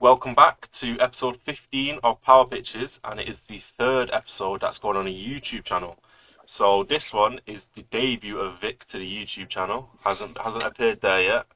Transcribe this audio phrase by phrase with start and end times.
[0.00, 4.78] Welcome back to episode 15 of Power Pitches, and it is the third episode that's
[4.78, 5.96] going on a YouTube channel.
[6.46, 9.88] So this one is the debut of Vik to the YouTube channel.
[10.04, 11.46] hasn't hasn't appeared there yet.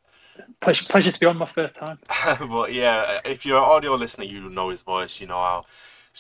[0.61, 2.01] Pleasure, pleasure to be on my first time.
[2.51, 5.19] but yeah, if you're an audio listener, you know his voice.
[5.21, 5.65] You know how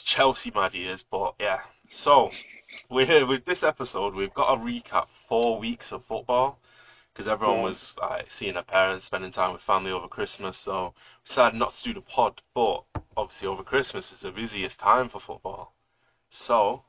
[0.06, 1.02] Chelsea mad he is.
[1.10, 1.58] But yeah,
[1.90, 2.30] so
[2.88, 4.14] we're here with this episode.
[4.14, 6.60] We've got a recap four weeks of football
[7.12, 7.64] because everyone Yeah.
[7.64, 10.56] was like seeing their parents, spending time with family over Christmas.
[10.58, 12.84] So we decided not to do the pod, but
[13.16, 15.74] obviously over Christmas is the busiest time for football.
[16.30, 16.84] So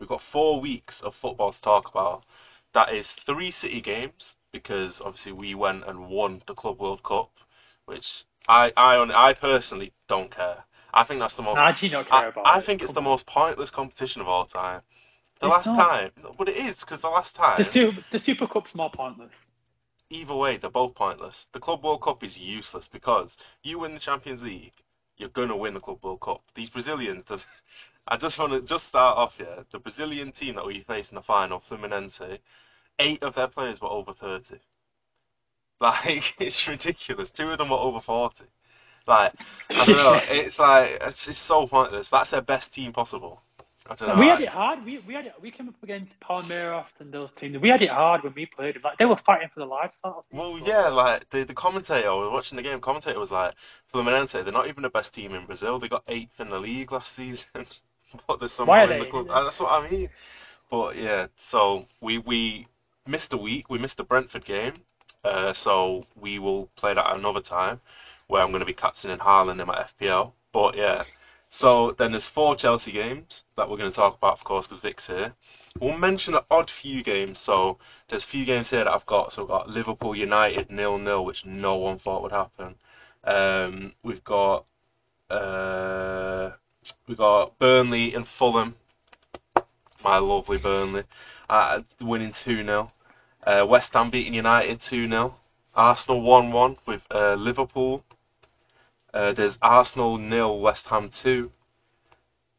[0.00, 2.24] we've got four weeks of football to talk about.
[2.74, 7.30] That is three City games because obviously we went and won the Club World Cup,
[7.86, 10.64] which I I on- I personally don't care.
[10.92, 11.58] I think that's the most.
[11.58, 12.66] How don't care I, about I it?
[12.66, 14.82] think it's the most pointless competition of all time.
[15.40, 15.76] The It's last not.
[15.76, 17.62] time, but it is because the last time.
[17.72, 19.30] The, the Super Cup's more pointless.
[20.10, 21.46] Either way, they're both pointless.
[21.52, 24.72] The Club World Cup is useless because you win the Champions League,
[25.18, 26.42] you're gonna win the Club World Cup.
[26.54, 27.42] These Brazilians, the-
[28.08, 29.64] I just want to just start off here.
[29.70, 32.38] The Brazilian team that we faced in the final, Fluminense,
[32.98, 34.60] eight of their players were over thirty.
[35.80, 37.30] Like it's ridiculous.
[37.30, 38.46] Two of them were over forty.
[39.06, 39.32] Like
[39.70, 40.18] I don't know.
[40.28, 42.08] It's like it's, it's so pointless.
[42.10, 43.40] That's their best team possible.
[43.90, 44.20] I don't know.
[44.20, 44.84] we had it hard.
[44.84, 45.32] We we had it.
[45.40, 47.56] We came up against Palmeiras and those teams.
[47.60, 48.82] We had it hard when we played them.
[48.84, 49.94] Like they were fighting for the lives.
[50.02, 50.38] Sort of thing.
[50.38, 52.80] Well, yeah, like the the commentator, was watching the game.
[52.80, 53.54] Commentator was like,
[53.94, 55.78] Fluminense, they're not even the best team in Brazil.
[55.80, 57.46] They got eighth in the league last season,
[58.26, 59.10] but they're somehow Why are in the they?
[59.10, 59.26] club.
[59.28, 60.10] That's what I mean.
[60.70, 62.66] But yeah, so we we
[63.06, 63.70] missed a week.
[63.70, 64.74] We missed the Brentford game,
[65.24, 67.80] uh, so we will play that another time,
[68.26, 70.32] where I'm going to be captaining Haaland in my FPL.
[70.52, 71.04] But yeah.
[71.50, 74.82] So then there's four Chelsea games that we're going to talk about, of course, because
[74.82, 75.32] Vik's here.
[75.80, 77.40] We'll mention an odd few games.
[77.40, 79.32] So there's a few games here that I've got.
[79.32, 82.74] So we've got Liverpool United nil nil, which no one thought would happen.
[83.24, 84.66] Um, we've got
[85.30, 86.50] uh,
[87.06, 88.74] we've got Burnley and Fulham.
[90.04, 91.02] My lovely Burnley,
[91.50, 92.92] uh, winning two 0
[93.46, 95.34] uh, West Ham beating United two 0
[95.74, 98.04] Arsenal one one with uh, Liverpool.
[99.12, 101.50] Uh, there's Arsenal nil, West Ham two.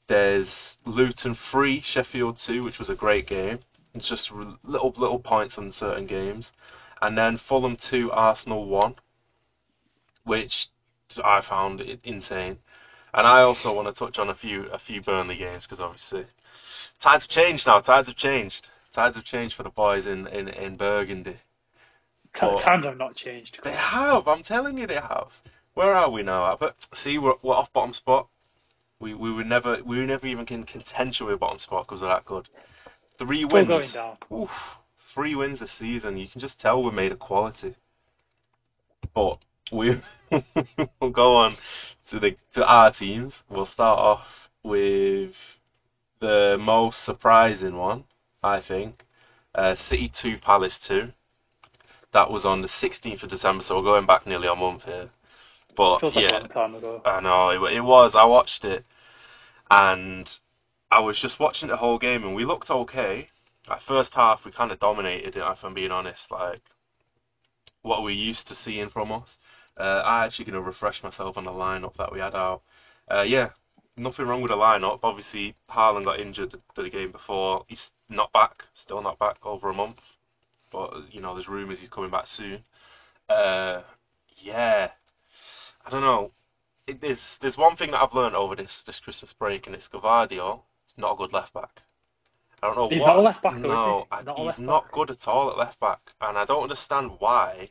[0.08, 3.60] There's Luton three, Sheffield two, which was a great game.
[3.94, 6.52] It's just little little points on certain games,
[7.02, 8.96] and then Fulham two, Arsenal one,
[10.24, 10.70] which
[11.24, 12.58] I found insane.
[13.14, 16.26] And I also want to touch on a few a few Burnley games because obviously
[17.02, 17.80] tides have changed now.
[17.80, 18.68] Tides have changed.
[18.94, 21.38] Tides have changed for the boys in in, in Burgundy.
[22.34, 23.58] T- times have not changed.
[23.64, 24.28] They have.
[24.28, 25.30] I'm telling you, they have.
[25.80, 26.46] Where are we now?
[26.46, 26.76] Albert?
[26.94, 28.28] see, we're, we're off bottom spot.
[29.00, 32.10] We we were never we were never even in contention with bottom spot because we're
[32.10, 32.50] that good.
[33.18, 33.96] Three Still wins.
[34.30, 34.50] Oof,
[35.14, 36.18] three wins this season.
[36.18, 37.76] You can just tell we're made of quality.
[39.16, 39.38] But
[39.72, 40.02] we
[41.00, 41.56] will go on
[42.10, 43.42] to the to our teams.
[43.50, 44.28] We'll start off
[44.64, 45.32] with
[46.20, 48.04] the most surprising one,
[48.44, 49.06] I think.
[49.56, 51.14] Uh, City two, Palace two.
[52.12, 55.12] That was on the 16th of December, so we're going back nearly a month here.
[55.76, 57.02] But Feels like a yeah, long time ago.
[57.06, 58.16] I know it, it was.
[58.16, 58.84] I watched it,
[59.70, 60.30] and
[60.92, 63.30] I was just watching the whole game, and we looked okay.
[63.70, 65.44] At first half, we kind of dominated it.
[65.44, 66.62] If I'm being honest, like
[67.82, 69.38] what we're used to seeing from us.
[69.78, 72.62] Uh, I'm actually going to refresh myself on the lineup that we had out.
[73.10, 73.52] Uh, yeah,
[73.96, 75.00] nothing wrong with the lineup.
[75.04, 77.64] Obviously, Haaland got injured the, the game before.
[77.68, 78.64] He's not back.
[78.74, 80.00] Still not back over a month.
[80.72, 82.64] But you know, there's rumours he's coming back soon.
[83.30, 83.82] Uh,
[84.38, 84.92] yeah,
[85.86, 86.32] I don't know.
[86.88, 89.88] It, there's there's one thing that I've learned over this this Christmas break, and it's
[89.90, 90.62] Gvardiol.
[90.86, 91.82] It's not a good left back.
[92.62, 93.08] I don't know He's what.
[93.08, 94.26] not a left back, no, he?
[94.26, 94.92] Not he's not back.
[94.92, 97.70] good at all at left back, and I don't understand why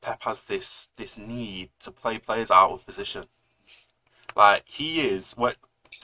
[0.00, 3.26] Pep has this this need to play players out of position.
[4.36, 5.56] Like he is what.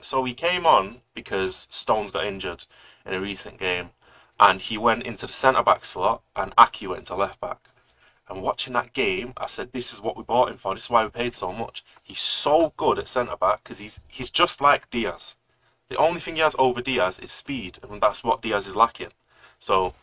[0.02, 2.64] So he came on because Stones got injured
[3.06, 3.90] in a recent game,
[4.38, 7.60] and he went into the centre back slot, and Ake went to left back.
[8.28, 10.74] And watching that game, I said, "This is what we bought him for.
[10.74, 11.84] This is why we paid so much.
[12.02, 15.36] He's so good at centre back because he's he's just like Dias.
[15.88, 19.12] The only thing he has over Dias is speed, and that's what Dias is lacking.
[19.60, 19.94] So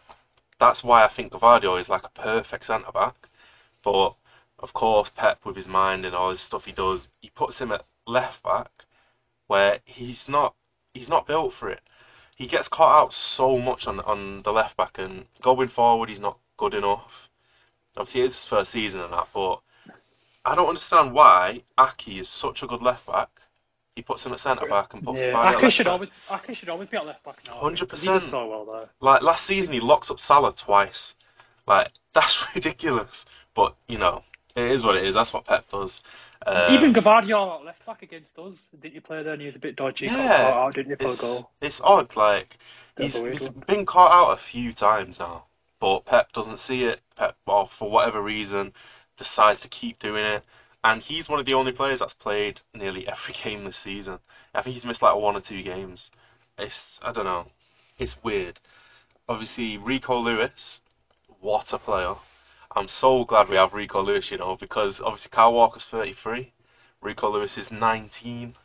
[0.60, 3.16] that's why I think Gvardiol is like a perfect centre back.
[3.84, 4.16] But
[4.60, 7.72] of course, Pep with his mind and all his stuff he does, he puts him
[7.74, 8.86] at left back,
[9.48, 10.56] where he's not
[10.94, 11.82] he's not built for it.
[12.38, 16.22] He gets caught out so much on on the left back, and going forward, he's
[16.22, 17.30] not good enough.
[17.96, 19.58] Obviously, it's his first season and that, but
[20.46, 23.30] I don't understand why Ake is such a good left back.
[23.96, 25.94] He puts him at centre back and puts Yeah, Gvardiol at Ake left should back.
[25.94, 27.62] always Ake should always be at left back now.
[27.62, 27.92] 100%.
[28.00, 28.90] He so well though.
[29.00, 31.14] Like last season, he locked up Salah twice.
[31.68, 33.26] Like that's ridiculous.
[33.56, 34.24] But you know,
[34.56, 35.14] It is what it is.
[35.14, 36.02] That's what Pep does.
[36.46, 38.56] Uh, Even Gvardiol left back against us.
[38.82, 39.34] Didn't you play there?
[39.34, 40.06] And he was a bit dodgy.
[40.08, 41.52] Yeah, caught out, didn't you, for a it's, goal?
[41.62, 42.16] it's odd.
[42.18, 42.58] Like
[42.98, 43.64] Bit of he's, a weird he's one.
[43.68, 45.46] been caught out a few times now,
[45.84, 47.02] but Pep doesn't see it.
[47.18, 48.72] Pep, or for whatever reason,
[49.18, 50.42] decides to keep doing it.
[50.82, 54.20] And he's one of the only players that's played nearly every game this season.
[54.56, 56.10] I think he's missed like one or two games.
[56.58, 57.48] It's I don't know.
[58.00, 58.62] It's weird.
[59.28, 60.80] Obviously, Rico Lewis,
[61.42, 62.16] what a player.
[62.74, 66.54] I'm so glad we have Rico Lewis, you know, because obviously Kyle Walker's 33,
[67.02, 68.56] Rico Lewis is 19.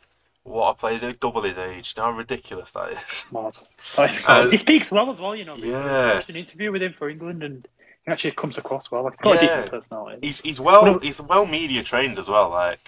[0.43, 0.99] What a player!
[1.03, 1.93] Only double his age.
[1.95, 2.97] You know how ridiculous that is.
[3.31, 3.53] Mad.
[3.97, 5.55] Like, Uh, he speaks well as well, you know.
[5.55, 5.77] Yeah.
[5.77, 7.67] I watched an interview with him for England, and
[8.05, 9.03] he actually comes across well.
[9.03, 9.55] Like, he's got a Yeah.
[9.63, 10.27] decent personality.
[10.27, 12.49] He's he's well Well- he's well media trained as well.
[12.49, 12.79] Like,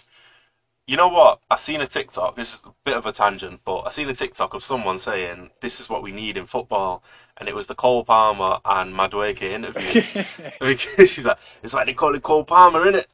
[0.87, 1.39] you know what?
[1.51, 2.35] I seen a TikTok.
[2.35, 5.51] This is a bit of a tangent, but I seen a TikTok of someone saying
[5.61, 7.03] this is what we need in football,
[7.37, 10.01] and it was the Cole Palmer and Madueke interview.
[10.59, 13.05] because she's like, it's like they call it Cole Palmer, innit?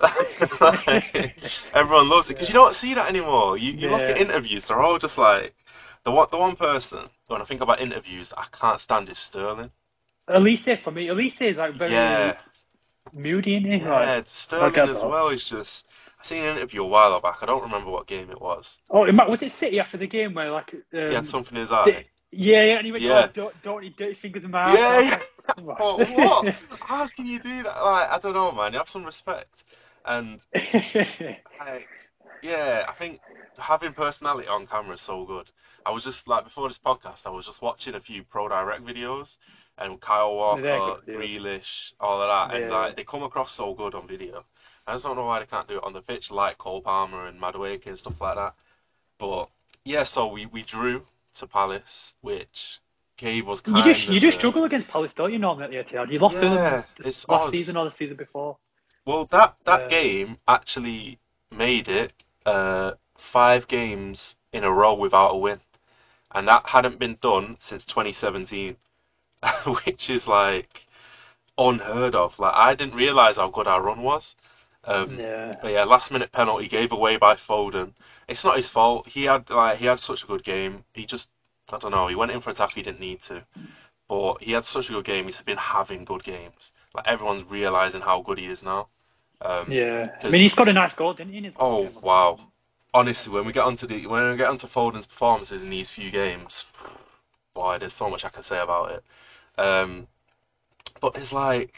[0.00, 1.32] Like,
[1.74, 3.56] everyone loves it because you don't see that anymore.
[3.56, 5.54] You you look at interviews; they're all just like
[6.04, 7.08] the one the one person.
[7.28, 9.70] When I think about interviews, that I can't stand is Sterling.
[10.28, 12.36] Elise for me, Elise is like very Yeah.
[13.12, 13.82] moody in it.
[13.82, 15.84] Yeah, Like, Sterling as well is just.
[16.20, 17.36] I seen an interview a while back.
[17.42, 18.78] I don't remember what game it was.
[18.90, 21.54] oh, it might, was it City after the game where like um, He had something
[21.54, 22.06] in his eye.
[22.32, 23.26] yeah, yeah, and he went, Yeah.
[23.28, 25.04] oh, don't don't eat dirty fingers in my Yeah, ass.
[25.04, 25.20] yeah.
[25.78, 26.54] Oh, what?
[26.80, 27.76] How can you do that?
[27.82, 28.72] Like, I don't know, man.
[28.72, 29.62] You have some respect.
[30.06, 31.86] And like,
[32.42, 33.20] yeah, I think
[33.58, 35.46] having personality on camera is so good.
[35.84, 38.84] I was just like before this podcast, I was just watching a few Pro Direct
[38.84, 39.36] videos
[39.78, 41.40] and Kyle Walker, They're good videos.
[41.40, 44.44] Grealish, all of that, and like they come across so good on video.
[44.86, 47.26] I just don't know why they can't do it on the pitch like Cole Palmer
[47.26, 48.54] and Madueke and stuff like that.
[49.18, 49.48] But
[49.84, 51.02] yeah, so we, we drew
[51.38, 52.80] to Palace, which
[53.18, 55.38] gave us kind you just of you do struggle against Palace, don't you?
[55.38, 57.50] Normally at the Etihad, you lost to them last odd.
[57.50, 58.56] season or the season before.
[59.06, 59.88] Well, that that Yeah.
[59.88, 61.18] game actually
[61.50, 62.12] made it
[62.44, 62.92] uh,
[63.32, 65.60] five games in a row without a win,
[66.32, 68.76] and that hadn't been done since 2017,
[69.84, 70.86] which is like
[71.58, 72.38] unheard of.
[72.38, 74.34] Like I didn't realize how good our run was.
[74.84, 75.52] Um, Yeah.
[75.62, 77.92] but yeah, last minute penalty gave away by Foden.
[78.28, 79.06] It's not his fault.
[79.08, 80.84] He had like he had such a good game.
[80.94, 81.28] He just
[81.72, 82.08] I don't know.
[82.08, 83.44] He went in for a tackle he didn't need to,
[84.08, 85.26] but he had such a good game.
[85.26, 86.72] He's been having good games.
[86.94, 88.88] Like everyone's realizing how good he is now.
[89.42, 90.06] Um, Yeah.
[90.22, 91.38] I mean, he scored a nice goal, didn't he?
[91.38, 92.38] in his Oh wow!
[92.94, 96.10] Honestly, when we get onto the when we get onto Foden's performances in these few
[96.10, 96.64] games,
[97.54, 99.04] boy, there's so much I can say about it.
[99.58, 100.06] Um,
[101.00, 101.72] but it's like,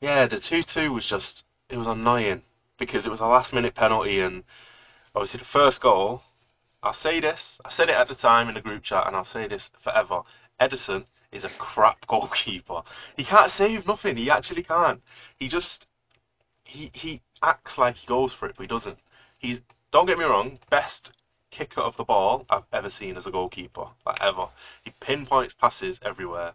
[0.00, 2.42] yeah, the two-two was just it was annoying
[2.78, 4.42] because it was a last-minute penalty, and
[5.14, 6.22] obviously the first goal.
[6.80, 7.58] I'll say this.
[7.64, 10.22] I said it at the time in the group chat, and I'll say this forever.
[10.60, 12.82] Ederson is a crap goalkeeper.
[13.16, 14.16] He can't save nothing.
[14.16, 15.02] He actually can't.
[15.40, 15.87] He just
[16.68, 18.98] he he acts like he goes for it, but he doesn't.
[19.38, 19.60] He's
[19.90, 21.12] don't get me wrong, best
[21.50, 24.48] kicker of the ball I've ever seen as a goalkeeper, like ever.
[24.84, 26.52] He pinpoints passes everywhere,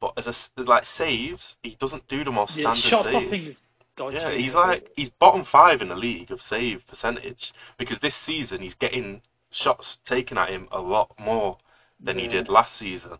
[0.00, 3.30] but as a s- like saves, he doesn't do the most Yeah, standard shot saves.
[3.30, 3.56] stopping
[3.96, 4.16] dodgy.
[4.16, 8.60] Yeah, he's like he's bottom five in the league of save percentage because this season
[8.60, 9.22] he's getting
[9.52, 11.58] shots taken at him a lot more
[12.04, 13.18] than he did last season.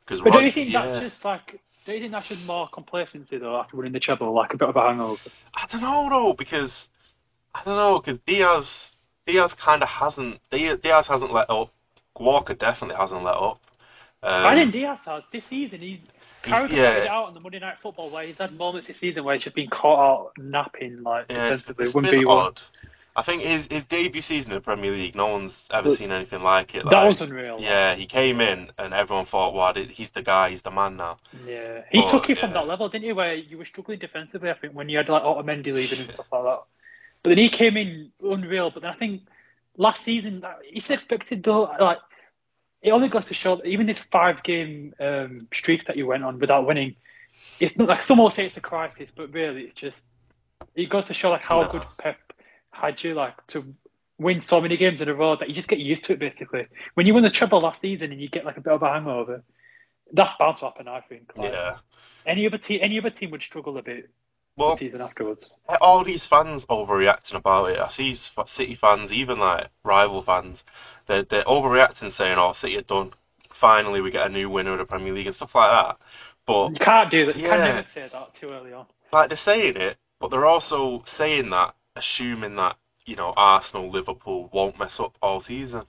[0.00, 1.60] Because But don't you think yeah, that's just like?
[1.86, 4.68] Don't you think that's just more complacency though after winning the treble, like a bit
[4.68, 5.20] of a hangover?
[5.54, 6.88] I don't know though because
[7.54, 8.90] I don't know because Dias
[9.26, 11.72] Dias kind of hasn't Dias, Dias hasn't let up.
[12.18, 13.60] Walker definitely hasn't let up.
[14.22, 15.80] Um, I think Dias has this season.
[15.80, 16.00] He's
[16.42, 17.02] carried yeah.
[17.02, 19.44] it out on the Monday Night Football where he's had moments this season where he's
[19.44, 21.84] just been caught out napping like yeah, it's, defensively.
[21.86, 22.60] it's Wouldn't been odd.
[23.16, 26.42] I think his his debut season in the Premier League, no one's ever seen anything
[26.42, 26.84] like it.
[26.90, 27.58] That was unreal.
[27.60, 31.18] Yeah, he came in and everyone thought, "Wow, he's the guy, he's the man now."
[31.44, 33.12] Yeah, he But, took it from that level, didn't he?
[33.12, 36.26] Where you were struggling defensively, I think, when you had like Otamendi leaving and stuff
[36.32, 36.60] like that.
[37.22, 38.70] But then he came in unreal.
[38.70, 39.22] But then I think
[39.76, 41.62] last season that- it's expected though.
[41.80, 41.98] Like
[42.82, 46.22] it only goes to show that even this five game um, streak that you went
[46.24, 46.94] on without winning,
[47.58, 50.00] it's not like some will say it's a crisis, but really it's just
[50.76, 51.72] it goes to show like how No.
[51.72, 52.16] good Pep
[52.80, 53.64] had you like to
[54.18, 56.66] win so many games in a row that you just get used to it basically.
[56.94, 58.88] When you win the treble last season and you get like a bit of a
[58.88, 59.42] hangover,
[60.12, 60.88] that's bound to happen.
[60.88, 61.32] I think.
[61.36, 61.78] Like, Yeah.
[62.26, 64.10] any other team, any other team would struggle a bit
[64.56, 65.54] Well, the season afterwards.
[65.68, 67.78] Eh, all these fans overreacting about it.
[67.78, 70.64] I see City fans, even like rival fans,
[71.06, 73.12] they're they're overreacting, saying, "Oh, City are done.
[73.58, 75.98] Finally, we get a new winner of the Premier League and stuff like that."
[76.46, 77.36] But You can't do that.
[77.36, 77.66] You can Yeah.
[77.76, 78.86] never say that too early on.
[79.12, 84.50] like they're saying it, but they're also saying that, assuming that you know Arsenal, Liverpool
[84.52, 85.84] won't mess up all season.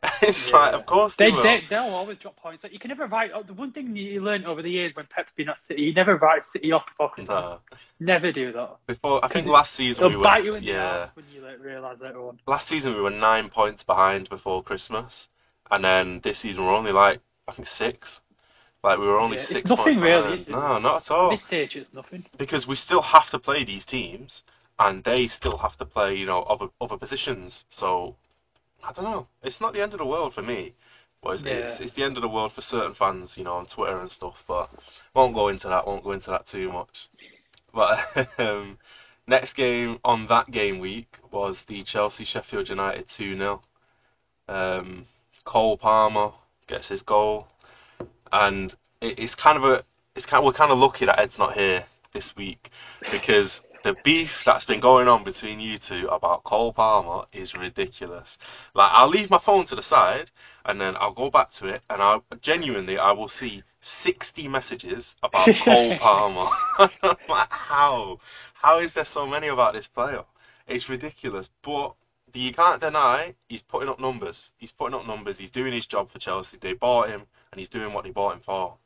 [0.22, 0.56] it's Yeah.
[0.56, 1.42] like, of course they, They, will.
[1.42, 2.62] they, they'll always drop points.
[2.62, 3.30] Like, you can never write.
[3.48, 6.16] The one thing you learn over the years when Pep's been at City, you never
[6.16, 7.28] write City off before Christmas.
[7.42, 7.58] No.
[7.98, 8.76] Never do that.
[8.86, 11.40] Before, I think last season They'll we were, bite you in yeah, ass when you
[11.40, 12.38] like, realise later on.
[12.46, 15.26] last season we were nine points behind before Christmas,
[15.70, 18.20] and then this season we're only like, I think six.
[18.84, 20.40] Like we were only Yeah, it's six nothing points really, behind.
[20.42, 20.50] is it?
[20.52, 21.30] No, not at At all.
[21.32, 22.24] this stage, it's nothing.
[22.38, 24.42] because we still have to play these teams,
[24.78, 27.64] and they still have to play, you know, other other positions.
[27.68, 28.16] So
[28.82, 29.26] I don't know.
[29.42, 30.74] It's not the end of the world for me,
[31.22, 31.84] but it's, it's, Yeah.
[31.84, 34.36] it's the end of the world for certain fans, you know, on Twitter and stuff.
[34.46, 34.70] But
[35.14, 35.86] won't go into that.
[35.86, 37.08] Won't go into that too much.
[37.74, 37.98] But
[38.38, 38.78] um,
[39.26, 43.60] next game on that game week was the Chelsea Sheffield United two 0
[44.48, 45.06] um,
[45.44, 46.32] Cole Palmer
[46.66, 47.48] gets his goal,
[48.32, 51.54] and it, it's kind of a it's kind we're kind of lucky that Ed's not
[51.54, 52.70] here this week
[53.12, 58.36] because the beef that's been going on between you two about Cole Palmer is ridiculous.
[58.74, 60.30] Like I'll leave my phone to the side
[60.64, 63.62] and then I'll go back to it and I genuinely I will see
[64.02, 66.50] 60 messages about Cole Palmer.
[67.28, 68.18] like how
[68.54, 70.24] how is there so many about this player?
[70.66, 71.94] It's ridiculous, but
[72.34, 74.50] you can't deny he's putting up numbers.
[74.58, 75.38] He's putting up numbers.
[75.38, 76.58] He's doing his job for Chelsea.
[76.60, 78.76] They bought him, and he's doing what they bought him for.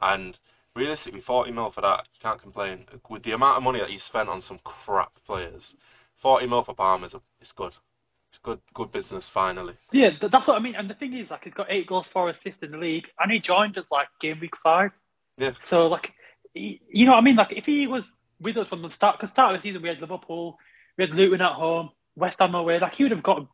[0.00, 0.38] And
[0.78, 2.86] realistically, 40 mil for that, you can't complain.
[3.10, 5.74] With the amount of money that he's spent on some crap players,
[6.22, 7.74] 40 mil for Palmer is a, it's good.
[8.30, 9.74] It's good, good business finally.
[9.92, 10.74] Yeah, that's what I mean.
[10.74, 13.32] And the thing is, like, he's got eight goals, four assists in the league, and
[13.32, 14.90] he joined us like game week five.
[15.38, 15.52] Yeah.
[15.70, 16.12] So like,
[16.54, 17.36] he, you know what I mean?
[17.36, 18.04] Like, if he was
[18.40, 20.58] with us from the start, because start of the season we had Liverpool,
[20.96, 22.78] we had Luton at home, West Ham away.
[22.80, 23.46] Like, he would have got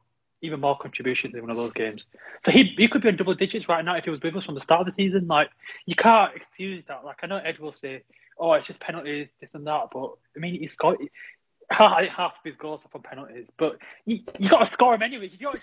[0.44, 2.04] even more contributions in one of those games.
[2.44, 4.44] So he he could be in double digits right now if he was with us
[4.44, 5.26] from the start of the season.
[5.26, 5.48] Like,
[5.86, 7.04] you can't excuse that.
[7.04, 8.02] Like, I know Ed will say,
[8.38, 10.96] "Oh, it's just penalties, this and that," but I mean, he's got.
[11.70, 15.02] Half half of his goals are from penalties, but you you got to score him
[15.02, 15.30] anyway.
[15.32, 15.58] You don't.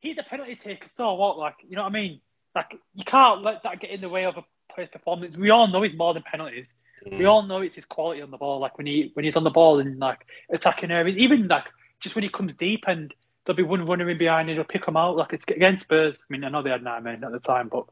[0.00, 1.38] He's a penalty taker, so what?
[1.38, 2.20] Like, you know what I mean?
[2.56, 4.44] Like, you can't let that get in the way of a
[4.74, 5.36] player's performance.
[5.36, 6.66] We all know he's more than penalties.
[7.06, 7.18] Mm.
[7.18, 8.58] We all know it's his quality on the ball.
[8.60, 11.64] Like when he when he's on the ball and like attacking areas, even like
[12.02, 13.12] just when he comes deep and
[13.44, 15.16] there'll be one runner in behind and he'll pick him out.
[15.16, 16.16] Like it's against Spurs.
[16.18, 17.86] I mean, I know they had nine men at the time, but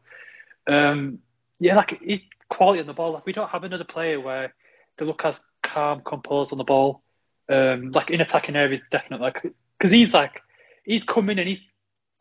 [0.72, 1.18] um,
[1.58, 3.12] yeah, like it's quality on the ball.
[3.12, 4.54] Like we don't have another player where
[4.98, 7.02] they look as calm, composed on the ball.
[7.48, 9.24] Um, like in attacking areas, definitely.
[9.24, 9.42] Like
[9.78, 10.40] because he's like
[10.84, 11.58] he's coming and he's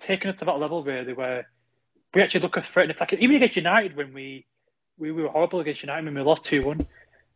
[0.05, 1.47] taken us to that level really where
[2.13, 3.19] we actually look a threat in attacking.
[3.19, 4.45] Even against United when we
[4.97, 6.87] we were horrible against United when we lost two one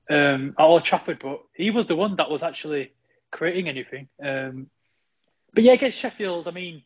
[0.09, 2.91] um, at Old Trafford, but he was the one that was actually
[3.31, 4.07] creating anything.
[4.23, 4.67] Um,
[5.53, 6.83] but yeah, against Sheffield, I mean,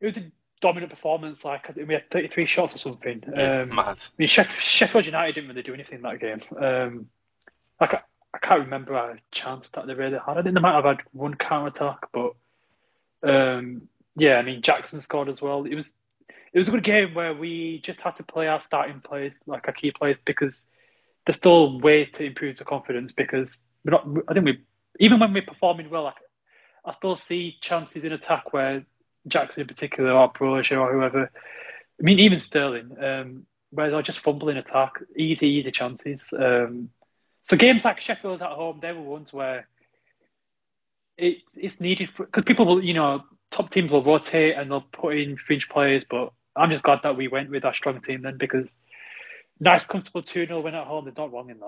[0.00, 1.38] it was a dominant performance.
[1.44, 3.22] Like I think we had 33 shots or something.
[3.34, 3.98] Yeah, Um, mad.
[3.98, 6.40] I mean, Sheff- Sheffield United didn't really do anything in that game.
[6.62, 7.06] Um,
[7.80, 8.00] like I,
[8.34, 10.38] I can't remember a chance that they really had.
[10.38, 12.32] I think they might have had one counter attack, but
[13.22, 13.82] um,
[14.16, 15.64] yeah, I mean Jackson scored as well.
[15.64, 15.86] It was
[16.52, 19.66] it was a good game where we just had to play our starting players, like
[19.66, 20.54] our key players, because
[21.26, 23.12] there's still way to improve the confidence.
[23.14, 23.48] Because
[23.84, 24.60] we're not, I think we
[25.00, 26.14] even when we're performing well, like
[26.86, 28.84] I still see chances in attack where
[29.28, 31.30] Jackson in particular or Broja or whoever.
[31.98, 36.20] I mean, even Sterling, um, where they'll just fumble in attack, easy, easy chances.
[36.38, 36.90] Um,
[37.48, 39.66] so games like Sheffield at home, they were ones where
[41.16, 45.16] it, it's needed because people will, you know, top teams will rotate and they'll put
[45.16, 46.04] in fringe players.
[46.08, 48.66] But I'm just glad that we went with our strong team then because
[49.60, 51.04] nice, comfortable 2 0 win at home.
[51.04, 51.66] They're not wrong in that.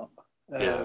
[0.55, 0.85] Um, Yeah.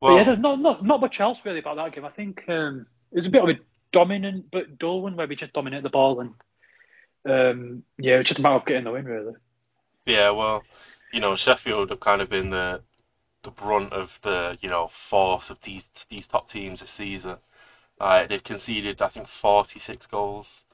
[0.00, 2.04] but Well, yeah, there's not, not not much else really about that game.
[2.04, 3.58] I think um, it was a bit of a
[3.92, 6.34] dominant but dull one where we just dominate the ball and
[7.24, 9.32] um, yeah, it's just a matter of getting the win really.
[10.04, 10.62] Yeah, well,
[11.12, 12.82] you know, Sheffield have kind of been the
[13.42, 17.36] the brunt of the you know force of these these top teams this season.
[17.98, 20.64] Uh, they've conceded, I think, 46 goals.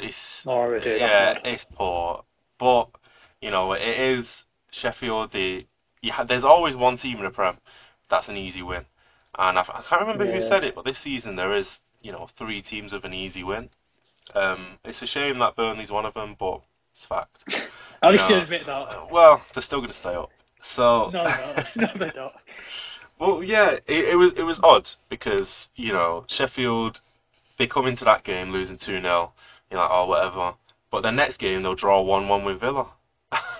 [0.00, 2.24] It's, it's yeah, it's poor,
[2.58, 2.88] but
[3.40, 5.32] you know it is Sheffield.
[5.32, 5.66] They
[6.00, 7.58] you ha- there's always one team in the Prem
[8.10, 8.84] that's an easy win,
[9.38, 12.28] and I, I can't remember who said it, but this season there is you know
[12.38, 13.70] three teams with an easy win.
[14.34, 16.60] Um, it's a shame that Burnley's one of them, but
[16.92, 17.44] it's fact.
[18.02, 18.72] At least you admit that.
[18.72, 20.30] Uh, well, they're still going to stay up.
[20.60, 22.32] So, No, no, no, they don't.
[23.20, 27.00] well, yeah, it, it was it was odd because you know Sheffield
[27.58, 29.32] they come into that game losing two 0
[29.70, 30.54] You're like, oh, whatever.
[30.90, 32.88] But the next game they'll draw one one with Villa,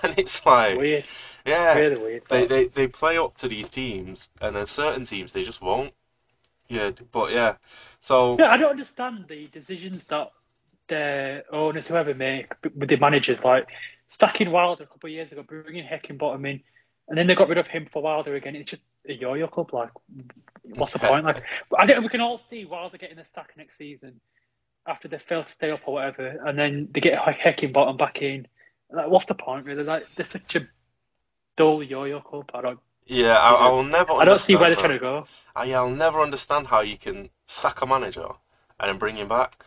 [0.03, 1.05] and it's like, Weird,
[1.45, 2.23] yeah, really weird.
[2.31, 5.93] they, they they play up to these teams, and then certain teams they just won't.
[6.69, 7.57] Yeah, but yeah,
[8.01, 10.31] so Yeah, I don't understand the decisions that
[10.89, 13.67] the owners, whoever make with the managers, like
[14.19, 16.61] sacking Wilder a couple of years ago, bringing Heckingbottom in,
[17.09, 18.57] and then they got rid of him for Wilder again.
[18.57, 19.73] It's just a yo-yo club.
[19.73, 19.91] Like,
[20.63, 21.25] what's the point?
[21.25, 21.43] Like,
[21.79, 24.21] I think we can all see Wilder getting the sack next season,
[24.87, 28.47] after they fail to stay up or whatever, and then they get Heckingbottom back in.
[28.93, 29.83] Like, what's the point really?
[29.83, 30.61] Like they're such a
[31.57, 32.51] dull yo-yo club.
[32.55, 32.79] I don't.
[33.07, 34.13] Yeah, I, I will never.
[34.13, 35.27] I don't see where they're trying to go.
[35.55, 38.27] I, I'll never understand how you can sack a manager
[38.81, 39.65] and then bring him back.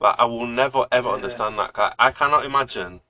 [0.00, 1.14] Like I will never ever Yeah.
[1.14, 1.72] understand that.
[1.74, 3.00] I, I cannot imagine.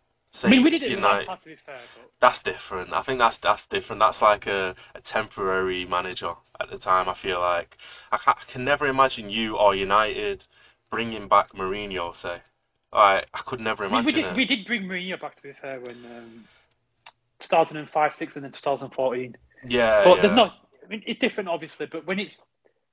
[0.42, 1.26] I mean, we did it in United.
[1.28, 2.92] Lampard, to be fair, but That's different.
[2.92, 4.00] I think that's that's different.
[4.00, 7.08] That's like a, a temporary manager at the time.
[7.08, 7.76] I feel like
[8.12, 10.44] I, ca I can never imagine you or United
[10.90, 12.14] bringing back Mourinho.
[12.16, 12.42] Say,
[12.92, 14.36] I I could never I mean, we imagine did it.
[14.36, 16.44] we did bring Mourinho back to be fair when um,
[17.42, 19.36] 2005, 6, and then 2014.
[19.68, 20.22] yeah, But yeah.
[20.22, 20.52] there's not.
[20.84, 22.32] I mean, it's different obviously, but when it's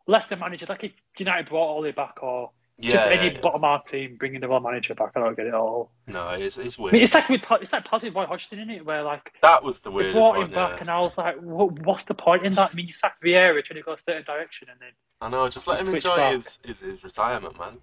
[0.07, 3.41] Leicester manager, like if United brought Ole back or yeah, just any yeah.
[3.41, 5.91] bottom half team bringing the wrong manager back, I don't get it at all.
[6.07, 6.93] No, it's it's I weird.
[6.93, 8.85] mean, it's like with it's like positive Roy Hodgson, isn't it?
[8.85, 10.47] Where like that was the weirdest brought one.
[10.47, 10.81] him back, yeah.
[10.81, 12.71] and I was like, what, what's the point in that?
[12.71, 14.89] I mean, you sacked Vieira trying to go a certain direction, and then
[15.21, 15.49] I know.
[15.49, 16.35] Just let him enjoy back.
[16.35, 17.77] his, his his retirement, man.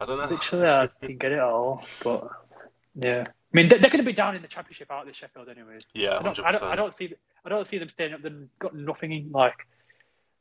[0.00, 0.28] I don't know.
[0.36, 1.82] literally I didn't get it at all.
[2.04, 2.28] But
[2.94, 5.14] yeah, I mean, they're, they're going to be down in the championship out of the
[5.14, 5.78] Sheffield anyway.
[5.94, 7.14] yeah, I don't, I don't, I don't see,
[7.44, 8.22] I don't see them staying up.
[8.22, 9.54] They've got nothing in like.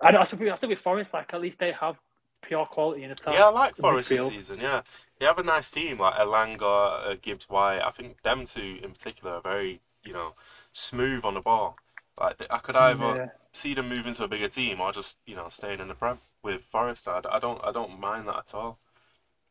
[0.02, 0.22] I don't.
[0.22, 1.12] I still, I still with Forest.
[1.14, 1.96] Like at least they have
[2.42, 3.34] pure quality in attack.
[3.34, 4.60] Yeah, I like Forest this season.
[4.60, 4.82] Yeah,
[5.20, 6.62] they have a nice team like Elanga,
[7.12, 7.80] uh, Gibbs White.
[7.80, 10.34] I think them two in particular are very you know
[10.74, 11.76] smooth on the ball.
[12.20, 13.26] Like I could either Yeah.
[13.54, 16.20] see them move into a bigger team or just you know staying in the prem
[16.44, 17.08] with Forest.
[17.08, 18.78] I, I don't I don't mind that at all.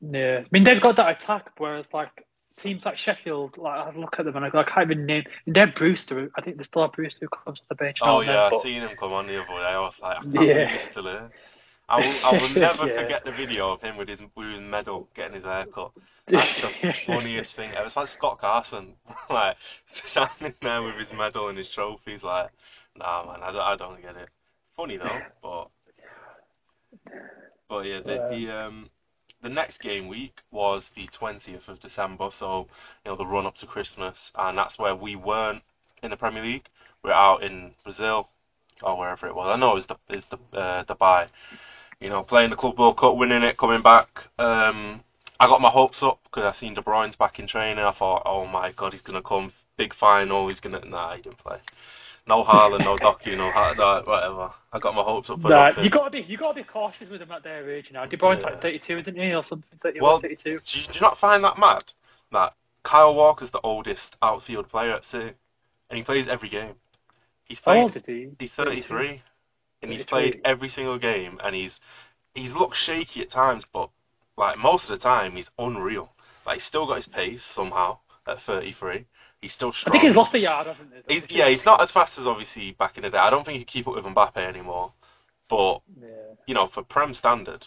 [0.01, 2.27] Yeah, I mean they've got that attack, whereas like
[2.63, 5.25] teams like Sheffield, like I look at them and I, go, I can't even name.
[5.47, 6.31] And they're Brewster.
[6.37, 7.99] I think they still have Brewster who comes to the bench.
[8.03, 9.53] Oh yeah, I but- seen him come on the other day.
[9.55, 10.73] I was like, I can't Yeah.
[10.73, 11.31] he's still here.
[11.89, 13.03] I will, I will never Yeah.
[13.03, 15.93] forget the video of him with his with his medal getting his hair cut.
[16.29, 17.87] That's the funniest thing ever.
[17.87, 18.95] It's like Scott Carson,
[19.31, 19.57] like
[20.09, 22.25] standing there with his medal and his trophies.
[22.25, 22.51] Like,
[22.97, 24.29] nah, man, I don't, I don't get it.
[24.77, 25.69] Funny though, but
[27.69, 28.91] but yeah, the, the um
[29.47, 32.67] the next game week was the twentieth of December, so
[33.05, 35.63] you know the run up to Christmas, and that's where we weren't
[36.03, 36.69] in the Premier League.
[37.05, 38.29] We're out in Brazil
[38.83, 39.49] or wherever it was.
[39.49, 41.29] I know it was the it's the uh, Dubai.
[42.01, 44.09] You know, playing the Club World Cup, winning it, coming back.
[44.39, 45.03] Um,
[45.39, 47.85] I got my hopes up because I seen De Bruyne's back in training.
[47.85, 50.49] I thought, oh my god, he's gonna come big final.
[50.49, 51.59] He's gonna nah, he didn't play.
[52.29, 54.53] No Haaland, no Doku, no, Ha- whatever.
[54.73, 55.85] I got my hopes up for Nah, nothing.
[55.85, 58.05] you gotta be you gotta be cautious with them at their age now.
[58.05, 58.51] De Bruyne's Yeah.
[58.51, 59.79] like 32, isn't he, or something?
[59.81, 60.43] 31, Well, 32.
[60.45, 61.85] Do you, do you not find that mad?
[62.33, 65.35] That Kyle Walker's the oldest outfield player at City,
[65.89, 66.75] and he plays every game.
[67.45, 67.97] He's How played.
[67.97, 68.31] is he?
[68.41, 69.23] He's 33,
[69.83, 71.79] and he's played every single game, and he's
[72.35, 73.89] he's looked shaky at times, but
[74.37, 76.11] like most of the time, he's unreal.
[76.45, 79.07] Like he's still got his pace somehow at 33.
[79.43, 81.15] He's still I think he's lost a yard, hasn't he?
[81.15, 83.19] He's, yeah, he's not as fast as obviously back in the day.
[83.19, 84.93] I don't think he can keep up with Mbappe anymore,
[85.51, 86.09] but Yeah.
[86.47, 87.67] you know, for Prem standard,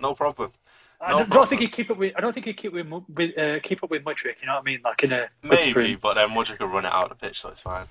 [0.00, 0.52] no problem.
[1.00, 1.48] I No don't, don't problem.
[1.50, 2.12] think he'd keep up with.
[2.16, 4.40] I don't think he'd keep with, with uh, keep up with Mudryk.
[4.40, 4.80] You know what I mean?
[4.84, 6.00] Like in a Maybe, sprint.
[6.02, 7.86] but then Mudryk will run it out of the pitch, so it's fine.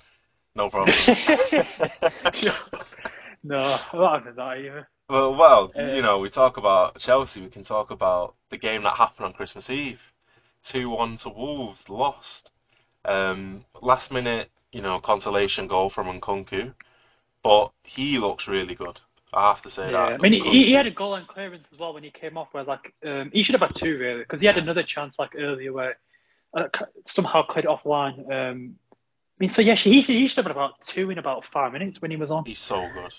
[0.56, 0.93] No problem.
[3.43, 4.88] no, I don't have that either.
[5.10, 7.41] well, well, Uh, you know, we talk about Chelsea.
[7.41, 10.00] We can talk about the game that happened on Christmas Eve.
[10.63, 12.52] Two-one to Wolves, lost.
[13.08, 16.74] Um, last minute, you know, consolation goal from Nkunku,
[17.43, 19.00] but he looks really good.
[19.34, 20.13] I have to say Yeah, that.
[20.13, 22.50] I mean, he, he had a goal on clearance as well when he came off.
[22.52, 25.32] Where like um, he should have had two really, because he had another chance like
[25.38, 25.98] earlier where
[26.56, 26.63] uh,
[27.08, 28.20] somehow cleared it offline.
[28.32, 28.76] Um,
[29.39, 31.74] I mean, so yeah, he should, he should have had about two in about five
[31.74, 32.46] minutes when he was on.
[32.46, 33.13] He's so good.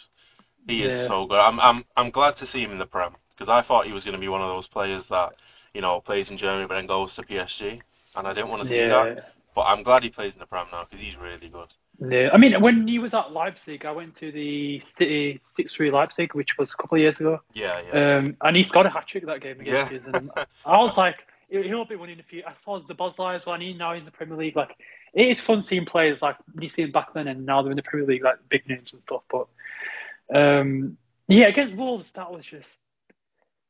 [0.67, 1.39] He is so good.
[1.39, 4.05] I'm I'm I'm glad to see him in the Prem because I thought he was
[4.05, 5.33] going to be one of those players that
[5.73, 7.81] you know plays in Germany but then goes to PSG,
[8.17, 9.15] and I didn't want to see Yeah.
[9.15, 9.25] that.
[9.59, 11.67] But I'm glad he plays in the Prem now because he's really good.
[11.99, 15.91] Yeah, I mean, when he was at Leipzig, I went to the City six three
[15.91, 18.19] Leipzig, which was a couple of years ago, Yeah, yeah.
[18.19, 19.89] um, and he scored a hat trick that game Yeah.
[19.89, 20.15] against us.
[20.15, 20.31] And
[20.65, 21.17] I was like,
[21.51, 22.45] he- he'll be winning a few.
[22.47, 23.55] I thought the Bosley as well.
[23.57, 24.55] And he now in the Premier League.
[24.55, 24.77] Like,
[25.13, 27.77] it is fun seeing players like you see them back then, and now they're in
[27.77, 29.23] the Premier League, like big names and stuff.
[29.29, 29.49] But
[30.39, 32.69] um, yeah, against Wolves, that was just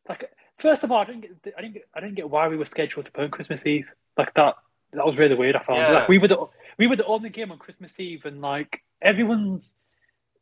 [0.07, 0.29] like.
[0.61, 2.66] First of all, I didn't get, I didn't get, I didn't get why we were
[2.66, 3.87] scheduled to play on Christmas Eve.
[4.18, 4.57] Like that,
[4.92, 5.57] that was really weird.
[5.57, 5.90] I found Yeah.
[5.90, 6.46] like we were the
[6.79, 9.68] we were the only game on Christmas Eve, and like everyone's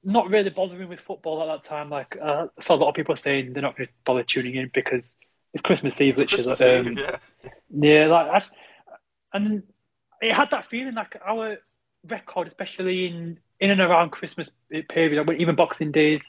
[0.04, 1.90] not really bothering with football at that time.
[1.90, 4.54] Like uh, I saw a lot of people saying they're not going to bother tuning
[4.54, 5.02] in because
[5.52, 6.32] it's Christmas Eve, It's.
[6.32, 7.18] Christmas um, Eve, yeah.
[7.70, 8.42] yeah, like I,
[9.32, 9.62] and
[10.20, 11.56] it had that feeling like our
[12.08, 14.48] record, especially in in and around Christmas
[14.90, 16.20] period, even Boxing Days,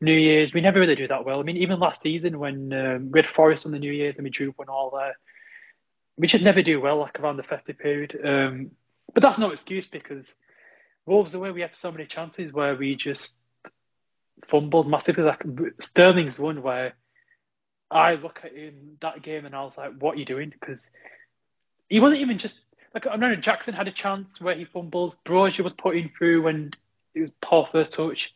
[0.00, 1.40] New Year's, we never really do that well.
[1.40, 4.24] I mean, even last season when um, we had Forest on the New Year's and
[4.24, 5.14] we drew one all there,
[6.20, 8.16] we just never do well like around the festive period.
[8.22, 8.72] Um,
[9.14, 10.24] but that's no excuse because
[11.06, 13.32] Wolves away we had so many chances where we just
[14.50, 15.24] fumbled massively.
[15.24, 15.42] Like
[15.80, 16.92] Sterling's one where
[17.90, 20.80] I look at him that game and I was like, "What are you doing?" Because
[21.88, 22.54] he wasn't even just
[22.94, 25.14] like I remember Jackson had a chance where he fumbled.
[25.26, 26.70] Broja was putting through when
[27.14, 28.30] it was poor first touch.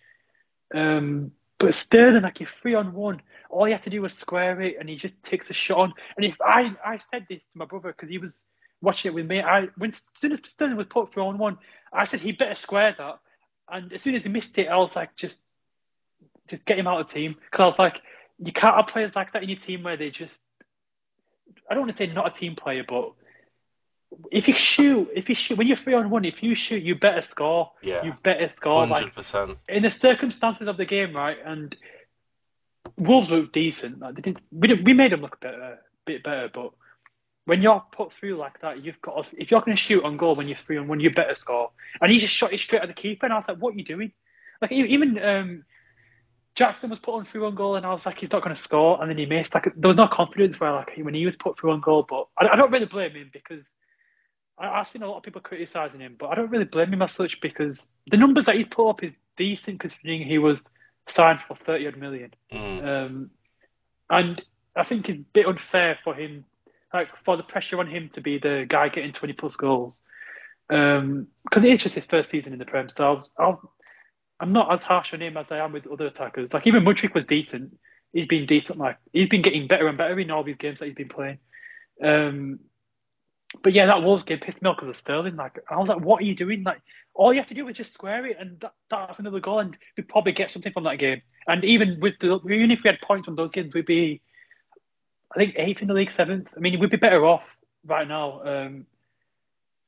[0.75, 4.61] Um, but Sterling, like you're three on one, all you have to do was square
[4.61, 5.93] it, and he just takes a shot on.
[6.17, 8.43] And if I I said this to my brother because he was
[8.83, 11.59] watching it with me, I when as soon as Sterling was put through on one,
[11.93, 13.21] I said he better square that.
[13.71, 15.37] And as soon as he missed it, I was like, just
[16.49, 17.37] just get him out of the team.
[17.51, 17.95] Because I was like,
[18.39, 20.35] you can't have players like that in your team where they just
[21.71, 23.13] I don't want to say not a team player, but
[24.31, 26.95] if you shoot, if you shoot, when you're three on one, if you shoot, you
[26.95, 27.73] better score.
[27.83, 28.05] Yeah.
[28.05, 28.87] You better score.
[28.87, 29.59] Hundred Like percent.
[29.69, 31.37] in the circumstances of the game, right?
[31.45, 31.75] And
[32.97, 33.99] Wolves looked decent.
[34.01, 36.49] Like, they didn't, we did, we made them look better, bit better.
[36.53, 36.73] But
[37.47, 39.27] when you're put through like that, you've got.
[39.33, 41.71] If you're going to shoot on goal when you're three on one, you better score.
[42.01, 43.79] And he just shot it straight at the keeper, and I was like, "What are
[43.79, 44.13] you doing?"
[44.63, 45.65] Like even um,
[46.55, 48.63] Jackson was put on through on goal, and I was like, "He's not going to
[48.63, 49.53] score," and then he missed.
[49.55, 52.07] Like there was no confidence where like when he was put through on goal.
[52.09, 53.63] But I, I don't really blame him because
[54.59, 57.03] I, I've seen a lot of people criticising him, but I don't really blame him
[57.03, 57.79] as such because
[58.11, 60.63] the numbers that he's put up is decent considering he was
[61.09, 62.33] signed for thirty odd million.
[62.53, 62.85] Mm.
[62.85, 63.31] Um,
[64.11, 64.43] and
[64.77, 66.45] I think it's a bit unfair for him,
[66.93, 69.97] like for the pressure on him to be the guy getting 20 plus goals.
[70.71, 73.75] Um, because it's just his first season in the Prem, so I'll,
[74.41, 76.53] I'm not as harsh on him as I am with other attackers.
[76.53, 77.77] Like even Mudryk was decent.
[78.13, 78.79] He's been decent.
[78.79, 81.39] Like he's been getting better and better in all these games that he's been playing.
[82.03, 82.61] Um,
[83.63, 85.37] but yeah, that Wolves game pissed me off because of Sterling.
[85.37, 86.63] Like I was like, what are you doing?
[86.63, 86.81] Like
[87.15, 89.77] all you have to do is just square it, and that, that's another goal, and
[89.97, 91.23] we probably get something from that game.
[91.47, 94.21] And even with the even if we had points from those games, we'd be,
[95.35, 96.49] I think eighth in the league, seventh.
[96.57, 97.43] I mean, we'd be better off
[97.87, 98.43] right now.
[98.43, 98.87] Um,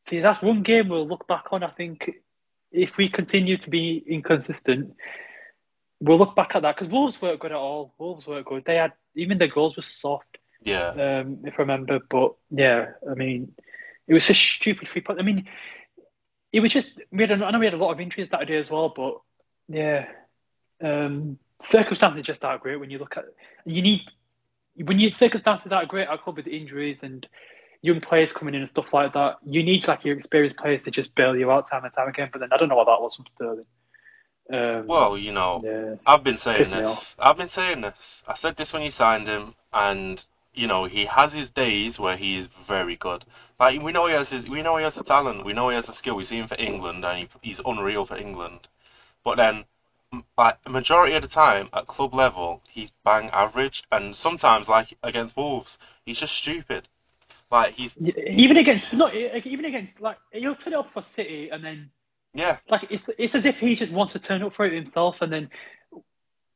[0.08, 1.62] see, that's one game we'll look back on.
[1.62, 2.10] I think
[2.70, 4.94] if we continue to be inconsistent,
[6.00, 7.94] we'll look back at that because Wolves weren't good at all.
[7.98, 8.64] Wolves weren't good.
[8.64, 10.88] They had even their goals were soft Yeah.
[10.90, 12.00] um, if I remember.
[12.10, 13.52] But yeah, I mean,
[14.08, 15.18] it was a stupid free point.
[15.18, 15.46] I mean,
[16.52, 17.30] it was just we had.
[17.30, 19.20] A, I know we had a lot of injuries that day as well, but
[19.68, 20.06] yeah,
[20.82, 21.38] um,
[21.70, 23.24] circumstances just aren't great when you look at.
[23.64, 24.00] You need
[24.84, 26.08] when your circumstances aren't great.
[26.08, 27.26] I club with injuries and
[27.82, 29.36] young players coming in and stuff like that.
[29.44, 32.30] You need like your experienced players to just bail you out time and time again.
[32.32, 33.66] But then I don't know what that was from Sterling.
[34.52, 35.94] Um, Well, you know, yeah.
[36.06, 37.14] I've been saying this.
[37.18, 38.22] I've been saying this.
[38.26, 40.22] I said this when you signed him, and
[40.56, 43.24] you know he has his days where he is very good.
[43.60, 45.76] Like we know he has his, we know he has the talent, we know he
[45.76, 46.16] has the skill.
[46.16, 48.68] We see him for England, and he, he's unreal for England.
[49.24, 49.64] But then,
[50.36, 55.36] like majority of the time at club level, he's bang average, and sometimes like against
[55.36, 56.88] Wolves, he's just stupid.
[57.50, 61.64] Like he's even against not even against like he'll turn it up for City and
[61.64, 61.90] then
[62.34, 65.14] yeah, like it's it's as if he just wants to turn up for it himself,
[65.20, 65.48] and then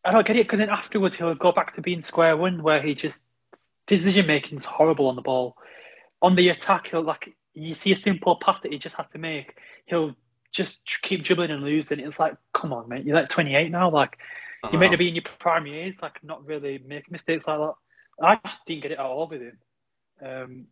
[0.05, 2.83] I don't get it because then afterwards he'll go back to being square one, where
[2.83, 3.19] he just
[3.97, 5.57] decision making is horrible on the ball.
[6.23, 9.19] On the attack, he'll like you see a simple pass that he just has to
[9.19, 10.15] make, he'll
[10.53, 12.01] just keep dribbling and losing.
[12.01, 14.17] It's like, come on, mate, you're like 28 now, like
[14.71, 17.75] you're meant to be in your prime years, like not really make mistakes like that.
[18.23, 19.59] I just didn't get it at all with him.
[20.25, 20.67] Um,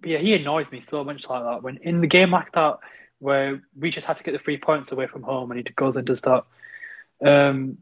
[0.00, 1.62] but yeah, he annoys me so much like that.
[1.62, 2.78] When in the game like that,
[3.18, 5.96] where we just had to get the three points away from home, and he goes
[5.96, 6.44] and does that.
[7.26, 7.78] Um,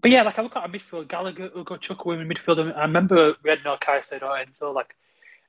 [0.00, 2.58] but yeah, like I look at our midfield, Gallagher, Ugo, Chukwuemeka in midfield.
[2.58, 3.76] and I remember we had no
[4.22, 4.74] or Enzo.
[4.74, 4.94] Like,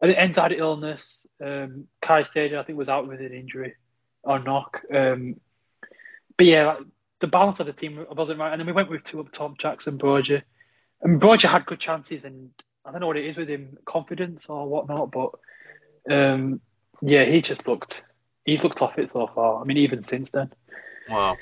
[0.01, 1.25] think Enzo had illness.
[1.43, 3.75] Um, Caicedo, I think, was out with an injury
[4.23, 4.81] or knock.
[4.93, 5.39] Um,
[6.37, 6.77] but yeah, like,
[7.19, 8.51] the balance of the team wasn't right.
[8.51, 10.41] And then we went with two up top, Jackson, Broja.
[11.01, 12.49] And Broja had good chances, and
[12.85, 15.11] I don't know what it is with him, confidence or whatnot.
[15.11, 15.31] But
[16.11, 16.61] um,
[17.01, 18.01] yeah, he just looked,
[18.45, 19.61] he's looked off it so far.
[19.61, 20.51] I mean, even since then.
[21.09, 21.37] Well,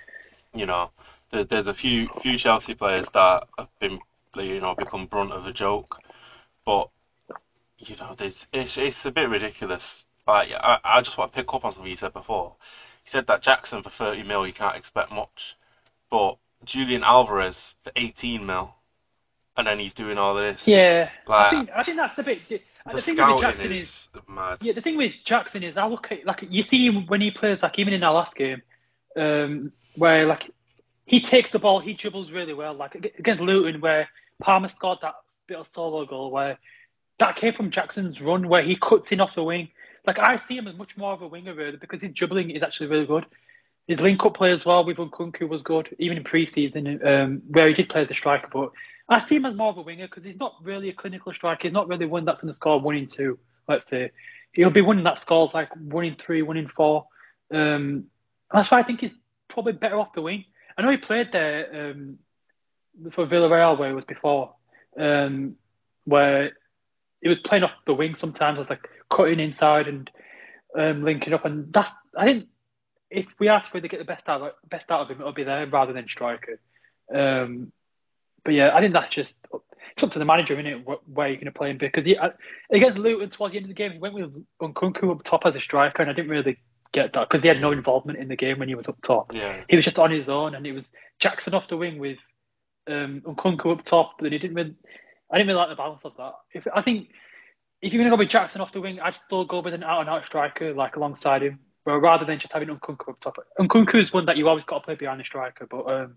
[0.53, 0.91] you know,
[1.35, 3.99] there's there's a few few Chelsea players that have been
[4.35, 5.97] you know become brunt of the joke,
[6.65, 6.89] but
[7.77, 10.05] you know, there's it's it's a bit ridiculous.
[10.27, 12.55] Like I I just want to pick up on something you said before.
[13.05, 15.55] You said that Jackson for 30 mil you can't expect much,
[16.09, 18.73] but Julian Alvarez for 18 mil,
[19.57, 20.63] and then he's doing all this.
[20.65, 22.39] Yeah, Like, I think I think that's the bit.
[22.49, 24.57] the, The, thing with Jackson is, is, mad.
[24.61, 27.31] yeah, the thing with Jackson is I look at like you see him when he
[27.31, 28.61] plays like even in our last game,
[29.17, 30.51] um, where like
[31.05, 32.73] he takes the ball, he dribbles really well.
[32.73, 34.09] Like against Luton, where
[34.41, 35.15] Palmer scored that
[35.47, 36.57] bit of solo goal where
[37.19, 39.69] that came from Jackson's run where he cuts in off the wing.
[40.05, 42.63] Like I see him as much more of a winger really because his dribbling is
[42.63, 43.25] actually really good.
[43.87, 47.75] His link-up play as well with Nkunku was good, even in pre-season um, where he
[47.75, 48.47] did play as a striker.
[48.51, 48.71] But
[49.07, 51.67] I see him as more of a winger because he's not really a clinical striker.
[51.67, 53.37] He's not really one that's going to score one in two.
[53.67, 54.11] Let's say
[54.53, 57.05] he'll be one that scores like one in three, one in four.
[57.53, 58.05] Um,
[58.51, 59.11] that's why I think he's
[59.49, 60.45] probably better off the wing.
[60.77, 62.17] I know he played there um,
[63.13, 64.53] for Villarreal where he was before,
[64.99, 65.55] um,
[66.05, 66.51] where
[67.21, 70.09] he was playing off the wing sometimes, was like cutting inside and
[70.77, 72.47] um, linking up, and that's I think
[73.09, 75.43] if we ask to get the best out of, best out of him, it'll be
[75.43, 76.59] there rather than striker.
[77.13, 77.71] Um,
[78.43, 79.33] but yeah, I think that's just
[79.95, 82.17] it's up to the manager, isn't it, where you're going to play him because he,
[82.71, 85.55] against Luton towards the end of the game, he went with Nkunku up top as
[85.55, 86.57] a striker, and I didn't really
[86.95, 89.34] get that because he had no involvement in the game when he was up top.
[89.34, 89.62] Yeah.
[89.69, 90.84] He was just on his own, and it was
[91.21, 92.17] Jackson off the wing with
[92.88, 94.75] um, Nkunku up top, but he didn't really.
[95.31, 96.34] I didn't really like the balance of that.
[96.53, 97.10] If I think
[97.81, 99.84] if you're going to go with Jackson off the wing, I'd still go with an
[99.84, 103.36] out and out striker like alongside him, well, rather than just having Nkunku up top.
[103.60, 106.15] Nkunku is one that you always got to play behind the striker, but um,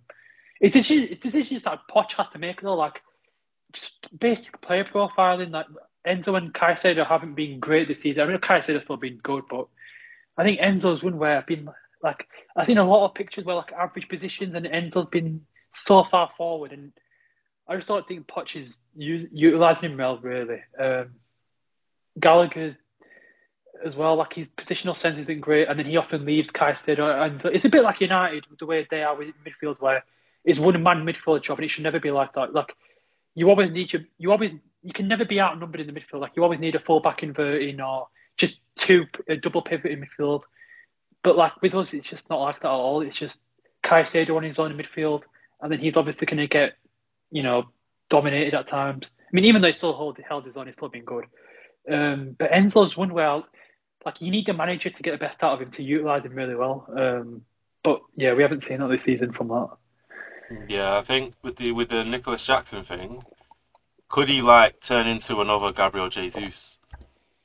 [0.61, 3.01] it's decisions, it's decisions that Poch has to make though, like
[3.73, 5.51] just basic player profiling.
[5.51, 5.67] Like
[6.07, 8.23] Enzo and Caicedo haven't been great this season.
[8.23, 9.69] I mean, Caicedo's still been good, but
[10.39, 11.69] I think Enzo's one where I've been
[12.03, 15.43] like I've seen a lot of pictures where like average positions, and Enzo's been
[15.85, 16.93] so far forward, and
[17.69, 20.61] I just don't think Poch is utilising him well really.
[20.81, 21.11] Um,
[22.21, 22.77] Gallagher
[23.85, 27.41] as well, like his positional sense isn't great, and then he often leaves Caicedo, and
[27.47, 30.05] it's a bit like United the way they are with midfield, where
[30.45, 32.55] it's one man midfield job, and it should never be like that.
[32.55, 32.75] Like
[33.35, 36.21] you always need you always you can never be outnumbered in the midfield.
[36.21, 38.07] Like you always need a full back inverting or
[38.39, 38.55] just
[38.87, 40.43] two a double pivot in midfield.
[41.23, 43.03] But like with us, it's just not like that at all.
[43.03, 43.37] It's just
[43.85, 45.23] Caicedo on his own in midfield,
[45.61, 46.75] and then he's obviously going to get,
[47.31, 47.65] you know,
[48.09, 49.07] dominated at times.
[49.21, 51.25] I mean, even though he still hold, held his own, he's still been good.
[51.91, 53.43] Um, but Enzo's one where,
[54.05, 56.35] like, you need the manager to get the best out of him to utilise him
[56.35, 56.87] really well.
[56.97, 57.43] Um,
[57.83, 59.69] but yeah, we haven't seen that this season from that.
[60.69, 63.23] Yeah, I think with the with the Nicholas Jackson thing,
[64.09, 66.78] could he like turn into another Gabriel Jesus,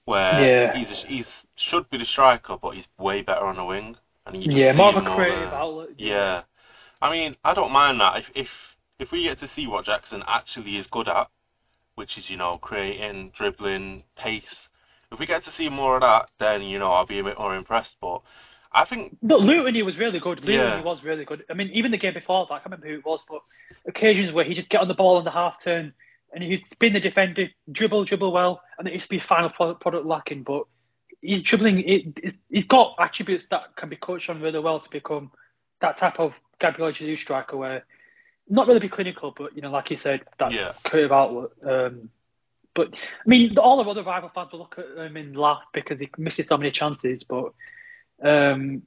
[0.06, 0.78] where yeah.
[0.78, 4.44] he's he's should be the striker, but he's way better on the wing, and you
[4.44, 5.90] just yeah, more of a creative outlet.
[5.98, 6.44] Yeah,
[7.02, 8.48] I mean, I don't mind that if if
[9.00, 11.30] if we get to see what Jackson actually is good at,
[11.96, 14.70] which is you know creating, dribbling, pace.
[15.12, 17.38] If we get to see more of that, then you know I'll be a bit
[17.38, 17.96] more impressed.
[18.02, 18.22] But
[18.72, 20.40] I think No, Luton he was really good.
[20.40, 20.78] Luton Yeah.
[20.80, 21.44] he was really good.
[21.50, 23.42] I mean, even the game before that, I can't remember who it was, but
[23.88, 25.94] occasions where he just get on the ball on the half turn
[26.34, 30.06] and he'd spin the defender, dribble, dribble well, and it used to be final product,
[30.06, 30.44] lacking.
[30.44, 30.64] But
[31.22, 31.84] he's dribbling.
[31.86, 35.32] It, he's got attributes that can be coached on really well to become
[35.82, 37.86] that type of Gabriel Jesus striker, where
[38.50, 40.74] not really be clinical, but you know, like you said, that Yeah.
[40.84, 41.52] creative outlet.
[41.64, 42.10] Um,
[42.76, 46.00] but I mean, all the other rival fans will look at him and laugh because
[46.00, 47.24] he misses so many chances.
[47.24, 47.54] But
[48.24, 48.82] um,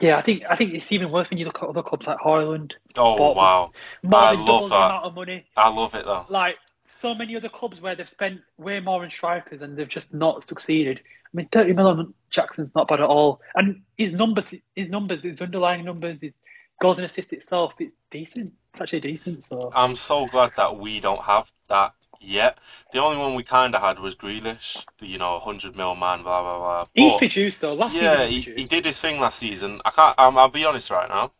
[0.00, 2.18] yeah, I think I think it's even worse when you look at other clubs like
[2.18, 2.72] Højlund.
[2.96, 3.72] oh wow,
[4.12, 4.76] I love that.
[4.76, 5.44] amount of money.
[5.56, 6.26] I love it though.
[6.28, 6.56] Like
[7.00, 10.46] so many other clubs where they've spent way more on strikers and they've just not
[10.48, 11.00] succeeded.
[11.00, 15.40] I mean, 30 million Jackson's not bad at all, and his numbers, his numbers, his
[15.40, 16.32] underlying numbers, his
[16.80, 18.52] goals and assists itself, it's decent.
[18.72, 19.44] It's actually decent.
[19.48, 22.58] So I'm so glad that we don't have that yet.
[22.92, 26.42] The only one we kind of had was Grealish, you know, 100 mil man, blah
[26.42, 26.86] blah blah.
[26.94, 27.74] he's But- produced though.
[27.74, 29.80] Last yeah, season he, he, did his thing last season.
[29.84, 30.18] I can't.
[30.18, 31.32] Um, I'll be honest right now.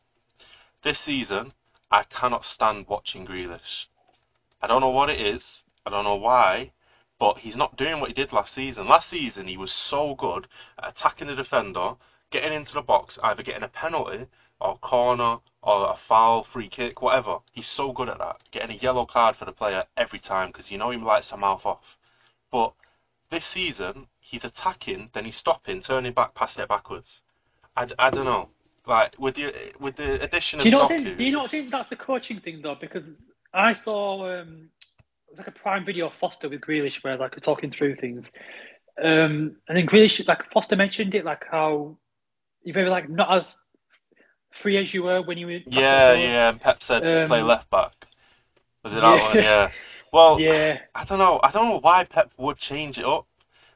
[0.83, 1.53] This season,
[1.90, 3.87] I cannot stand watching Grealish.
[4.67, 5.63] I don't know what it is.
[5.87, 6.73] I don't know why,
[7.21, 8.89] but he's not doing what he did last season.
[8.89, 10.49] Last season, he was so good
[10.83, 11.93] at attacking the defender,
[12.33, 14.27] getting into the box, either getting a penalty
[14.61, 17.39] or corner or a foul, free kick, whatever.
[17.53, 18.39] He's so good at that.
[18.51, 21.37] Getting a yellow card for the player every time because you know he likes to
[21.37, 21.85] mouth off.
[22.51, 22.73] But
[23.31, 27.21] this season, he's attacking, then he's stopping, turning back, passing it backwards.
[27.77, 28.49] I, I don't know.
[28.85, 31.19] Like with the with the addition Do of you not Doku, think?
[31.19, 32.77] Do you not think that's the coaching thing though?
[32.81, 33.05] Because
[33.57, 34.69] I saw um,
[35.29, 38.27] it was like a prime video of Foster with Grealish where like talking through things,
[39.03, 41.97] um, and then Grealish like Foster mentioned it like how
[42.62, 43.47] you're very like not as
[44.62, 45.59] free as you were when you were.
[45.66, 46.49] Yeah, yeah.
[46.51, 47.92] And Pep said Um, play left back.
[48.85, 49.23] Was it that yeah.
[49.23, 49.37] one?
[49.37, 49.71] Yeah.
[50.12, 51.40] Well, Yeah, I don't know.
[51.42, 53.27] I don't know why Pep would change it up.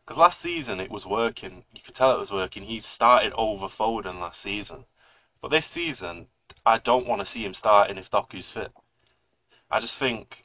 [0.04, 1.64] Because last season it was working.
[1.72, 2.64] You could tell it was working.
[2.64, 4.84] He started over Foden last season.
[5.40, 6.26] But this season,
[6.66, 8.72] I don't want to see him starting if Doku's fit.
[9.70, 10.44] I just think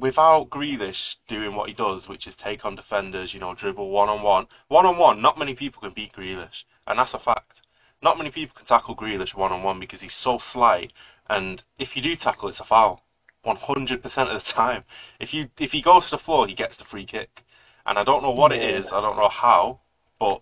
[0.00, 4.08] without Grealish doing what he does, which is take on defenders, you know, dribble one
[4.08, 4.46] on one.
[4.68, 6.64] One on one, not many people can beat Grealish.
[6.86, 7.62] And that's a fact.
[8.02, 10.92] Not many people can tackle Grealish one on one because he's so slight.
[11.28, 13.02] And if you do tackle, it's a foul.
[13.46, 14.84] 100% of the time.
[15.20, 17.42] If you if he goes to the floor, he gets the free kick.
[17.84, 19.80] And I don't know what it is, I don't know how,
[20.20, 20.40] but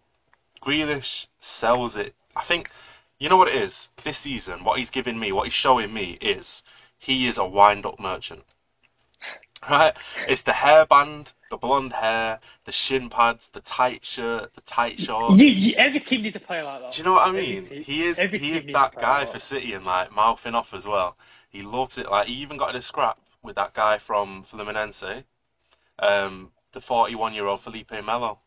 [0.62, 2.14] Grealish sells it.
[2.36, 2.68] I think,
[3.18, 3.88] you know what it is?
[4.04, 6.62] This season, what he's giving me, what he's showing me is
[7.00, 8.42] he is a wind up merchant.
[9.68, 9.92] Right?
[10.26, 15.38] It's the hairband, the blonde hair, the shin pads, the tight shirt, the tight shorts.
[15.38, 16.92] you, you, every team needs a player like that.
[16.92, 17.68] Do you know what I mean?
[17.68, 19.38] team- He is he is that guy like for.
[19.38, 21.16] City and like mouthing off as well.
[21.50, 22.10] He loves it.
[22.10, 25.24] Like he even got in a scrap with that guy from Fluminense,
[25.98, 28.38] um, the 41 year old Felipe Melo.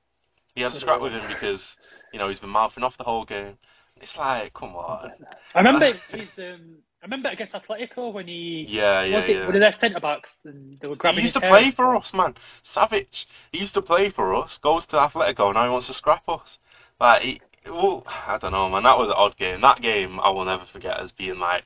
[0.55, 1.77] He had a scrap with him because
[2.11, 3.57] you know he's been mouthing off the whole game.
[4.01, 5.11] It's like, come on.
[5.53, 6.27] I remember his.
[6.39, 8.65] Um, I remember against Atletico when he.
[8.69, 9.45] Yeah, yeah, was it, yeah.
[9.45, 11.17] One of their centre backs and they were grabbing.
[11.17, 12.33] He used to play for us, man.
[12.63, 13.27] Savage.
[13.51, 14.57] He used to play for us.
[14.63, 16.57] Goes to Atletico now he wants to scrap us.
[17.01, 18.83] Like, he, well, I don't know, man.
[18.83, 19.59] That was an odd game.
[19.59, 21.65] That game I will never forget as being like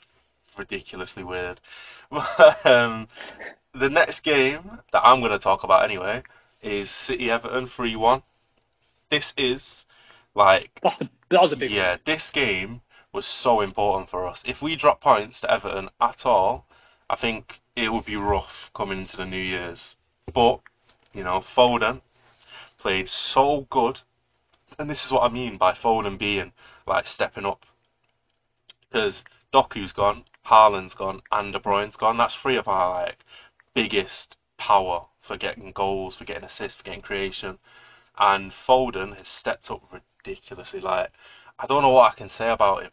[0.58, 1.62] ridiculously weird.
[2.10, 3.10] But, um,
[3.78, 6.24] the next game that I'm going to talk about anyway
[6.64, 8.24] is City Everton 3-1.
[9.12, 9.86] This is
[10.34, 11.70] like That's the, that was a big.
[11.70, 12.80] yeah, this game
[13.18, 14.44] was so important for us.
[14.46, 16.68] If we drop points to Everton at all,
[17.10, 19.98] I think it would be rough coming into the New Year's.
[20.32, 20.60] But,
[21.14, 22.02] you know, Foden
[22.78, 24.02] played so good.
[24.78, 26.52] And this is what I mean by Foden being,
[26.86, 27.66] like, stepping up.
[28.82, 32.18] Because Doku's gone, Haaland's gone, and De Bruyne's gone.
[32.18, 33.18] That's three of our, like,
[33.74, 37.58] biggest power for getting goals, for getting assists, for getting creation.
[38.20, 40.82] And Foden has stepped up ridiculously.
[40.82, 41.10] Like,
[41.58, 42.92] I don't know what I can say about him.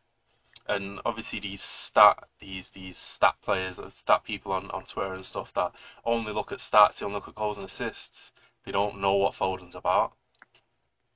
[0.66, 5.24] And obviously these stat these these stat players, uh, stat people on, on Twitter and
[5.24, 5.72] stuff that
[6.04, 8.32] only look at stats, they only look at goals and assists.
[8.64, 10.12] They don't know what Foden's about.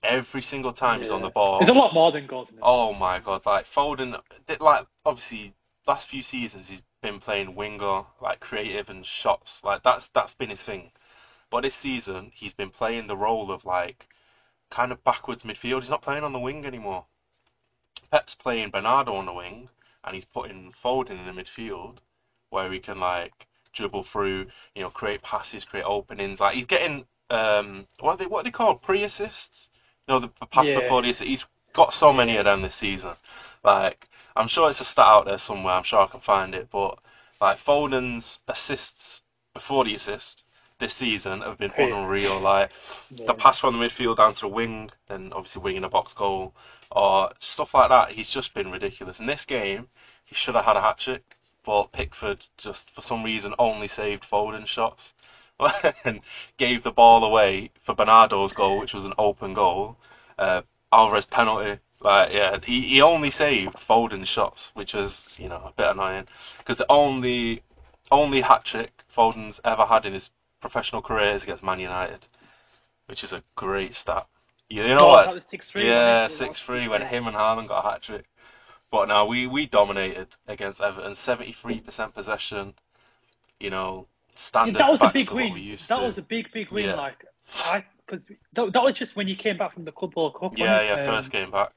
[0.03, 1.59] Every single time he's on the ball.
[1.59, 2.49] There's a lot more than goals.
[2.63, 4.21] Oh my god, like Foden,
[4.61, 5.55] like obviously
[5.87, 10.51] last few seasons he's been playing winger, like creative and shots, like that's that's been
[10.51, 10.91] his thing.
[11.51, 14.07] But this season he's been playing the role of like
[14.71, 15.81] kind of backwards midfield.
[15.81, 17.07] He's not playing on the wing anymore.
[18.11, 19.69] Pep's playing Bernardo on the wing,
[20.05, 21.99] and he's putting Foden in the midfield,
[22.51, 26.41] where he can like dribble through, you know, create passes, create openings.
[26.41, 29.69] Like he's getting um, what are they what are they called pre-assists?
[30.07, 30.81] You know, the, the pass Yeah.
[30.81, 31.29] before the assist.
[31.29, 31.45] He's
[31.75, 33.15] got so many of them this season.
[33.63, 35.75] Like I'm sure it's a stat out there somewhere.
[35.75, 36.69] I'm sure I can find it.
[36.71, 36.99] But
[37.41, 39.21] like Foden's assists
[39.55, 40.43] before the assist
[40.79, 41.87] this season have been Yeah.
[41.87, 42.39] unreal.
[42.39, 42.71] Like
[43.11, 43.27] Yeah.
[43.27, 46.55] the pass from the midfield down to wing, then obviously wing in a box goal,
[46.91, 48.13] or stuff like that.
[48.13, 49.19] He's just been ridiculous.
[49.19, 49.89] In this game,
[50.25, 54.25] he should have had a hat trick, but Pickford just for some reason only saved
[54.31, 55.13] Foden shots
[56.05, 56.21] and
[56.57, 59.97] gave the ball away for Bernardo's goal, which was an open goal.
[60.39, 60.63] Uh,
[60.93, 61.81] Alvarez penalty.
[62.01, 66.27] Like yeah, he, he only saved Foden's shots, which was you know a bit annoying
[66.59, 67.63] because the only
[68.13, 72.27] only hat trick Foden's ever had in his professional career is against Man United,
[73.07, 74.27] which is a great stat.
[74.69, 75.27] You know Oh, what?
[75.35, 77.09] that 6-3, Yeah, six three when Yeah.
[77.09, 78.27] him and Haaland got a hat trick.
[78.91, 82.75] But now we we dominated against Everton, seventy three percent possession.
[83.61, 85.53] You know, Yeah, standard that was a back big to win.
[85.55, 86.07] we used That to.
[86.07, 86.87] was a big, big win.
[86.87, 86.95] Yeah.
[86.95, 90.37] Like, I because that, that was just when you came back from the Club World
[90.39, 90.57] Cup.
[90.57, 91.03] yeah, yeah.
[91.03, 91.73] Um, first game back.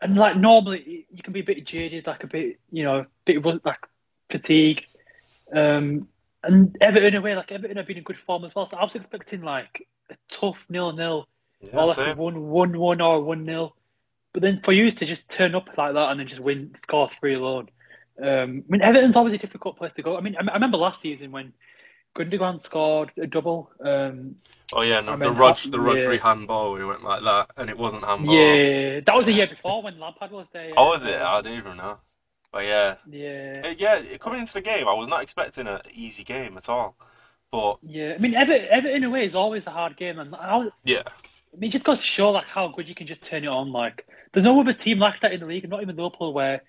[0.00, 3.44] And like normally, you can be a bit jaded, like a bit, you know, bit
[3.64, 3.80] like
[4.30, 4.82] fatigue.
[5.54, 6.08] Um,
[6.42, 8.68] and Everton away, like Everton have been in good form as well.
[8.70, 11.26] So I was expecting like a tough nil-nil,
[11.62, 13.74] or Yeah, like a one, one, one or one nil.
[14.32, 17.10] But then for you to just turn up like that and then just win, score
[17.18, 17.68] three alone.
[18.22, 20.16] Um, I mean, Everton's always a difficult place to go.
[20.16, 21.52] I mean, I, I remember last season when
[22.16, 23.70] Gundogan scored a double.
[23.84, 24.36] Um,
[24.72, 26.22] Oh yeah, no, the ha- the Rodri yeah.
[26.22, 28.32] handball, we went like that, and it wasn't handball.
[28.36, 30.70] yeah, that was the year before when Lampard was there.
[30.76, 31.16] Oh, was it?
[31.20, 31.98] I don't even know.
[32.52, 33.72] But yeah, Yeah.
[33.78, 36.96] Yeah, coming into the game, I was not expecting an easy game at all.
[37.52, 40.72] But Yeah, I mean, Everton, Everton away is always a hard game, and I, was-
[40.84, 43.44] yeah, I mean, it just goes to show like how good you can just turn
[43.44, 43.72] it on.
[43.72, 46.62] Like, there's no other team like that in the league, not even Liverpool, where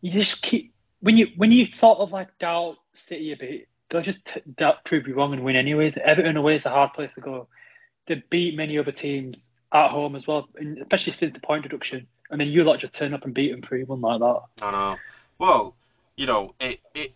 [0.00, 2.76] you just keep when you when you sort of like doubt
[3.08, 5.96] City a bit, they'll just t- doubt, prove you wrong and win anyways.
[6.02, 7.48] Everton away is a hard place to go.
[8.06, 9.36] They beat many other teams
[9.72, 10.48] at home as well,
[10.82, 12.06] especially since the point deduction.
[12.30, 14.40] And then you lot just turn up and beat them three one like that.
[14.62, 14.96] I know.
[15.38, 15.74] Well,
[16.16, 17.12] you know, it it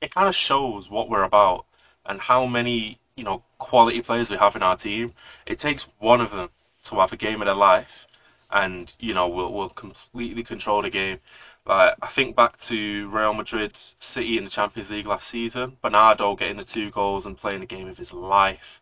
[0.00, 1.66] it kind of shows what we're about
[2.06, 5.12] and how many you know quality players we have in our team.
[5.46, 6.50] It takes one of them
[6.84, 8.06] to have a game of their life,
[8.50, 11.18] and you know we'll we'll completely control the game.
[11.66, 16.36] Like I think back to Real Madrid's City in the Champions League last season, Bernardo
[16.36, 18.80] getting the two goals and playing the game of his life.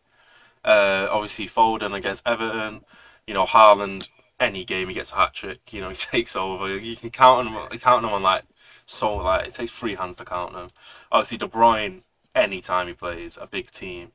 [0.65, 2.83] Uh, obviously Foden against Everton,
[3.27, 4.07] you know Haaland
[4.41, 6.77] any game he gets a hat trick, you know, he takes over.
[6.77, 8.45] You can count him, count him on like
[8.87, 10.71] so like it takes three hands to count him.
[11.13, 12.03] Obviously, De Bruyne,
[12.35, 14.13] any time he plays a big team,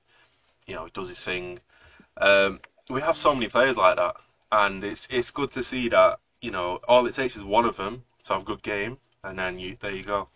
[0.66, 1.60] you know, he does his thing.
[2.18, 2.60] Um,
[2.90, 4.16] we have so many players like that,
[4.52, 7.78] and it's it's good to see that you know all it takes is one of
[7.78, 10.28] them to have a good game, and then you there you go.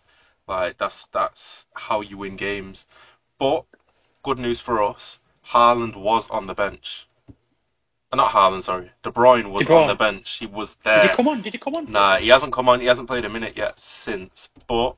[0.46, 2.86] Like that's that's how you win games.
[3.38, 3.64] But
[4.22, 5.18] good news for us,
[5.52, 7.07] Haaland was on the bench.
[8.10, 8.90] Uh, Not Haaland, sorry.
[9.02, 9.82] De Bruyne was De Bruyne.
[9.82, 10.36] on the bench.
[10.38, 11.02] He was there.
[11.02, 11.42] Did he come on?
[11.42, 11.90] Did he come on?
[11.90, 12.80] Nah, he hasn't come on.
[12.80, 14.48] He hasn't played a minute yet since.
[14.66, 14.96] But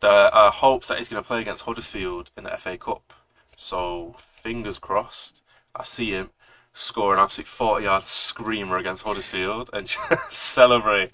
[0.00, 3.12] there are hopes that he's going to play against Huddersfield in the FA Cup.
[3.56, 5.40] So fingers crossed,
[5.74, 6.30] I see him
[6.74, 11.10] score an absolute 40 yard screamer against Huddersfield and just celebrate.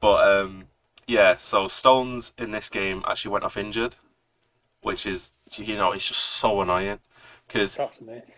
[0.00, 0.64] But um,
[1.06, 3.94] yeah, so Stones in this game actually went off injured,
[4.82, 6.98] which is, you know, it's just so annoying.
[7.46, 7.78] Because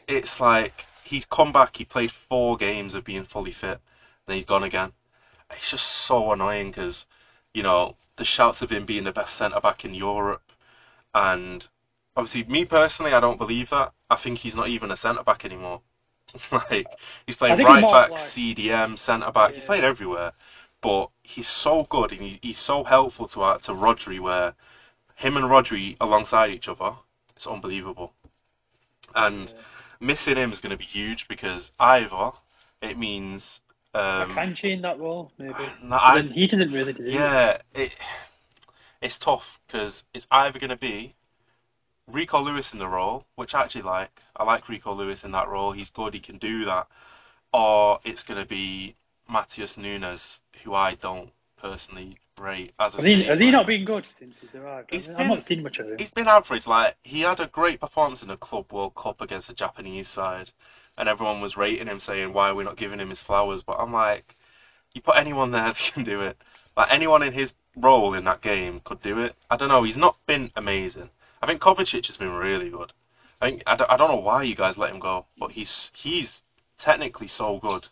[0.06, 0.72] it's like
[1.10, 3.80] he's come back, he played four games of being fully fit,
[4.26, 4.92] then he's gone again.
[5.50, 7.06] It's just so annoying because,
[7.52, 10.42] you know, the shouts of him being the best centre back in Europe,
[11.14, 11.66] and
[12.16, 13.92] obviously, me personally, I don't believe that.
[14.08, 15.80] I think he's not even a centre back anymore.
[16.52, 16.86] like
[17.26, 19.52] he's played right he's back, like- CDM, centre back.
[19.52, 20.32] He's played everywhere,
[20.82, 24.20] but he's so good and he, he's so helpful to our, to Rodri.
[24.20, 24.54] Where
[25.16, 26.92] him and Rodri alongside each other,
[27.34, 28.12] it's unbelievable.
[29.14, 29.52] And
[30.00, 32.32] missing him is going to be huge because either
[32.82, 33.60] it means
[33.94, 35.54] um, Akanji in that role, maybe.
[35.82, 37.92] no, I- he doesn't really do yeah, it,
[39.02, 41.14] it's tough because it's either going to be
[42.06, 44.10] Rico Lewis in the role, which I actually like.
[44.36, 45.72] I like Rico Lewis in that role.
[45.72, 46.14] He's good.
[46.14, 46.86] He can do that.
[47.52, 48.94] Or it's going to be
[49.30, 51.30] Matheus Nunes, who I don't
[51.60, 52.96] personally rate as a.
[52.96, 54.88] Has he, has he not been good since he's arrived?
[54.90, 55.98] He's I've been- not seen much of him.
[55.98, 56.66] He's been average.
[56.66, 60.50] Like he had a great performance in the Club World Cup against the Japanese side,
[60.98, 63.62] and everyone was rating him, saying why are we not giving him his flowers.
[63.66, 64.34] But I'm like,
[64.94, 66.36] you put anyone there that can do it.
[66.76, 69.34] Like anyone in his role in that game could do it.
[69.50, 69.82] I don't know.
[69.82, 71.10] He's not been amazing.
[71.42, 72.92] I think Kovacic has been really good.
[73.40, 75.90] I think I don't, I don't know why you guys let him go, but he's
[75.94, 76.42] he's
[76.78, 77.86] technically so good.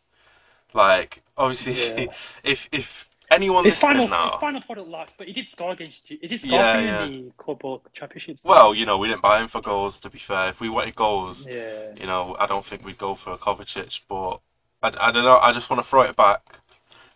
[0.75, 2.07] Like obviously, Yeah.
[2.45, 2.85] if if
[3.31, 6.19] anyone His final, now, his final product lacked, but he did score against you.
[6.21, 7.05] He did score Yeah, yeah.
[7.05, 8.41] in the Club World Championships.
[8.45, 9.99] well, you know, we didn't buy him for goals.
[10.01, 11.93] To be fair, if we wanted goals, yeah.
[11.95, 14.41] you know, I don't think we'd go for a Kovacic, but
[14.83, 15.37] I, I don't know.
[15.39, 16.41] I just want to throw it back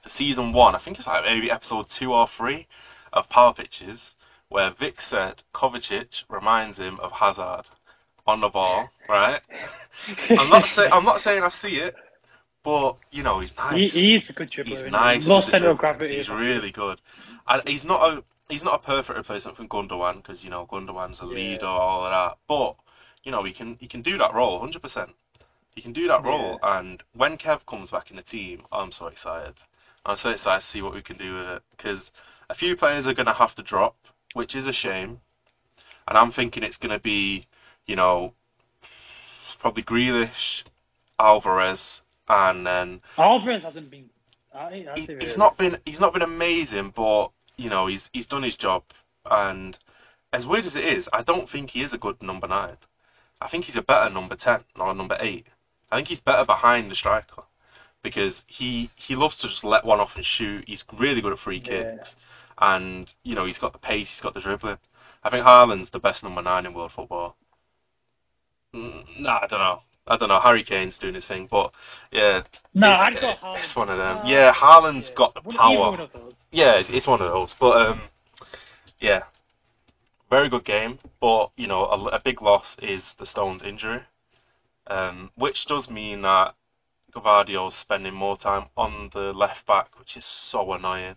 [0.05, 0.75] to season one.
[0.75, 2.67] I think it's like maybe episode two or three
[3.13, 4.15] of Power Pitches,
[4.49, 7.65] where Vik said Kovacic reminds him of Hazard
[8.27, 8.89] on the ball.
[9.09, 9.41] Right?
[10.31, 11.95] I'm not saying I'm not saying I see it,
[12.65, 13.93] but you know, he's nice.
[13.93, 14.85] He, he is a good dribbler.
[14.85, 15.27] He's nice.
[15.27, 16.17] Low centre of gravity.
[16.17, 17.01] He's really good.
[17.47, 21.21] And he's not a he's not a perfect replacement for Gundogan because you know Gundogan's
[21.21, 21.35] a Yeah.
[21.35, 22.39] leader, all of that.
[22.49, 22.77] But
[23.25, 24.81] you know he can he can do that role 100.
[24.83, 25.11] percent
[25.75, 26.59] He can do that role.
[26.63, 29.55] And when Kev comes back in the team, I'm so excited.
[30.05, 32.11] I'm so excited to see what we can do with it because
[32.51, 33.95] a few players are going to have to drop,
[34.35, 35.21] which is a shame.
[36.09, 37.47] And I'm thinking it's going to be,
[37.87, 38.35] you know,
[39.61, 40.65] probably Grealish,
[41.21, 44.09] Alvarez, and then Alvarez hasn't been.
[44.71, 48.09] He, has he, he he's not been he's not been amazing, but you know he's
[48.13, 48.83] he's done his job.
[49.31, 49.79] And
[50.33, 52.77] as weird as it is, I don't think he is a good number nine.
[53.41, 55.47] I think he's a better number ten or number eight.
[55.91, 57.43] I think he's better behind the striker
[58.03, 60.65] because he he loves to just let one off and shoot.
[60.67, 61.95] He's really good at free Yeah.
[61.97, 62.15] kicks,
[62.59, 64.79] and you know he's got the pace, he's got the dribbling.
[65.25, 67.37] I think Haaland's the best number nine in world football.
[68.75, 69.83] Mm, Nah, I don't know.
[70.07, 70.41] I don't know.
[70.41, 71.73] Harry Kane's doing his thing, but
[72.11, 72.43] yeah,
[72.75, 73.59] No, it's, I'd go Haaland.
[73.59, 74.19] it's one of them.
[74.19, 75.17] Uh, yeah, Haaland's yeah.
[75.17, 75.71] got the power.
[75.71, 76.33] either one of those.
[76.51, 77.55] Yeah, it's, it's one of those.
[77.61, 78.03] But um,
[79.01, 79.23] yeah,
[80.29, 80.99] very good game.
[81.21, 84.01] But you know, a, a big loss is the Stones injury,
[84.89, 86.55] um, which does mean that
[87.15, 91.17] Gvardiol's spending more time on the left back, which is so annoying.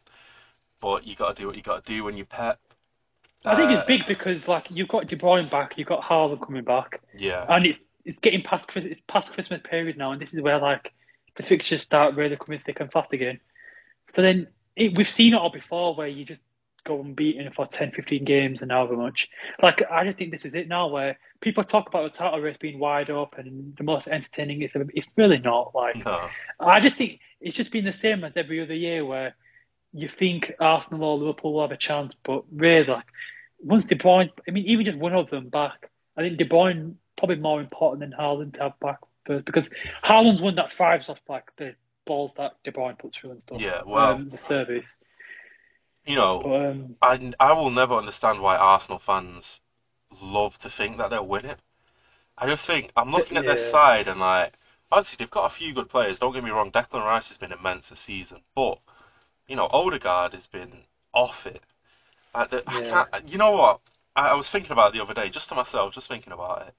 [0.82, 2.60] But you got to do what you got to do when you Pep.
[3.46, 6.46] I think Uh, it's big because like you've got De Bruyne back, you've got Haaland
[6.46, 10.34] coming back, Yeah, and it's it's getting past it's past Christmas period now, and this
[10.34, 10.92] is where like
[11.38, 13.40] the fixtures start really coming thick and fast again.
[14.16, 16.42] So then it, we've seen it all before, where you just
[16.86, 19.28] go unbeaten for 10, 15 games and however much.
[19.62, 22.58] Like I just think this is it now, where people talk about the title race
[22.60, 24.62] being wide open and the most entertaining.
[24.62, 25.74] It's it's really not.
[25.74, 26.30] Like no,
[26.60, 29.36] I just think it's just been the same as every other year where
[29.96, 33.06] you think Arsenal or Liverpool will have a chance, but really, like,
[33.60, 36.96] once De Bruyne, I mean, even just one of them back, I think De Bruyne
[37.18, 39.66] probably more important than Haaland to have back first because
[40.04, 43.62] Haaland's one that thrives off like the balls that De Bruyne puts through and stuff.
[43.62, 44.86] Yeah, well- um, the service.
[46.06, 49.60] you know, But um, I, I will never understand why Arsenal fans
[50.22, 51.60] love to think that they'll win it.
[52.38, 54.54] I just think I'm looking at their side and like
[54.92, 56.20] obviously they've got a few good players.
[56.20, 58.78] Don't get me wrong, Declan Rice has been immense this season, but
[59.48, 61.62] you know Odegaard has been off it.
[62.34, 63.06] Like the, I Yeah.
[63.12, 63.30] can't.
[63.30, 63.80] You know what?
[64.16, 66.68] I, I was thinking about it the other day, just to myself, just thinking about
[66.68, 66.74] it,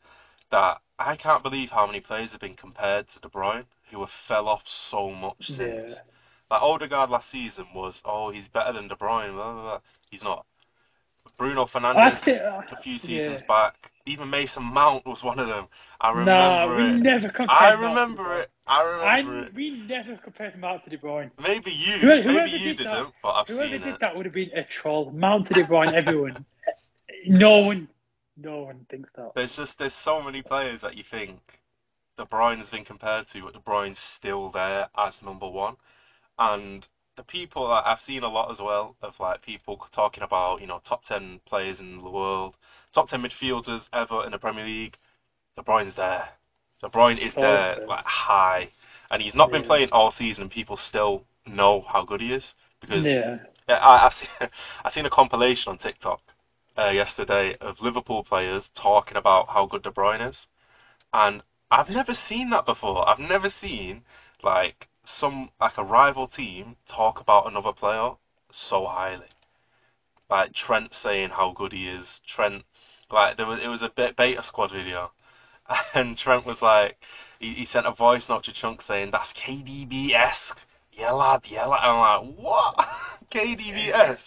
[0.50, 4.10] that I can't believe how many players have been compared to De Bruyne who have
[4.28, 5.58] fell off so much since.
[5.92, 5.94] yeah,
[6.50, 9.32] Like Odegaard last season was, oh, he's better than De Bruyne.
[9.34, 9.80] Blah, blah, blah.
[10.10, 10.44] He's not.
[11.38, 13.46] Bruno Fernandes, think, uh, a few seasons yeah.
[13.46, 13.74] back,
[14.06, 15.66] even Mason Mount was one of them.
[16.00, 17.02] I remember Nah, we it.
[17.02, 17.50] never compared.
[17.50, 18.50] I remember it.
[18.66, 19.54] I remember I it.
[19.54, 21.30] we never compared Mount to De Bruyne.
[21.38, 24.00] Maybe you, Whoever- whoever maybe you did that- didn't, but I've Whoever seen did it.
[24.00, 25.10] that would have been a troll.
[25.10, 26.44] Mount to De Bruyne, everyone.
[27.26, 27.88] no one
[28.36, 29.32] no one thinks that.
[29.34, 31.40] There's just there's so many players that you think
[32.16, 35.76] De Bruyne has been compared to, but De Bruyne's still there as number one.
[36.38, 40.60] And the people that I've seen a lot as well of like people talking about
[40.60, 42.56] you know top ten players in the world,
[42.92, 44.96] top ten midfielders ever in the Premier League.
[45.56, 46.28] De Bruyne's there.
[46.82, 47.86] De Bruyne is oh, there Okay.
[47.86, 48.70] like high,
[49.10, 52.54] and he's not been playing all season, and people still know how good he is
[52.80, 53.38] because Yeah.
[53.68, 54.28] yeah, I, I've seen
[54.84, 56.20] I've seen a compilation on TikTok
[56.78, 60.46] uh, yesterday of Liverpool players talking about how good De Bruyne is,
[61.12, 63.08] and I've never seen that before.
[63.08, 64.02] I've never seen
[64.42, 68.12] like some like a rival team talk about another player
[68.52, 69.26] so highly.
[70.28, 72.20] Like Trent saying how good he is.
[72.26, 72.64] Trent,
[73.10, 75.12] like there was it was a beta squad video,
[75.94, 76.96] and Trent was like,
[77.38, 80.58] he, he sent a voice note to Chunkz saying that's KDB esque.
[80.96, 81.80] Yeah, lad, yeah, lad.
[81.82, 82.74] I'm like, what?
[83.32, 84.18] KDBS?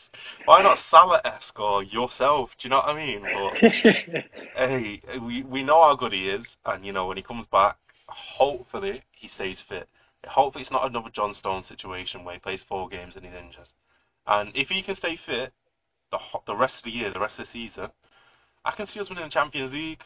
[0.45, 2.51] Why not Salah esque or yourself?
[2.59, 3.21] Do you know what I mean?
[3.21, 4.23] But
[4.55, 7.77] hey, we we know how good he is, and you know when he comes back,
[8.07, 9.87] hopefully he stays fit.
[10.27, 13.69] Hopefully it's not another John Stone situation where he plays four games and he's injured.
[14.27, 15.53] And if he can stay fit,
[16.11, 17.89] the the rest of the year, the rest of the season,
[18.63, 20.01] I can see us winning the Champions League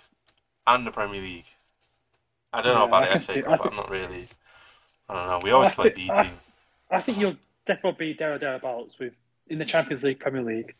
[0.68, 1.45] and the Premier League.
[2.53, 3.59] I don't know about I the FA Cup.
[3.61, 4.30] I I'm not really.
[5.09, 5.39] I don't know.
[5.43, 6.38] We always I play B team.
[6.91, 9.13] I think you'll definitely be there or thereabouts with
[9.47, 10.73] in the Champions League, Premier League.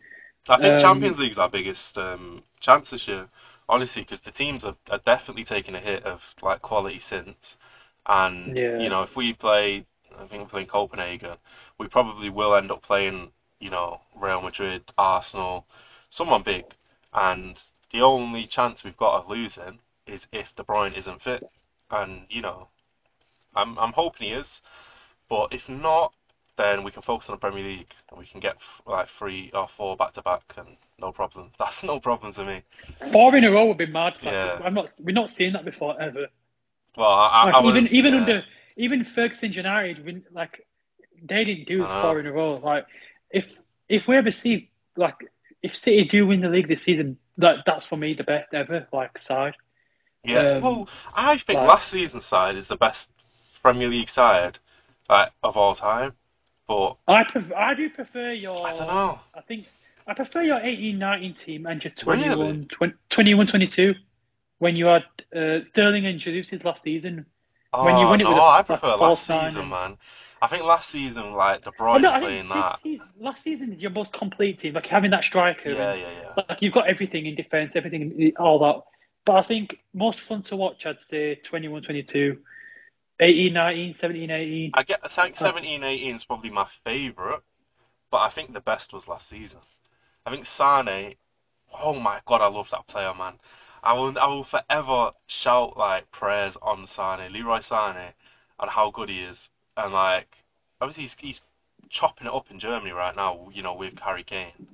[0.48, 3.28] I think Um, Champions League's our biggest um, chance this year,
[3.68, 7.58] honestly, because the teams are, are definitely taking a hit of like quality since,
[8.06, 8.78] and Yeah.
[8.78, 9.86] you know if we play,
[10.18, 11.38] I think we're playing Copenhagen,
[11.78, 15.66] we probably will end up playing you know Real Madrid, Arsenal,
[16.10, 16.66] someone big,
[17.14, 17.60] and
[17.92, 21.44] the only chance we've got of losing is if De Bruyne isn't fit,
[21.92, 22.70] and you know,
[23.56, 24.62] I'm I'm hoping he is,
[25.34, 26.14] but if not,
[26.60, 28.56] then we can focus on the Premier League and we can get
[28.86, 30.68] like three or four back to back and
[31.00, 31.50] no problem.
[31.58, 32.62] That's no problem to me.
[33.12, 34.14] Four in a row would be mad.
[34.22, 34.60] Yeah.
[34.64, 34.90] I'm not.
[35.00, 36.28] We're not seeing that before ever.
[36.96, 38.20] Well, I, Like, I was, even even yeah.
[38.20, 38.44] under
[38.78, 40.64] even Ferguson United, like
[41.28, 42.58] they didn't do four in a row.
[42.64, 42.86] Like
[43.32, 43.46] if
[43.90, 45.16] if we ever see like
[45.64, 48.88] if City do win the league this season, that that's for me the best ever
[48.94, 49.56] like side.
[50.24, 53.08] Yeah, Um, well, I think like- last season's side is the best
[53.64, 54.60] Premier League side
[55.14, 56.14] like, of all time.
[56.68, 58.66] But I pref- I do prefer your.
[58.66, 59.20] I don't know.
[59.36, 59.66] I think
[60.08, 62.24] I prefer your 18-19 team and your Really?
[62.24, 62.68] 21,
[63.12, 63.94] 20, 21-22
[64.60, 65.04] when you had
[65.36, 67.26] uh, Sterling and Jesus last season.
[67.74, 69.98] Oh, When you win it no, with a- I prefer false last season, and- man.
[70.42, 72.80] I think last season, like De Oh, no, playing that.
[72.84, 74.74] season, last season your most complete team.
[74.74, 75.72] Like having that striker.
[75.72, 76.44] Yeah, and, yeah, yeah.
[76.50, 78.82] Like you've got everything in defence, everything, in, all that.
[79.26, 82.38] But I think most fun to watch, I'd say 21, 22,
[83.24, 84.72] 18, 19, 17, 18.
[84.74, 87.42] I get I think 17, 18 is probably my favourite,
[88.12, 89.60] but I think the best was last season.
[90.26, 91.16] I think Sane.
[91.82, 93.34] Oh my god, I love that player, man.
[93.82, 98.14] I will I will forever shout like prayers on Sane, Leroy Sane,
[98.60, 99.50] and how good he is.
[99.76, 100.28] And like,
[100.82, 101.42] obviously he's, he's
[101.90, 103.50] chopping it up in Germany right now.
[103.54, 104.68] You know, with Harry Kane.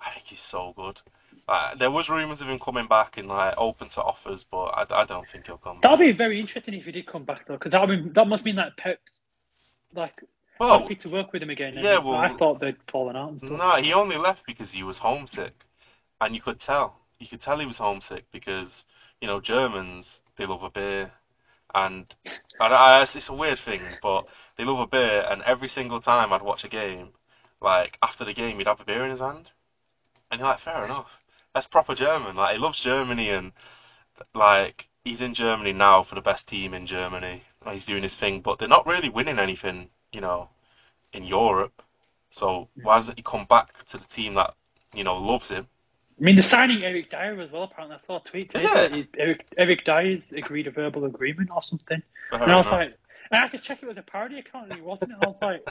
[0.00, 1.00] I think he's so good.
[1.48, 4.84] Like, there was rumours of him coming back and like open to offers, but I,
[4.90, 5.76] I don't think he'll come.
[5.80, 5.82] Back.
[5.90, 6.06] That'd back.
[6.14, 8.76] be very interesting if he did come back though, because that that must mean that
[8.76, 9.18] Pep's
[9.94, 10.12] like
[10.60, 11.74] Well, happy to work with him again.
[11.78, 13.52] yeah, well- I thought they'd fallen out and stuff.
[13.52, 15.54] No, he only left because he was homesick,
[16.20, 16.96] and you could tell.
[17.18, 18.84] You could tell he was homesick because
[19.22, 21.10] you know Germans they love a beer,
[21.74, 22.14] and
[22.60, 24.26] I, it's a weird thing, but
[24.58, 27.08] they love a beer, and every single time I'd watch a game,
[27.62, 29.48] like after the game, he'd have a beer in his hand,
[30.30, 31.06] and you're like, fair enough,
[31.54, 32.36] that's proper German.
[32.36, 33.52] Like he loves Germany, and
[34.34, 37.42] like he's in Germany now for the best team in Germany.
[37.64, 40.48] and He's doing his thing, but they're not really winning anything, you know,
[41.12, 41.82] in Europe.
[42.30, 44.54] So why doesn't he come back to the team that
[44.92, 45.66] you know loves him?
[46.20, 47.62] I mean, they're signing Eric Dier as well.
[47.64, 51.50] Apparently, I saw a tweet today Is that Eric Eric Dier's agreed a verbal agreement
[51.54, 52.02] or something.
[52.30, 52.98] Fair And I was like,
[53.30, 55.12] I had to check it was a parody account, and it wasn't.
[55.12, 55.64] And I was like,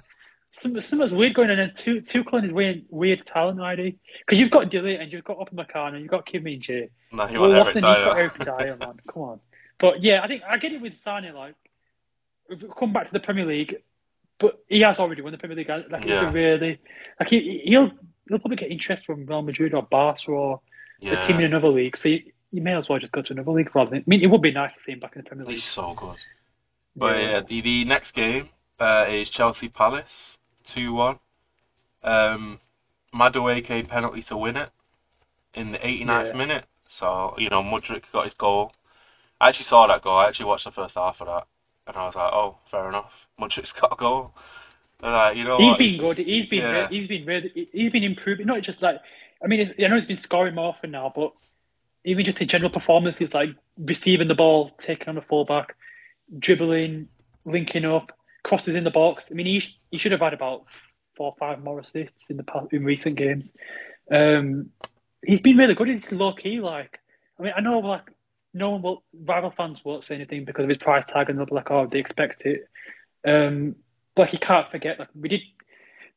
[0.62, 1.60] something's weird going on.
[1.60, 3.96] And two two is weird weird talent ID
[4.26, 6.90] because you've got Dilly and you've got Upamecano and you've got Kim and Jae.
[7.12, 8.34] no, he Well, want Eric.
[8.38, 9.00] Eric Dier, man?
[9.14, 9.40] Come on.
[9.80, 11.34] But yeah, I think I get it with Sane.
[11.36, 11.56] Like,
[12.80, 13.76] come back to the Premier League,
[14.40, 15.70] but he has already won the Premier League.
[15.70, 16.32] Like, Yeah.
[16.32, 16.80] really
[17.20, 17.92] like he he'll
[18.28, 20.62] he'll probably get interest from Real Madrid or Barca or
[21.02, 21.96] the team in another league.
[21.98, 22.20] So you,
[22.52, 24.00] you may as well just go to another league rather than.
[24.00, 25.56] I mean, it would be nice to see him back in the Premier League.
[25.58, 26.18] he's so good.
[26.96, 28.50] But yeah, the, the next game
[28.80, 30.38] uh, is Chelsea Palace,
[30.74, 31.20] two one.
[32.04, 32.60] Um,
[33.14, 34.70] Madueke penalty to win it
[35.54, 36.38] in the 89th Yeah.
[36.38, 36.66] minute.
[36.90, 38.72] So you know Mudryk got his goal.
[39.40, 40.18] I actually saw that goal.
[40.18, 41.48] I actually watched the first half of that,
[41.86, 43.12] and I was like, oh, fair enough.
[43.40, 44.34] Mudryk's got a goal.
[45.04, 45.78] And like, you know He's what?
[45.78, 46.18] been good.
[46.18, 46.90] He's been Yeah.
[46.90, 48.48] he's been really he's been improving.
[48.48, 48.98] Not just like
[49.44, 51.34] I mean, it's, I know he's been scoring more often now, but
[52.06, 53.50] even just in general performance, performances, like
[53.86, 55.76] receiving the ball, taking on the fullback,
[56.40, 57.08] dribbling,
[57.46, 58.17] linking up,
[58.48, 59.24] crosses in the box.
[59.30, 60.64] I mean, he he should have had about
[61.16, 63.46] four or five more assists in the past, in recent games.
[64.12, 64.70] Um,
[65.26, 65.90] he's been really good.
[65.90, 66.60] He's low key.
[66.60, 67.00] Like,
[67.40, 68.04] I mean, I know like
[68.54, 71.46] no one will rival fans won't say anything because of his price tag, and they'll
[71.46, 72.68] be like, oh, they expect it.
[73.28, 73.76] Um,
[74.16, 75.00] but he can't forget.
[75.00, 75.42] Like, we did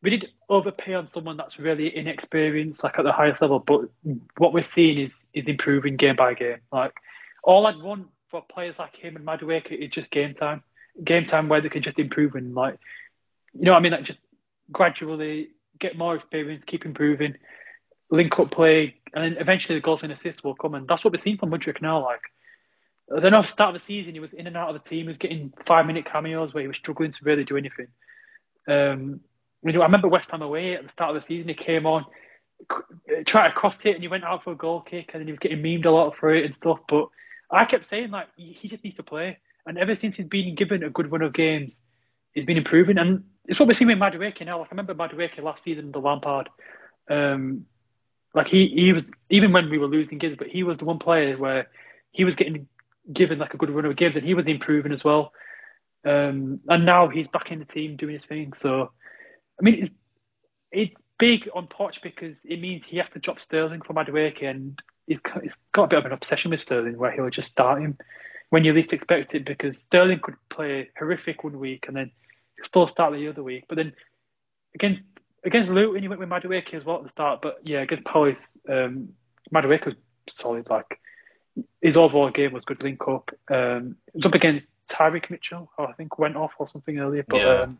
[0.02, 3.58] we did overpay on someone that's really inexperienced, like at the highest level.
[3.58, 3.82] But
[4.38, 6.60] what we're seeing is is improving game by game.
[6.72, 6.92] Like
[7.42, 10.62] all I'd want for players like him and Madueke is just game time,
[11.02, 12.78] game time where they can just improve and like,
[13.54, 14.18] you know, what I mean, like just
[14.70, 17.34] gradually get more experience, keep improving,
[18.10, 20.74] link up play, and then eventually the goals and assists will come.
[20.74, 22.04] And that's what we're seeing from Mudryk now.
[22.04, 22.20] Like,
[23.16, 25.02] I don't start of the season, he was in and out of the team.
[25.02, 27.88] He was getting five minute cameos where he was struggling to really do anything.
[28.68, 29.20] Um,
[29.64, 31.48] you know, I remember West Ham away at the start of the season.
[31.48, 32.04] He came on,
[33.26, 35.40] tried to cross it, and he went out for a goal kick, and he was
[35.40, 36.78] getting memed a lot for it and stuff.
[36.88, 37.08] But
[37.50, 40.82] I kept saying like he just needs to play, and ever since he's been given
[40.82, 41.74] a good run of games,
[42.32, 42.98] he's been improving.
[42.98, 44.58] And it's what we're seeing with Madueke now.
[44.58, 46.48] Like I remember Madueke last season under Lampard.
[47.08, 47.66] Um,
[48.34, 50.98] like he he was even when we were losing games, but he was the one
[50.98, 51.68] player where
[52.12, 52.68] he was getting
[53.12, 55.32] given like a good run of games, and he was improving as well.
[56.04, 58.52] Um, and now he's back in the team doing his thing.
[58.62, 58.92] So
[59.58, 59.94] I mean, it's,
[60.70, 64.80] it's big on Poch because it means he has to drop Sterling for Madueke, and
[65.06, 65.18] he's
[65.74, 67.98] got a bit of an obsession with Sterling where he'll just start him
[68.50, 72.10] when you least expect it because Sterling could play horrific one week and then
[72.64, 73.64] still start the other week.
[73.68, 73.92] But then
[74.74, 75.00] against
[75.44, 77.40] against Luton, he went with Madueke as well at the start.
[77.42, 78.38] But yeah, against Palace,
[78.68, 79.10] um,
[79.54, 79.94] Madueke was
[80.28, 80.68] solid.
[80.68, 81.00] Like
[81.80, 83.30] his overall game was good link up.
[83.50, 87.24] Um, it was up against Tyrick Mitchell, who I think went off or something earlier.
[87.26, 87.60] But Yeah.
[87.62, 87.78] um,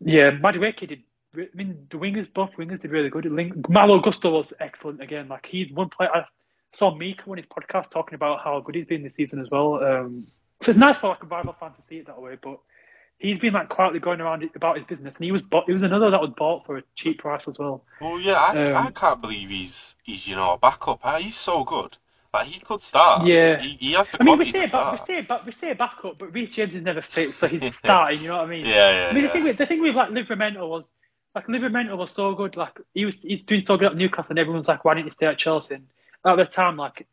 [0.00, 1.02] yeah, Madueke did.
[1.36, 3.24] I mean, the wingers, both wingers did really good.
[3.24, 5.28] Link, Malo Gusto was excellent again.
[5.28, 6.10] Like he's one player.
[6.12, 6.24] I
[6.76, 9.82] saw Mika on his podcast talking about how good he's been this season as well.
[9.82, 10.26] Um,
[10.62, 12.36] so it's nice for like a rival fan to see it that way.
[12.42, 12.60] But
[13.18, 15.82] he's been like quietly going around about his business, and he was bought, he was
[15.82, 17.84] another that was bought for a cheap price as well.
[18.00, 21.00] Well, yeah, I, Um, I can't believe he's he's you know a backup.
[21.02, 21.96] Uh, He's so good.
[22.32, 23.26] Like he could start.
[23.26, 23.60] Yeah.
[23.60, 25.72] He, he has the I mean, we say to back, we say back, we say
[25.72, 28.20] backup, but Reece James is never fit, so he's starting.
[28.20, 28.64] You know what I mean?
[28.66, 29.28] Yeah, yeah, I mean, yeah.
[29.28, 30.84] the thing with the thing with like Livramento was
[31.34, 32.56] like Livramento was so good.
[32.56, 35.14] Like he was he's doing so good at Newcastle, and everyone's like, why didn't he
[35.14, 35.74] stay at Chelsea?
[35.74, 35.86] And
[36.26, 37.06] at the time, like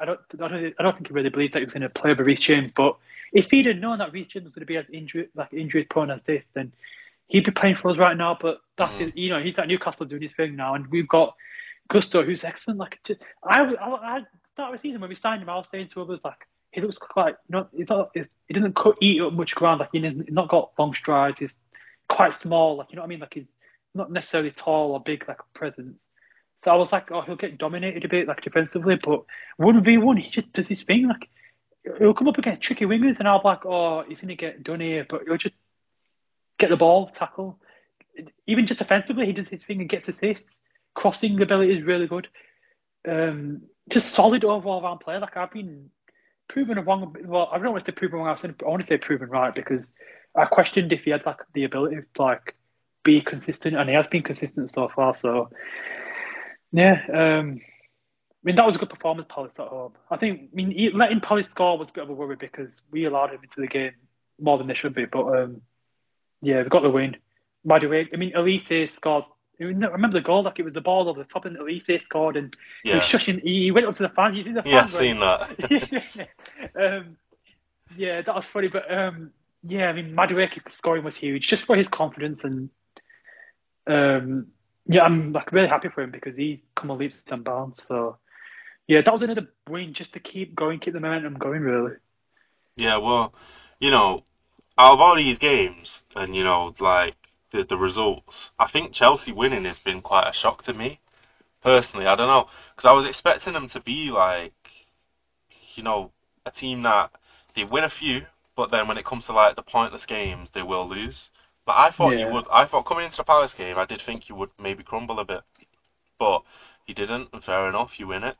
[0.00, 1.88] I don't I don't I don't think he really believed that he was going to
[1.88, 2.72] play over Reece James.
[2.76, 2.96] But
[3.32, 5.84] if he'd have known that Reece James was going to be as injury like injury
[5.84, 6.72] prone as this, then
[7.28, 8.36] he'd be playing for us right now.
[8.40, 8.98] But that's Mm.
[9.00, 11.34] his, you know he's at Newcastle doing his thing now, and we've got
[11.90, 12.78] Gusto who's excellent.
[12.78, 14.20] Like just, I I, I
[14.52, 16.80] start of the season when we signed him, I was saying to others like he
[16.80, 19.90] looks quite you know he's not he's, he doesn't cut, eat up much ground like
[19.92, 21.38] he he's not got long strides.
[21.38, 21.54] He's
[22.08, 23.20] quite small, like you know what I mean.
[23.20, 23.44] Like he's
[23.94, 25.96] not necessarily tall or big like a presence.
[26.66, 29.24] I was like, oh, he'll get dominated a bit like defensively, but
[29.56, 31.08] one v one he just does his thing.
[31.08, 31.28] Like
[31.98, 34.80] he'll come up against tricky wingers, and I'll be like, oh, he's gonna get done
[34.80, 35.54] here, but he'll just
[36.58, 37.58] get the ball, tackle.
[38.46, 40.44] Even just defensively, he does his thing and gets assists.
[40.94, 42.28] Crossing ability is really good.
[43.06, 43.62] Um,
[43.92, 45.20] just solid overall round player.
[45.20, 45.90] Like I've been
[46.48, 47.14] proven wrong.
[47.24, 48.28] Well, I don't want to say proven wrong.
[48.28, 49.86] I said- I want to say proven right because
[50.34, 52.54] I questioned if he had like the ability to like
[53.04, 55.14] be consistent, and he has been consistent so far.
[55.20, 55.50] So
[56.72, 59.92] yeah, um, I mean that was a good performance, Palace at home.
[60.10, 60.50] I think.
[60.52, 63.40] I mean, letting Palace score was a bit of a worry because we allowed him
[63.42, 63.92] into the game
[64.40, 65.04] more than they should be.
[65.04, 65.62] But um,
[66.42, 67.16] yeah, we got the win.
[67.64, 69.24] By the way, I mean Olise scored.
[69.58, 72.36] I remember the goal like it was the ball over the top, and Olise scored,
[72.36, 72.54] and
[72.84, 73.40] he was shushing.
[73.40, 74.36] He went up to the fans.
[74.36, 74.92] You see the fans?
[74.94, 75.68] Yeah, right?
[75.70, 76.26] seen
[76.76, 76.98] that.
[76.98, 77.16] um,
[77.96, 78.68] yeah, that was funny.
[78.68, 79.30] But um,
[79.66, 82.70] yeah, I mean, Madueke scoring was huge just for his confidence and
[83.86, 84.48] um,
[84.88, 87.82] yeah, I'm like really happy for him because he's come on leaps and bounds.
[87.88, 88.18] So
[88.86, 91.62] yeah, that was another win just to keep going, keep the momentum going.
[91.62, 91.92] Really.
[92.76, 93.34] Yeah, well,
[93.80, 94.24] you know,
[94.78, 97.14] out of all these games and you know, like
[97.52, 101.00] the the results, I think Chelsea winning has been quite a shock to me
[101.62, 102.06] personally.
[102.06, 104.52] I don't know because I was expecting them to be like,
[105.74, 106.12] you know,
[106.44, 107.10] a team that
[107.56, 108.22] they win a few,
[108.56, 111.30] but then when it comes to like the pointless games, they will lose.
[111.66, 112.46] But I thought you would.
[112.50, 115.24] I thought coming into the Palace game, I did think you would maybe crumble a
[115.24, 115.42] bit,
[116.18, 116.42] but
[116.86, 117.28] you didn't.
[117.32, 118.36] And fair enough, you win it.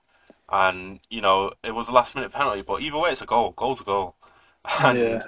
[0.48, 3.52] And you know it was a last minute penalty, but either way, it's a goal.
[3.56, 4.14] Goal's a goal.
[4.64, 5.22] And Yeah.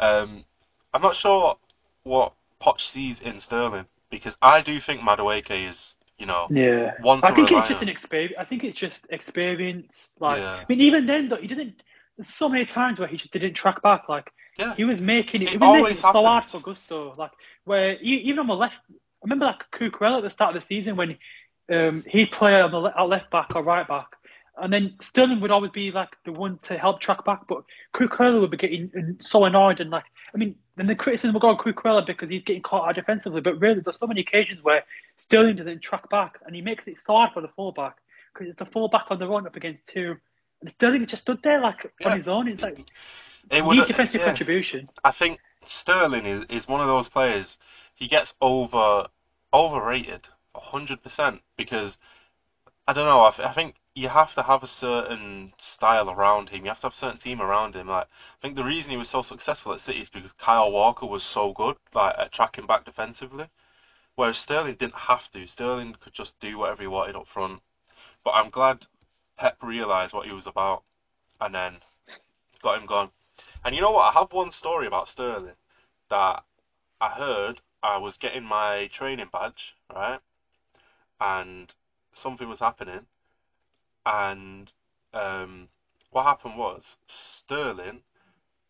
[0.00, 0.44] um,
[0.92, 1.56] I'm not sure
[2.02, 6.92] what Poch sees in Sterling because I do think Madueke is, you know, Yeah.
[7.02, 7.82] one to I think it's just on.
[7.82, 8.34] an experience.
[8.38, 9.92] I think it's just experience.
[10.18, 10.56] Like, Yeah.
[10.60, 11.82] I mean, even then though, he didn't.
[12.16, 14.08] There's so many times where he just didn't track back.
[14.08, 14.74] Like Yeah.
[14.76, 15.46] he was making it.
[15.48, 17.14] It he was making it so hard for Gusto.
[17.16, 17.32] Like
[17.64, 18.74] where even on the left.
[18.90, 21.18] I remember like Cucurella at the start of the season when
[21.70, 24.06] um, he'd play on the le- at left back or right back,
[24.60, 27.62] And then Sterling would always be like the one to help track back, but
[27.94, 30.04] Cucurella would be getting so annoyed and like,
[30.34, 33.42] I mean, then the criticism would go on Cucurella because he's getting caught out defensively,
[33.42, 34.84] but really there's so many occasions where
[35.18, 37.96] Sterling doesn't track back and he makes it so hard for the fullback
[38.32, 40.16] because it's the fullback on the run up against two,
[40.62, 42.08] and Sterling just stood there like Yeah.
[42.08, 42.48] on his own.
[42.48, 42.78] It's like
[43.50, 44.26] It need defensive yeah.
[44.26, 44.88] contribution.
[45.04, 47.56] I think Sterling is, is one of those players.
[47.94, 49.08] He gets over
[49.52, 51.96] overrated hundred percent because
[52.86, 53.24] I don't know.
[53.24, 56.64] I, th- I think you have to have a certain style around him.
[56.64, 57.88] You have to have a certain team around him.
[57.88, 61.06] Like I think the reason he was so successful at City is because Kyle Walker
[61.06, 63.48] was so good, like at tracking back defensively,
[64.16, 65.46] whereas Sterling didn't have to.
[65.46, 67.60] Sterling could just do whatever he wanted up front.
[68.24, 68.86] But I'm glad
[69.38, 70.82] Pep realised what he was about,
[71.40, 71.76] and then
[72.62, 73.10] got him gone.
[73.64, 74.14] And you know what?
[74.14, 75.54] I have one story about Sterling
[76.08, 76.42] that
[77.00, 77.60] I heard.
[77.82, 80.18] I was getting my training badge, right?
[81.20, 81.72] And
[82.14, 83.06] something was happening.
[84.06, 84.72] And
[85.12, 85.68] um,
[86.10, 88.00] what happened was Sterling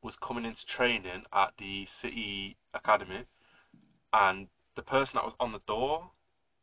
[0.02, 3.24] was coming into training at the City Academy,
[4.12, 6.10] and the person that was on the door,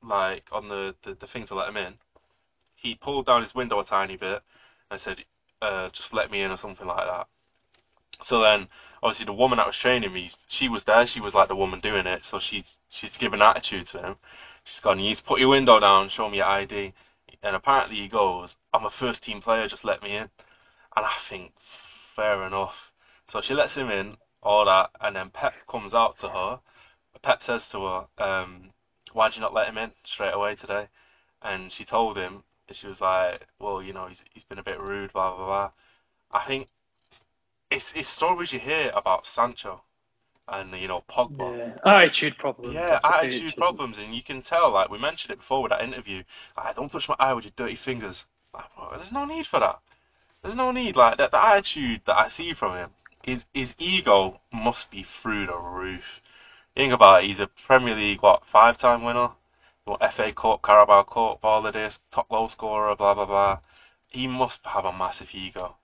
[0.04, 1.94] like on the, the, the thing to let him in,
[2.76, 4.42] he pulled down his window a tiny bit
[4.92, 5.24] and said,
[5.62, 7.28] uh, just let me in or something like that.
[8.24, 8.68] So then,
[9.04, 11.06] obviously, the woman that was training me, she was there.
[11.06, 12.24] She was like the woman doing it.
[12.24, 14.16] So she's she's giving attitude to him.
[14.64, 15.00] She's gone.
[15.00, 16.10] You need to put your window down.
[16.10, 16.94] Show me your ID.
[17.44, 19.68] And apparently he goes, "I'm a first team player.
[19.68, 20.30] Just let me in."
[20.96, 21.54] And I think,
[22.16, 22.76] fair enough.
[23.30, 26.60] So she lets him in, all that, and then Pep comes out to her.
[27.22, 28.72] Pep says to her, um,
[29.14, 30.88] "Why'd you not let him in straight away today?"
[31.42, 34.80] And she told him, she was like, "Well, you know, he's he's been a bit
[34.80, 35.72] rude, blah blah blah."
[36.32, 36.70] I think
[37.70, 39.82] it's it's stories you hear about Sancho
[40.48, 41.78] and you know Pogba.
[41.86, 41.94] Yeah.
[41.94, 42.74] Attitude problems.
[42.74, 44.72] Yeah, attitude problems, and you can tell.
[44.72, 46.24] Like we mentioned it before with that interview.
[46.56, 48.26] Like, don't touch my eye with your dirty fingers.
[48.54, 49.80] Like, well, there's no need for that.
[50.44, 50.96] There's no need.
[50.96, 52.90] Like that, the attitude that I see from him,
[53.24, 56.22] his his ego must be through the roof.
[56.76, 57.28] Think about it.
[57.28, 59.30] He's a Premier League what five time winner,
[59.86, 63.60] what FA Cup, Carabao Cup, all of this, top goal scorer, blah blah blah.
[64.08, 65.76] He must have a massive ego.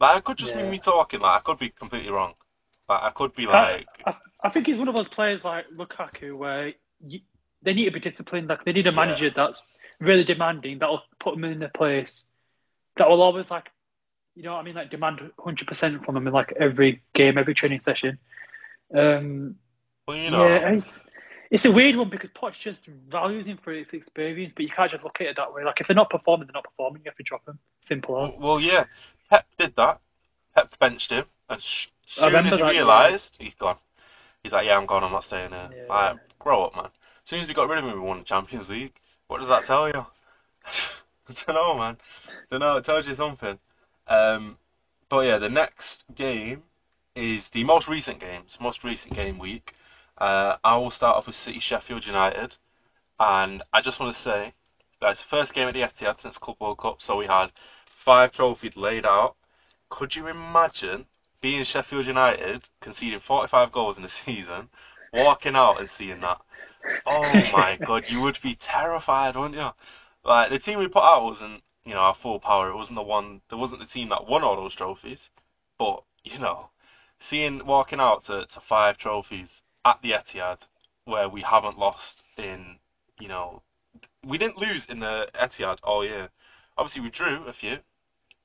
[0.00, 1.20] Like it could just be me talking.
[1.20, 2.34] Like I could be completely wrong.
[2.88, 3.86] Like I could be like.
[4.06, 6.72] I, I think he's one of those players like Lukaku where
[7.04, 7.20] you,
[7.62, 8.48] they need to be disciplined.
[8.48, 8.96] Like they need a Yeah.
[8.96, 9.60] manager that's
[10.00, 12.22] really demanding that'll put them in their place.
[12.96, 13.66] That will always like,
[14.34, 17.54] you know what I mean, like demand 100% from them in like every game, every
[17.54, 18.18] training session.
[18.96, 19.56] Um,
[20.06, 20.46] Well, you know.
[20.46, 20.86] yeah, it's,
[21.50, 22.80] it's a weird one because Poch just
[23.10, 25.64] values him for his experience, but you can't just look at it that way.
[25.64, 27.02] Like if they're not performing, they're not performing.
[27.04, 27.58] You have to drop them.
[27.88, 28.14] Simple.
[28.14, 28.84] Well, well, yeah.
[29.30, 30.00] Pep did that.
[30.54, 32.68] Pep benched him, and sh- soon as he that, yeah.
[32.68, 33.76] realised, he's gone.
[34.42, 35.04] He's like, yeah, I'm gone.
[35.04, 35.70] I'm not staying here.
[35.74, 35.86] Yeah.
[35.88, 36.86] Like, grow up, man.
[36.86, 36.90] As
[37.26, 38.94] soon as we got rid of him, we won the Champions League.
[39.26, 39.94] What does that tell you?
[41.28, 41.96] I don't know, man.
[42.26, 42.76] I don't know.
[42.76, 43.58] It tells you something.
[44.06, 44.56] Um,
[45.10, 46.62] but yeah, the next game
[47.14, 49.72] is the most recent games, most recent game week.
[50.16, 52.54] Uh, I will start off with City Sheffield United,
[53.20, 54.54] and I just want to say
[55.00, 57.48] that it's the first game at the Etihad since Club World Cup, so we had
[58.08, 59.36] five trophies laid out.
[59.90, 61.04] Could you imagine
[61.42, 64.70] being Sheffield United, conceding 45 goals in a season,
[65.12, 66.38] walking out and seeing that?
[67.04, 67.20] Oh
[67.52, 69.68] my god, you would be terrified, wouldn't you?
[70.24, 72.70] Like the team we put out wasn't, you know, our full power.
[72.70, 73.42] It wasn't the one.
[73.50, 75.28] There wasn't the team that won all those trophies.
[75.78, 76.70] But you know,
[77.20, 79.50] seeing walking out to, to five trophies
[79.84, 80.60] at the Etihad,
[81.04, 82.76] where we haven't lost in,
[83.20, 83.60] you know,
[84.26, 86.30] we didn't lose in the Etihad all year.
[86.78, 87.78] Obviously, we drew a few,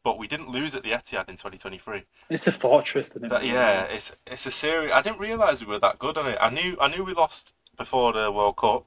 [0.03, 2.03] but we didn't lose at the Etihad in 2023.
[2.29, 3.29] It's a fortress, isn't it?
[3.29, 4.91] That, yeah, it's it's a series.
[4.93, 6.37] I didn't realise we were that good on it.
[6.41, 8.85] I knew I knew we lost before the World Cup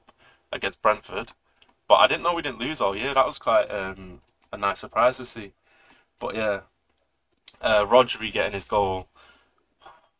[0.51, 1.31] against Brentford,
[1.87, 3.13] but I didn't know we didn't lose all year.
[3.13, 4.21] That was quite um,
[4.53, 5.51] a nice surprise to see.
[6.21, 6.61] But yeah,
[7.61, 9.07] uh, Rodri getting his goal.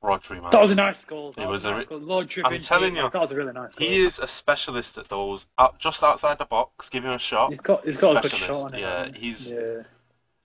[0.03, 0.49] Rodri, man.
[0.51, 1.33] That was a nice goal.
[1.35, 1.99] That It was a nice re- goal.
[1.99, 3.87] Lord I'm telling you, that was a really nice goal.
[3.87, 5.47] He is a specialist at those.
[5.57, 7.51] Out, just outside the box, give him a shot.
[7.51, 8.79] He's got, he's got a good Specialist, shot on it.
[8.79, 9.83] yeah, he's- yeah.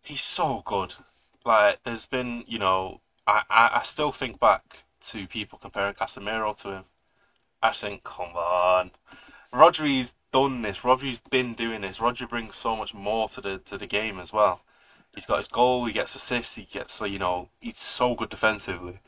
[0.02, 0.92] He's so good.
[1.44, 4.62] Like, there's been, you know, I, I, I still think back
[5.12, 6.84] to people comparing Casemiro to him.
[7.62, 8.90] I think, come on,
[9.52, 10.78] Rodri's done this.
[10.82, 11.98] Rodri's been doing this.
[11.98, 14.60] Rodri brings so much more to the to the game as well.
[15.14, 15.86] He's got his goal.
[15.86, 16.56] He gets assists.
[16.56, 18.98] He gets, you know, he's so good defensively.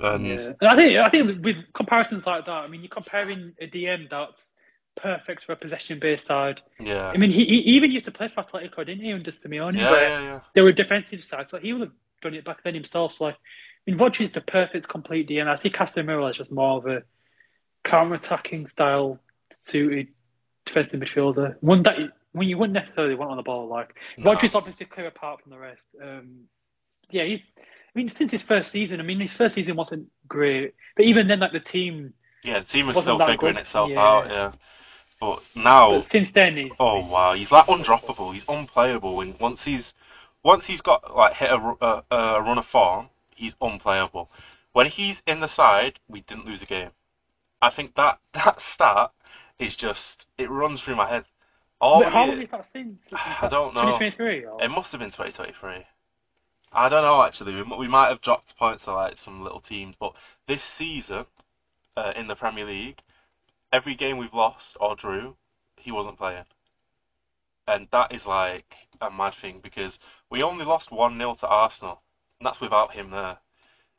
[0.00, 0.52] And Yeah.
[0.62, 4.32] I think I think with- comparisons like that, I mean, you're comparing a DM that's
[4.96, 6.60] perfect for a possession-based side.
[6.80, 9.74] yeah, I mean, he, he even used to play for Atletico, didn't he, under Simeone?
[9.76, 10.40] yeah, where yeah, yeah.
[10.54, 11.92] they were defensive sides, so he would have
[12.22, 13.12] done it back then himself.
[13.18, 15.46] So, like, I mean, Rodri's the perfect complete DM.
[15.46, 17.02] I see Casemiro as just more of a
[17.84, 19.18] counter-attacking style
[19.68, 20.08] suited
[20.66, 21.96] defensive midfielder, one that
[22.34, 23.68] mean, you wouldn't necessarily want on the ball.
[23.68, 24.32] Like No.
[24.32, 25.82] Rodri's obviously clear apart from the rest.
[26.02, 26.44] Um,
[27.10, 27.40] yeah, he's.
[27.58, 31.28] I mean, since his first season, I mean, his first season wasn't great, but even
[31.28, 32.12] then, like the team.
[32.42, 33.60] Yeah, the team was still figuring good.
[33.62, 34.00] itself Yeah.
[34.00, 34.26] out.
[34.28, 34.52] Yeah,
[35.24, 36.72] but now, But since then, he's.
[36.78, 38.34] oh wow, he's like undroppable.
[38.34, 39.22] He's unplayable.
[39.22, 39.94] And once he's
[40.42, 44.30] once he's got like hit a, a, a run of form, he's unplayable.
[44.74, 46.90] When he's in the side, we didn't lose a game.
[47.62, 49.12] I think that that stat
[49.58, 51.24] is just it runs through my head.
[51.80, 52.98] All But how long is that since?
[53.12, 53.98] I don't know.
[53.98, 54.62] 2023 or?
[54.62, 55.86] It must have been 2023.
[56.70, 57.54] I don't know actually.
[57.54, 60.12] We, we might have dropped points to like some little teams, but
[60.46, 61.24] this season
[61.96, 62.98] uh, in the Premier League,
[63.74, 65.36] every game we've lost or drew,
[65.76, 66.44] he wasn't playing,
[67.66, 69.98] and that is like a mad thing because
[70.30, 72.00] we only lost one 0 to Arsenal,
[72.38, 73.38] and that's without him there.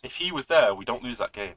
[0.03, 1.55] If he was there, we don't lose that game.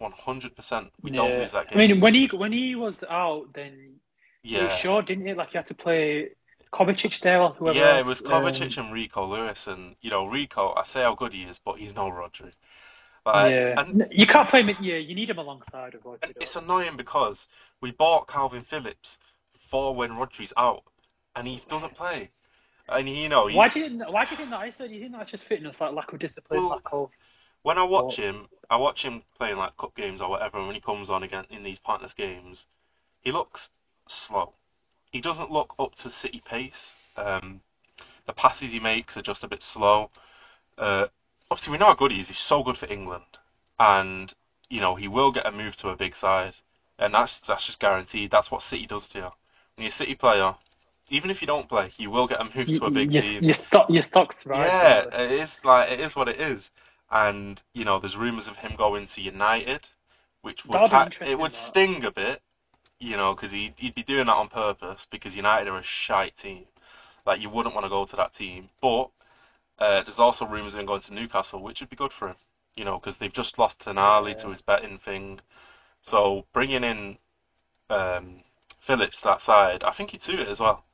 [0.00, 0.90] 100%.
[1.02, 1.78] We don't lose that game.
[1.78, 3.94] I mean, when he when he was out, then
[4.42, 4.78] yeah.
[4.80, 5.36] showed, didn't it?
[5.36, 6.30] Like you had to play
[6.72, 7.78] Kovacic there or whoever.
[7.78, 10.74] Yeah, it was Kovacic Um, and Rico Lewis, and you know Rico.
[10.76, 12.52] I say how good he is, but he's no Rodri.
[13.26, 14.76] Like, yeah, and you can't play him.
[14.80, 16.34] Yeah, you need him alongside of Rodri.
[16.40, 17.46] it's annoying because
[17.80, 19.16] we bought Kalvin Phillips
[19.70, 20.82] for when Rodri's out,
[21.34, 22.30] and he doesn't play.
[22.88, 24.02] And you know, he, Why do you think?
[24.12, 24.58] Why do you think that?
[24.58, 27.08] I said, you think that's just fitness, like lack of discipline, Well, lack of.
[27.62, 30.58] when I watch Well- him, I watch him playing like cup games or whatever.
[30.58, 32.66] And when he comes on again in these pointless games,
[33.22, 33.70] he looks
[34.06, 34.52] slow.
[35.12, 36.94] He doesn't look up to City pace.
[37.16, 37.60] Um,
[38.26, 40.10] the passes he makes are just a bit slow.
[40.76, 41.06] Uh,
[41.54, 42.26] obviously, we know how good he is.
[42.26, 43.38] He's so good for England,
[43.78, 44.34] and
[44.68, 46.54] you know he will get a move to a big side,
[46.98, 48.32] and that's that's just guaranteed.
[48.32, 49.28] That's what City does to you.
[49.76, 50.56] When you're a City player,
[51.10, 53.44] even if you don't play, you will get a move to a big your, team.
[53.44, 54.66] Your, stock, your stock's right.
[54.66, 56.68] Yeah, it is like it is what it is,
[57.12, 59.86] and you know, there's rumours of him going to United,
[60.42, 61.68] which would ha- it would that.
[61.70, 62.42] sting a bit,
[62.98, 66.36] you know, because he'd he'd be doing that on purpose because United are a shite
[66.36, 66.64] team,
[67.24, 68.70] like you wouldn't want to go to that team.
[68.82, 69.10] But
[69.78, 72.36] uh, there's also rumours of him going to Newcastle, which would be good for him,
[72.76, 74.42] you know, because they've just lost Tonali Yeah.
[74.42, 75.40] to his betting thing,
[76.02, 77.18] so bringing in
[77.90, 78.42] um,
[78.86, 80.84] Phillips to that side, I think he'd suit it as well.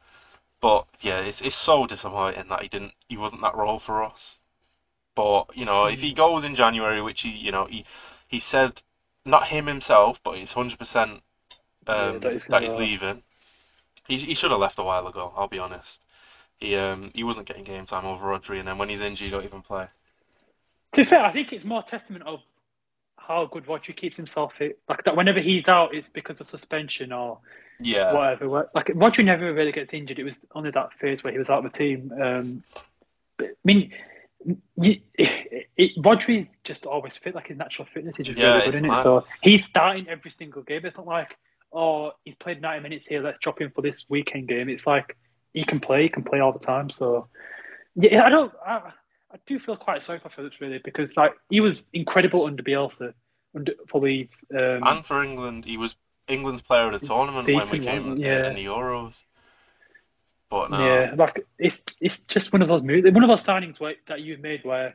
[0.61, 4.39] But yeah, it's it's so disappointing that he didn't he wasn't that role for us.
[5.15, 7.85] But you know, if he goes in January, which he you know he
[8.29, 8.83] he said
[9.25, 11.23] not him himself, but it's hundred percent
[11.93, 13.23] Yeah, um, that he's that he's leaving.
[14.07, 15.33] He he should have left a while ago.
[15.37, 16.05] I'll be honest.
[16.61, 19.31] He um he wasn't getting game time over Rodri, and then when he's injured, he
[19.31, 19.89] don't even play.
[20.95, 22.41] To be fair, I think it's more testament of
[23.17, 24.79] how good Rodri keeps himself fit.
[24.89, 27.39] Like that, whenever he's out, it's because of suspension or
[27.81, 28.69] Yeah, whatever.
[28.75, 30.19] Like Rodri never really gets injured.
[30.19, 32.13] It was only that phase where he was out of the team.
[32.21, 32.65] Um,
[33.39, 33.93] but, I mean,
[34.77, 37.35] you, it, it, Rodri's just always fit.
[37.35, 39.03] Like his natural fitness is just Yeah, really good, isn't mad.
[39.03, 39.03] it?
[39.05, 40.81] So he's starting every single game.
[40.85, 41.37] It's not like
[41.73, 43.23] oh he's played 90 minutes here.
[43.23, 44.69] Let's drop him for this weekend game.
[44.69, 45.17] It's like
[45.53, 46.05] he can play.
[46.05, 46.91] He can play all the time.
[46.91, 47.29] So
[47.95, 48.53] yeah, I don't.
[48.67, 48.93] I,
[49.33, 53.15] I do feel quite sorry for Phillips really because like he was incredible under Bielsa
[53.55, 54.33] under for Leeds.
[54.53, 55.95] Um, and for England, he was
[56.29, 58.49] England's player of the tournament when we came one, in- yeah.
[58.49, 59.15] in the Euros.
[60.51, 63.79] But no, Yeah, like it's it's just one of those moves, one of those signings
[63.81, 64.95] where, that you've made where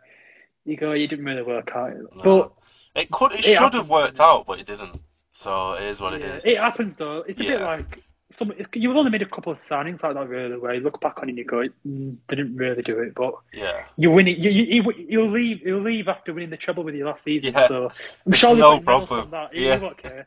[0.65, 1.93] you go, you didn't really work out.
[2.25, 2.51] No.
[2.95, 4.99] it could it It should happens, have worked out, but it didn't.
[5.33, 6.43] So it is what it yeah, is.
[6.45, 7.23] it happens though.
[7.27, 8.03] It's a bit like
[8.37, 8.51] some.
[8.73, 11.25] You've only made a couple of signings like that, really, where you look back on
[11.27, 13.85] it and you go, mm, didn't really do it, but Yeah.
[13.97, 14.37] you win it.
[14.37, 15.61] You, you you- you'll leave.
[15.65, 17.53] You'll leave after winning the treble with you last season.
[17.53, 17.67] Yeah.
[17.67, 17.91] So
[18.25, 19.31] I'm sure no problem.
[19.31, 19.53] that.
[19.53, 19.75] Yeah.
[19.75, 20.25] You won't care.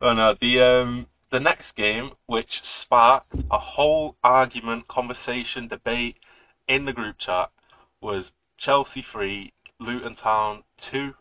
[0.00, 6.16] Oh no, the um the next game which sparked a whole argument, conversation, debate
[6.68, 7.50] in the group chat
[8.00, 11.14] was Chelsea three, Luton Town two,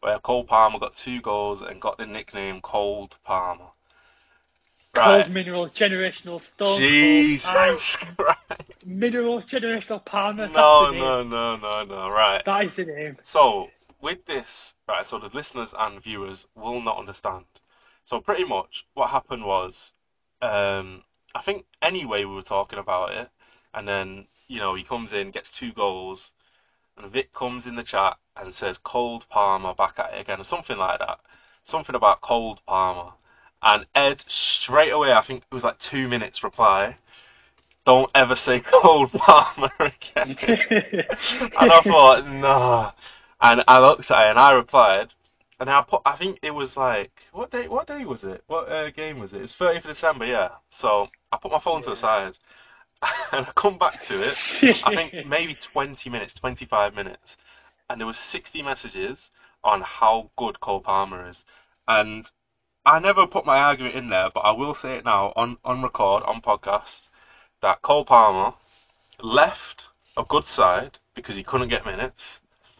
[0.00, 3.68] where Cole Palmer got two goals and got the nickname Cold Palmer.
[5.04, 6.80] Cold minerals, generational stone.
[6.80, 8.38] Jesus Christ.
[8.86, 10.48] minerals, generational palmer.
[10.48, 11.00] No, that's the name.
[11.00, 12.10] no, no, no, no.
[12.10, 12.42] Right.
[12.44, 13.16] That is the name.
[13.22, 13.68] So
[14.00, 17.44] with this, right, so the listeners and viewers will not understand.
[18.04, 19.92] So pretty much what happened was,
[20.42, 21.02] um,
[21.34, 23.28] I think anyway we were talking about it,
[23.74, 26.30] and then you know he comes in, gets two goals,
[26.96, 30.44] and Vik comes in the chat and says cold Palmer back at it again, or
[30.44, 31.18] something like that,
[31.64, 33.12] something about cold Palmer,
[33.62, 36.96] and Ed straight away, I think it was like two minutes reply.
[37.84, 40.36] Don't ever say cold Palmer again.
[40.40, 42.92] and I thought, nah.
[43.40, 45.08] And I looked at it and I replied,
[45.60, 47.68] and I put, I think it was like, what day?
[47.68, 48.42] What day was it?
[48.46, 49.42] What uh, game was it?
[49.42, 50.50] It's 30th of December, yeah.
[50.70, 52.32] So I put my phone to the side,
[53.32, 54.36] and I come back to it.
[54.84, 57.36] I think maybe 20 minutes, 25 minutes,
[57.88, 59.30] and there was 60 messages
[59.64, 61.38] on how good Cole Palmer is,
[61.88, 62.30] and
[62.86, 65.82] I never put my argument in there, but I will say it now on on
[65.82, 67.08] record on podcast.
[67.62, 68.54] that Cole Palmer
[69.20, 69.84] left
[70.16, 72.22] a good side because he couldn't get minutes.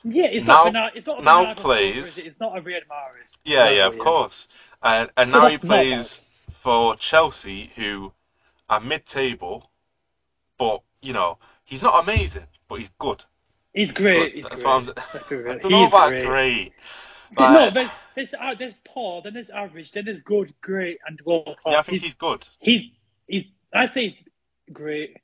[0.04, 2.26] Yeah, it's Now- not Bernard, it's not a now plays- it?
[2.26, 3.30] It's not a Riyad Mahrez.
[3.44, 4.46] Yeah, yeah, of course.
[4.82, 6.20] And and So now he plays
[6.62, 8.12] for Chelsea, who
[8.68, 9.70] are mid-table,
[10.58, 13.24] but you know he's not amazing, but he's good.
[13.72, 14.34] He's great.
[14.34, 14.64] He's That's great.
[14.64, 14.86] what I'm.
[15.14, 15.52] Let's be real.
[15.52, 16.26] I don't know He's about great.
[16.26, 16.72] great.
[17.38, 21.56] No, there's there's, uh, there's poor, then there's average, then there's good, great, and world
[21.62, 21.72] class.
[21.72, 22.44] yeah, I think he's good.
[22.60, 22.90] he's
[23.26, 24.18] he's I say
[24.72, 25.16] great.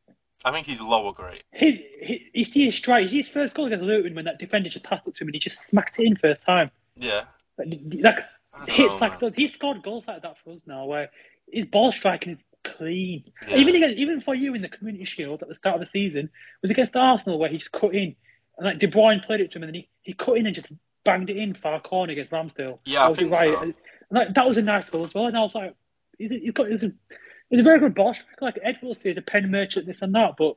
[0.44, 1.44] I think he's lower grade.
[1.53, 5.14] His, his, you see his first goal against Luton when that defender just passed it
[5.14, 6.70] to him and he just smacked it in first time.
[6.96, 7.24] Yeah.
[7.57, 9.18] Like, hits know, like man.
[9.20, 9.34] those.
[9.36, 11.11] He's scored goals like that for us now, where
[11.50, 12.38] his ball striking is
[12.76, 13.24] clean.
[13.46, 13.57] Yeah.
[13.57, 16.30] Even against, even for you in the Community Shield at the start of the season
[16.61, 18.16] was against Arsenal where he just cut in
[18.59, 20.55] and like De Bruyne played it to him and then he, he cut in and
[20.55, 20.68] just
[21.05, 22.78] banged it in far corner against Ramsdale.
[22.84, 23.53] Yeah, I was think right?
[23.53, 23.72] so.
[24.11, 25.26] Like, that was a nice goal as well.
[25.26, 25.74] And I was like,
[26.18, 26.92] he's, he's got he's a,
[27.48, 28.18] he's a very good striker.
[28.40, 30.57] Like Ed will say, the pen merchant, this and that, but.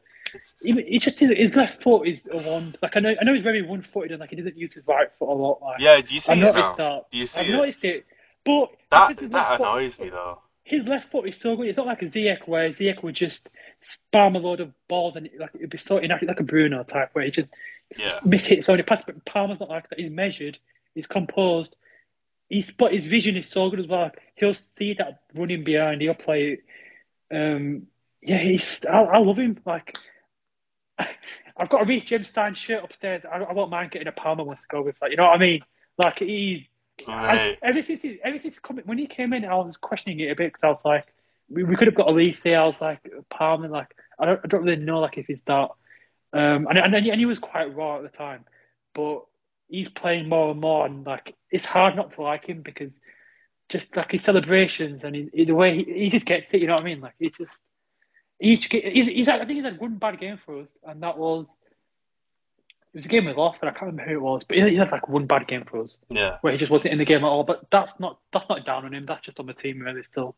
[0.62, 2.76] He, he just his left foot is a one.
[2.82, 5.08] Like I know, I know he's very one-footed and like he doesn't use his right
[5.18, 5.62] foot a lot.
[5.62, 7.04] Like, Yeah, do you see I noticed that.
[7.12, 7.52] Do you see I've it?
[7.52, 8.06] noticed it.
[8.43, 10.41] But That that left foot- annoys me though.
[10.64, 11.68] His left foot is so good.
[11.68, 13.48] It's not like a Ziyech where Ziyech would just
[14.14, 17.12] spam a load of balls and like it'd be so inactive, like a Bruno type
[17.14, 17.48] where he just
[17.98, 18.20] Yeah.
[18.26, 19.06] miss hit so many passes.
[19.06, 20.00] But Palmer's not like that.
[20.00, 20.58] He's measured.
[20.94, 21.76] He's composed.
[22.50, 24.12] He's but his vision is so good as well.
[24.36, 26.02] He'll see that running behind.
[26.02, 27.36] He'll play it.
[27.36, 27.88] Um,
[28.22, 28.82] yeah, he's.
[28.92, 29.60] I, I love him.
[29.66, 29.96] Like.
[31.58, 33.24] I've got a Reece James Stein shirt upstairs.
[33.32, 35.10] I, I won't mind getting a Palmer one to go with that.
[35.10, 35.62] You know what I mean?
[35.98, 36.64] Like he's
[37.08, 40.32] I, ever since he, ever since coming, when he came in, I was questioning it
[40.32, 41.06] a bit because I was like,
[41.50, 42.46] we, we could have got Olise.
[42.46, 45.70] I was like, Palmer, like I don't, I don't really know like if he's that.
[46.36, 48.44] Um, and and and he, was quite raw at the time,
[48.94, 49.22] but
[49.70, 52.92] he's playing more and more, and like it's hard not to like him because
[53.70, 56.60] just like his celebrations and he, the way he, he just gets it.
[56.60, 57.00] You know what I mean?
[57.00, 57.58] Like he just
[58.42, 61.18] each he's, he's had, I think he's had one bad game for us, and that
[61.18, 61.46] was.
[62.94, 64.70] It was a game we lost, and I can't remember who it was, but he
[64.70, 66.38] he had like one bad game for us Yeah.
[66.42, 67.44] where he just wasn't in the game at all.
[67.44, 69.06] But that's not that's not down on him.
[69.06, 70.04] That's just on the team really.
[70.12, 70.36] Still,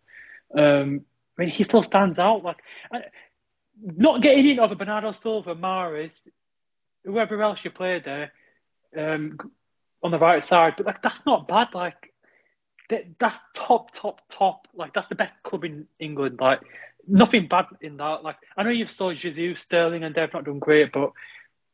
[0.56, 1.02] um,
[1.38, 2.44] I mean, he still stands out.
[2.44, 2.58] Like,
[3.82, 6.12] not getting in over Bernardo Silva, Mahrez,
[7.06, 8.32] whoever else you played there,
[8.98, 9.38] um,
[10.04, 10.74] on the right side.
[10.78, 11.68] But like, that's not bad.
[11.74, 12.14] Like,
[12.90, 14.68] that, that's top, top, top.
[14.74, 16.40] Like, that's the best club in England.
[16.42, 16.60] Like,
[17.08, 18.24] nothing bad in that.
[18.24, 21.12] Like, I know you've saw Jesus, Sterling, and they've not done great, but.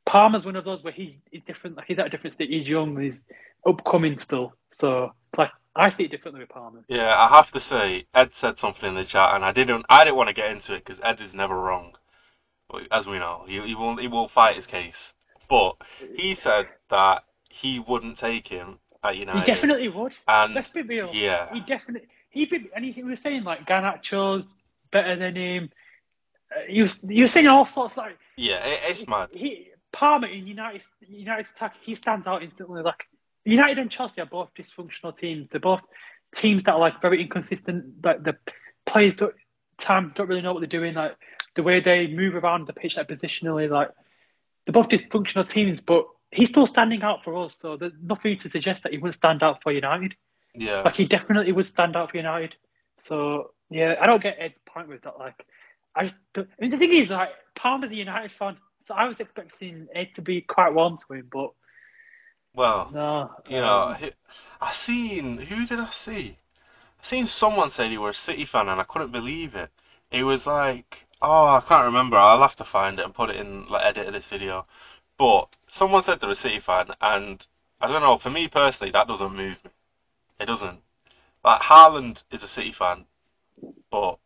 [0.05, 1.77] Palmer's one of those where he, he's different.
[1.77, 2.49] Like he's at a different stage.
[2.49, 2.99] He's young.
[2.99, 3.19] He's
[3.67, 4.53] upcoming still.
[4.79, 6.83] So like I see it differently with Palmer.
[6.87, 9.85] Yeah, I have to say, Ed said something in the chat, and I didn't.
[9.89, 11.93] I didn't want to get into it because Ed is never wrong,
[12.91, 13.43] as we know.
[13.47, 15.13] He, he will he will fight his case,
[15.49, 15.75] but
[16.15, 19.41] he said that he wouldn't take him at United.
[19.41, 20.13] He definitely would.
[20.27, 21.09] And Let's be real.
[21.13, 22.07] yeah, He definitely.
[22.29, 24.45] He be, and he, he was saying like Garnacho's
[24.91, 25.69] better than him.
[26.51, 29.29] Uh, he was he was saying all sorts like yeah, it, it's mad.
[29.31, 31.73] he Palmer in United United's attack.
[31.81, 32.81] He stands out instantly.
[32.81, 33.03] Like
[33.45, 35.47] United and Chelsea are both dysfunctional teams.
[35.51, 35.81] They're both
[36.35, 38.03] teams that are like very inconsistent.
[38.03, 38.35] Like the
[38.87, 39.33] players don't
[39.81, 40.95] time don't really know what they're doing.
[40.95, 41.15] Like
[41.55, 43.89] the way they move around the pitch, like positionally, like
[44.65, 45.79] they're both dysfunctional teams.
[45.85, 47.55] But he's still standing out for us.
[47.61, 50.15] So there's nothing to suggest that he wouldn't stand out for United.
[50.55, 52.55] Yeah, Like he definitely would stand out for United.
[53.07, 55.17] So yeah, I don't get Ed's point with that.
[55.17, 55.45] Like
[55.95, 58.57] I, just I mean, the thing is, like Palmer's a United fan,
[58.87, 61.51] so I was expecting it to be quite warm to him, but
[62.55, 63.31] well, no.
[63.49, 64.13] you know, um, he-
[64.61, 66.37] I seen who did I see?
[67.01, 69.69] I seen someone say he were a City fan, and I couldn't believe it.
[70.11, 72.17] It was like, oh, I can't remember.
[72.17, 74.65] I'll have to find it and put it in like edit of this video.
[75.17, 77.45] But someone said they're a City fan, and
[77.81, 78.17] I don't know.
[78.17, 79.71] For me personally, that doesn't move me.
[80.39, 80.79] It doesn't.
[81.43, 83.05] Like Haaland is a City fan,
[83.91, 84.19] but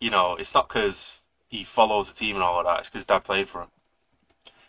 [0.00, 2.80] you know, it's not because he follows the team and all of that.
[2.80, 3.68] It's because Dad played for him.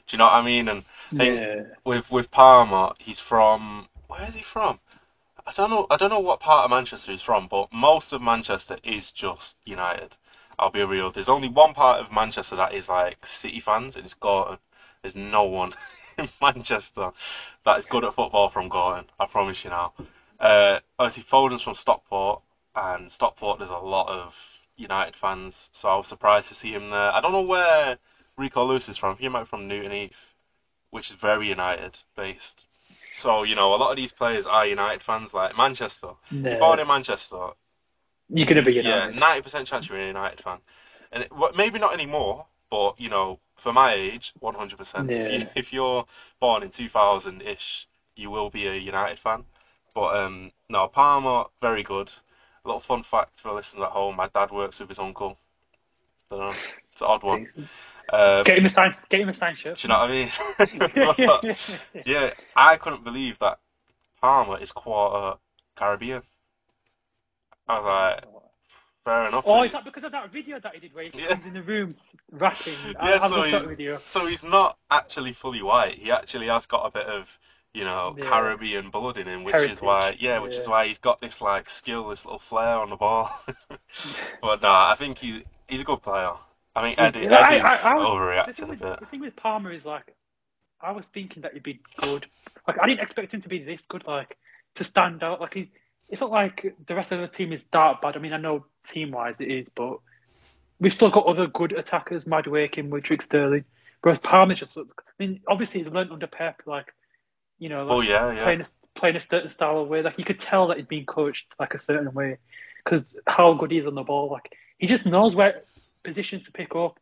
[0.07, 0.67] Do you know what I mean?
[0.67, 1.61] And I think yeah.
[1.85, 4.79] with with Palmer, he's from where is he from?
[5.47, 5.87] I don't know.
[5.89, 9.55] I don't know what part of Manchester he's from, but most of Manchester is just
[9.65, 10.15] United.
[10.57, 11.11] I'll be real.
[11.11, 14.57] There's only one part of Manchester that is like City fans, and it's Gorton.
[15.01, 15.73] There's no one
[16.17, 17.11] in Manchester
[17.65, 19.05] that is good at football from Gorton.
[19.19, 19.93] I promise you now.
[20.39, 22.41] Uh, obviously, Foden's from Stockport,
[22.75, 24.33] and Stockport there's a lot of
[24.77, 27.11] United fans, so I was surprised to see him there.
[27.11, 27.97] I don't know where
[28.37, 29.17] Rico Lewis is from.
[29.17, 30.11] He might be from Newton Heath,
[30.91, 32.65] which is very United based.
[33.21, 35.33] So you know, a lot of these players are United fans.
[35.33, 37.49] Like Manchester, you're born in Manchester,
[38.29, 39.13] You're gonna be United.
[39.13, 40.57] yeah, ninety percent chance you're a United fan,
[41.11, 42.45] and it, well, maybe not anymore.
[42.69, 45.09] But you know, for my age, one hundred percent.
[45.11, 46.05] If you- If you're
[46.41, 49.45] born in two thousand ish, you will be a United fan.
[49.93, 52.09] But um, no, Palmer, very good.
[52.65, 55.37] A little fun fact for listeners at home: my dad works with his uncle.
[56.29, 56.53] Don't know.
[56.91, 57.47] It's an odd one.
[58.11, 58.93] Um, Get him a sign.
[59.09, 59.77] Get him a sign shirt.
[59.77, 60.29] do you know what I mean?
[61.27, 61.57] But,
[62.05, 63.59] yeah, I couldn't believe that
[64.21, 65.37] Palmer is quarter
[65.77, 66.21] Caribbean.
[67.67, 67.85] I was
[68.23, 68.33] like,
[69.03, 69.43] fair enough.
[69.47, 71.39] Oh, is that because of that video that he did where he Yeah.
[71.45, 71.95] in the room
[72.31, 72.75] rapping?
[73.01, 73.99] Yeah, so he- video.
[74.13, 75.95] So he's not actually fully white.
[75.97, 77.25] He actually has got a bit of,
[77.73, 78.29] you know, Yeah.
[78.29, 81.67] Caribbean blood in him, which is why, yeah, which is why he's got this like
[81.69, 83.31] skill, this little flair on the ball.
[84.41, 86.33] but nah, I think he's he's a good player.
[86.75, 88.99] I mean, Eddie Yeah, I- Eddie's I- I was- the overreacting thing, a bit.
[88.99, 90.13] the thing with Palmer is like,
[90.81, 92.25] I was thinking that he'd be good.
[92.67, 94.05] Like, I didn't expect him to be this good.
[94.05, 94.37] Like,
[94.75, 95.39] to stand out.
[95.39, 95.71] Like, he,
[96.09, 98.15] it's not like the rest of the team is that bad.
[98.15, 99.97] I mean, I know team wise it is, but
[100.79, 103.63] we've still got other good attackers, Madueke, Mudryk, Sterling.
[104.01, 104.83] Whereas Palmer just, I
[105.17, 106.93] mean, obviously he's learned under Pep, like,
[107.57, 108.43] you know, oh, like Oh yeah, yeah.
[108.43, 108.65] playing a,
[108.99, 110.01] playing a certain style of way.
[110.03, 112.37] Like, you could tell that he'd been coached like a certain way
[112.83, 114.29] because how good he is on the ball.
[114.29, 115.61] Like, he just knows where
[116.05, 116.97] positions to pick up,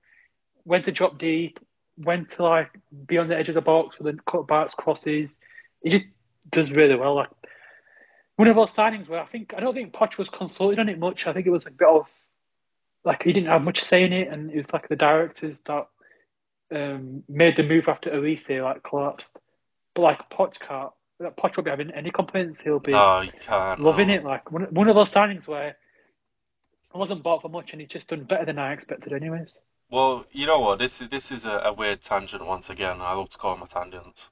[0.63, 1.59] when to drop deep,
[1.95, 2.71] when to like
[3.07, 5.29] be on the edge of the box for the cutbacks, crosses.
[5.81, 6.05] He just
[6.51, 7.15] does really well.
[7.15, 7.29] Like
[8.35, 10.99] one of those signings where I think I don't think Poch was consulted on it
[10.99, 11.23] much.
[11.25, 12.05] I think it was a bit of
[13.05, 15.87] like he didn't have much say in it, and it was like the directors that
[16.73, 19.27] um, made the move after Olise like collapsed.
[19.93, 20.91] But like Poch can't.
[21.21, 22.59] Poch won't be having any complaints.
[22.63, 22.91] He'll be
[23.45, 23.79] can't.
[23.79, 24.15] loving no.
[24.15, 24.23] it.
[24.23, 25.75] Like one, one of those signings where
[26.93, 29.57] I wasn't bought for much, and he's just done better than I expected, anyways.
[29.89, 30.79] Well, you know what?
[30.79, 33.01] This is this is a, a weird tangent once again.
[33.01, 34.29] I love to call them tangents,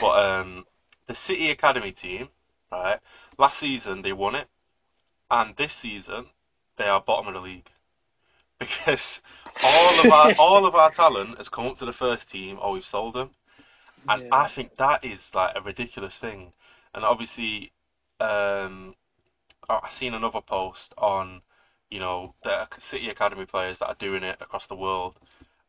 [0.00, 0.64] but um,
[1.06, 2.28] the City Academy team,
[2.72, 2.98] right?
[3.38, 4.48] Last season they won it,
[5.30, 6.26] and this season
[6.78, 7.68] they are bottom of the league
[8.58, 9.20] because
[9.62, 12.72] all of our all of our talent has come up to the first team, or
[12.72, 13.30] we've sold them,
[14.08, 14.28] and Yeah.
[14.32, 16.52] I think that is like a ridiculous thing.
[16.94, 17.72] And obviously,
[18.20, 18.94] um,
[19.68, 21.42] I- I've seen another post on
[21.94, 25.14] you know, the City Academy players that are doing it across the world,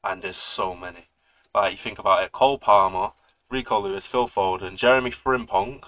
[0.03, 1.05] and there's so many.
[1.53, 3.11] Like, you think about it, Cole Palmer,
[3.51, 5.81] Rico Lewis, Phil Foden, Jeremy Frimpong,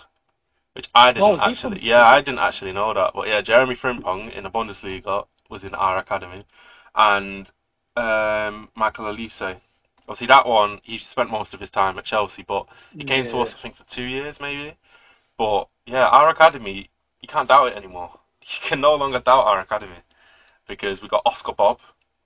[0.73, 4.31] which I didn't Oh, actually, yeah, I didn't actually know that, but yeah, Jeremy Frimpong
[4.31, 6.45] in the Bundesliga was in our academy,
[6.93, 7.49] and
[7.95, 9.59] um, Michael Olise.
[10.03, 13.39] Obviously, that one, he spent most of his time at Chelsea, but he came to
[13.39, 14.77] us, I think, for two years, maybe.
[15.35, 18.11] But yeah, our academy, you can't doubt it anymore.
[18.39, 19.97] You can no longer doubt our academy
[20.67, 21.77] because we've got Oscar Bob,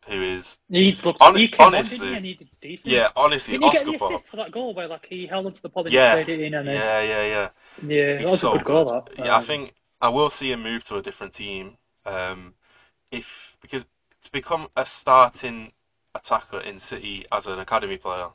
[0.07, 2.15] who is He looked, Hon- he honestly, on, didn't he?
[2.15, 2.93] And he did decent.
[2.93, 4.21] yeah, honestly, Didn't he get Oscar Bob.
[4.31, 6.53] for that goal where like he held onto the ball and Yeah, played it in
[6.53, 7.49] and then yeah, yeah, yeah.
[7.83, 8.85] yeah, that was so a good goal.
[8.85, 11.77] That Yeah, I Um, think I will see him move to a different team.
[12.05, 12.53] Um,
[13.11, 13.25] if
[13.61, 13.83] because
[14.23, 15.71] to become a starting
[16.15, 18.29] attacker in City as an academy player,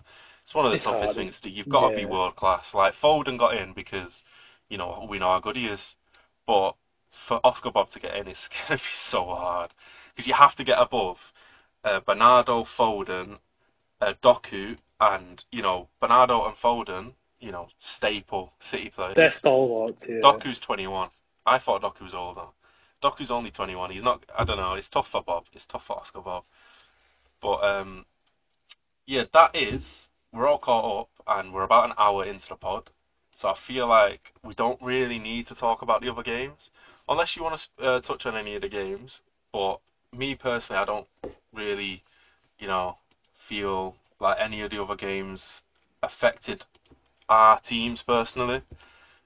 [0.45, 1.17] it's one of the It's toughest hard.
[1.17, 1.51] things to do.
[1.51, 2.75] You've got to be world class.
[2.75, 4.23] Like Foden got in because
[4.69, 5.95] you know we know how good he is,
[6.47, 6.73] but
[7.29, 9.73] for Oscar Bob to get in, it's gonna be so hard
[10.17, 11.19] because you have to get above
[11.85, 13.39] uh, Bernardo, Foden,
[14.01, 17.13] uh, Doku, and you know Bernardo and Foden.
[17.39, 19.15] You know, staple City players.
[19.15, 20.07] they're stalwarts.
[20.09, 20.21] Yeah.
[20.23, 21.11] Doku's 21.
[21.45, 22.47] I thought Doku was older.
[23.05, 23.91] Doku's only 21.
[23.91, 24.25] He's not.
[24.37, 24.73] I don't know.
[24.73, 25.45] It's tough for Bob.
[25.53, 26.45] It's tough for Oscar Bob.
[27.43, 28.07] But um,
[29.07, 30.09] yeah, that is.
[30.33, 32.91] We're all caught up, and we're about an hour into the pod.
[33.37, 36.71] So I feel like we don't really need to talk about the other games,
[37.07, 39.21] unless you want to uh, touch on any of the games.
[39.53, 39.81] But
[40.17, 41.07] me personally, I don't
[41.53, 42.03] really,
[42.59, 42.97] you know,
[43.49, 45.63] feel like any of the other games
[46.03, 46.65] affected
[47.29, 48.63] our teams personally.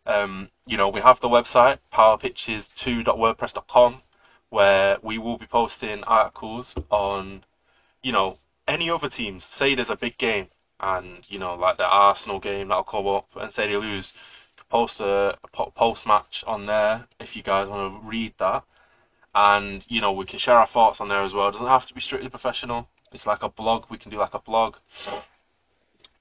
[0.06, 4.02] Um, you know, we have the website powerpitches2.wordpress.com
[4.48, 7.44] where we will be posting articles on,
[8.02, 9.44] you know, any other teams.
[9.44, 10.48] Say there's a big game
[10.80, 14.12] and you know, like the Arsenal game that'll come up, and say they lose,
[14.70, 18.64] post a, a post match on there if you guys want to read that.
[19.34, 21.48] And you know, we can share our thoughts on there as well.
[21.48, 22.88] It doesn't have to be strictly professional.
[23.12, 23.84] It's like a blog.
[23.90, 24.76] We can do like a blog.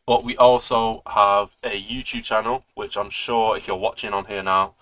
[0.05, 4.41] But we also have a YouTube channel, which I'm sure if you're watching on here
[4.41, 4.75] now,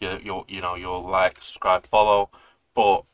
[0.00, 2.30] you you'll you know you'll like, subscribe, follow.
[2.74, 3.04] But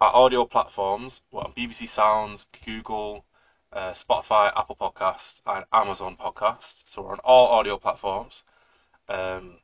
[0.00, 3.24] our audio platforms, well, BBC Sounds, Google,
[3.72, 6.82] uh, Spotify, Apple Podcasts, and Amazon Podcasts.
[6.88, 8.42] So we're on all audio platforms.
[9.08, 9.58] Um,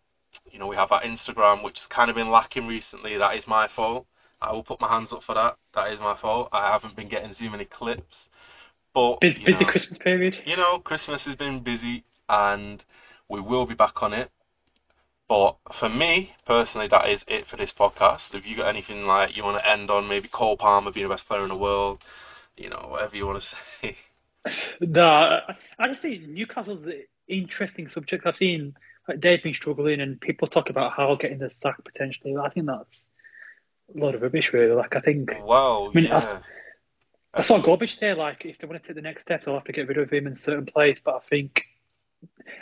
[0.50, 3.16] you know, we have our Instagram, which has kind of been lacking recently.
[3.16, 4.06] That is my fault.
[4.40, 5.56] I will put my hands up for that.
[5.74, 6.48] That is my fault.
[6.52, 8.28] I haven't been getting too many clips.
[8.94, 10.36] But Bid, you bid the Christmas period.
[10.44, 12.82] you know, Christmas has been busy and
[13.28, 14.30] we will be back on it.
[15.28, 18.34] But for me, personally, that is it for this podcast.
[18.34, 20.08] If you got anything like you want to end on?
[20.08, 21.98] Maybe Cole Palmer being the best player in the world,
[22.56, 23.48] you know, whatever you want to
[23.82, 23.96] say.
[24.80, 28.24] No, I, just think Newcastle's an interesting subject.
[28.24, 28.76] I've seen
[29.08, 32.36] like Dave been struggling and people talk about how getting the sack potentially.
[32.36, 33.00] I think that's
[33.94, 34.74] a lot of rubbish, really.
[34.74, 35.90] Like I think Wow.
[35.90, 36.18] I mean, yeah.
[36.18, 36.42] as-
[37.34, 39.64] I saw Gobic say like if they want to take the next step, they'll have
[39.64, 41.00] to get rid of him in certain plays.
[41.04, 41.62] But I think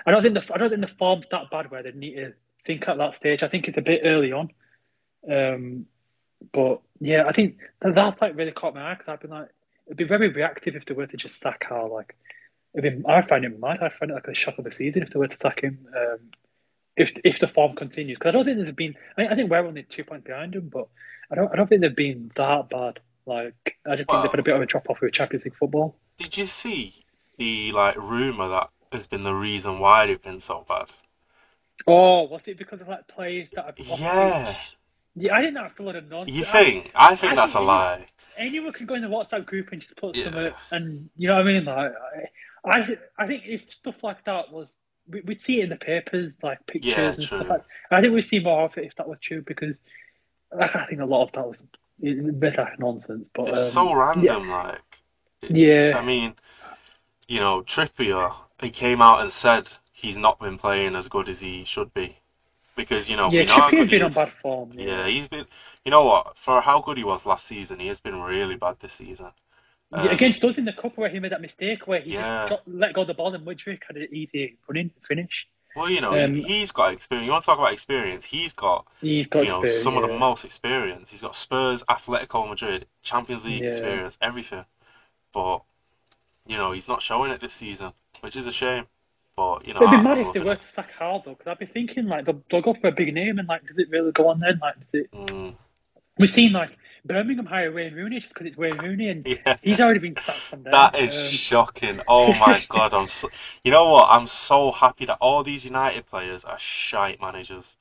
[0.05, 2.32] I don't think the I don't think the form's that bad where they need to
[2.66, 3.42] think at that stage.
[3.42, 4.51] I think it's a bit early on.
[5.30, 5.86] Um,
[6.52, 9.48] but yeah, I think that, that's like really caught my eye because I've been like,
[9.86, 11.86] it'd be very reactive if they were to just sack Howe.
[11.92, 12.16] Like,
[12.74, 13.78] it'd be, I find it mad.
[13.80, 15.86] I find it like a shock of the season if they were to sack him.
[15.96, 16.18] Um,
[16.96, 18.94] if if the form continues, because I don't think there's been.
[19.16, 20.88] I, mean, I think we're only two points behind them, but
[21.30, 21.52] I don't.
[21.52, 23.01] I don't think they've been that bad.
[23.26, 23.55] Like,
[23.86, 25.96] I just think they've had a bit of a drop off with Champions League football.
[26.18, 26.94] Did you see
[27.38, 30.86] the like rumor that has been the reason why they've been so bad?
[31.86, 34.56] Oh, was it because of like players that have Yeah.
[35.16, 36.36] Yeah, I think that's a lot of nonsense.
[36.36, 36.90] You think?
[36.94, 38.06] I think I that's a lie.
[38.36, 40.24] anyone can go in the WhatsApp group and just put Yeah.
[40.24, 41.64] some, uh, and you know what I mean.
[41.64, 41.92] Like,
[42.64, 44.68] I, I, I think if stuff like that was,
[45.09, 47.38] we, we'd see it in the papers, like pictures Yeah, and true.
[47.38, 47.62] stuff like.
[47.92, 49.76] I think we'd see more of it if that was true because,
[50.60, 51.60] I think a lot of that was
[52.02, 53.28] a bit like nonsense.
[53.35, 54.81] But It's um, so random, like.
[55.48, 56.35] yeah, I mean,
[57.28, 61.40] you know, Trippier, he came out and said he's not been playing as good as
[61.40, 62.16] he should be.
[62.76, 64.72] Because, you know, yeah, we know how Trippier's been on bad form.
[64.76, 65.47] Yeah, he's been.
[65.85, 66.35] You know what?
[66.44, 69.31] For how good he was last season, he has been really bad this season.
[69.93, 72.47] Yeah, Um, against us in the cup where he made that mistake where he Yeah.
[72.47, 75.47] just dropped, let go of the ball and Mudryk had an easy running finish.
[75.74, 77.26] Well, you know, um, he's got experience.
[77.26, 78.24] You want to talk about experience?
[78.24, 81.09] He's got, He's got you know, some of the most experience.
[81.10, 83.68] He's got Spurs, Atletico Madrid, Champions League Yeah.
[83.68, 84.64] experience, everything.
[85.32, 85.62] But,
[86.46, 88.86] you know, he's not showing it this season, which is a shame.
[89.36, 91.59] But, you know, It'd be mad if they were to sack Howe though, because I'd
[91.59, 94.12] be thinking like they'll, they'll go for a big name and like, does it really
[94.12, 94.60] go on then?
[94.62, 95.10] Like, does it?
[95.12, 95.56] Mm,
[96.18, 96.70] We've seen like
[97.05, 99.56] Birmingham hire Wayne Rooney just because it's Wayne Rooney and yeah.
[99.62, 100.72] he's already been sacked from there.
[100.72, 102.01] That is Um, shocking.
[102.09, 103.28] Oh my god, I'm so,
[103.62, 104.06] you know what?
[104.10, 107.76] I'm so happy that all these United players are shite managers.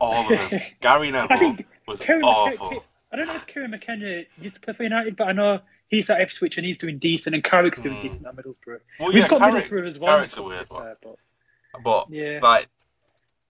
[0.00, 0.60] All of them.
[0.80, 1.56] Gary Neville
[1.88, 2.84] was Kieran awful.
[3.12, 6.08] I don't know if Kieran McKenna used to play for United, but I know he's
[6.10, 8.02] at Ipswich and he's doing decent, and Carrick's doing Hmm.
[8.06, 8.80] decent at Middlesbrough.
[9.00, 10.16] Well, We've yeah, got Carrick, Middlesbrough as well.
[10.18, 10.94] Carrick's a weird one.
[11.02, 11.18] but
[11.82, 12.38] But Yeah.
[12.42, 12.68] like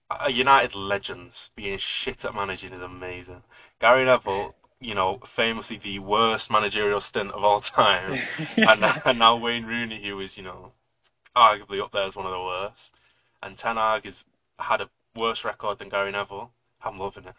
[0.09, 3.43] a United legends being shit at managing is amazing.
[3.79, 8.17] Gary Neville, you know, famously the worst managerial stint of all time,
[8.57, 10.71] and, and now Wayne Rooney, who is you know
[11.35, 12.89] arguably up there as one of the worst,
[13.43, 14.23] and Ten Hag has
[14.57, 16.51] had a worse record than Gary Neville.
[16.83, 17.35] I'm loving it.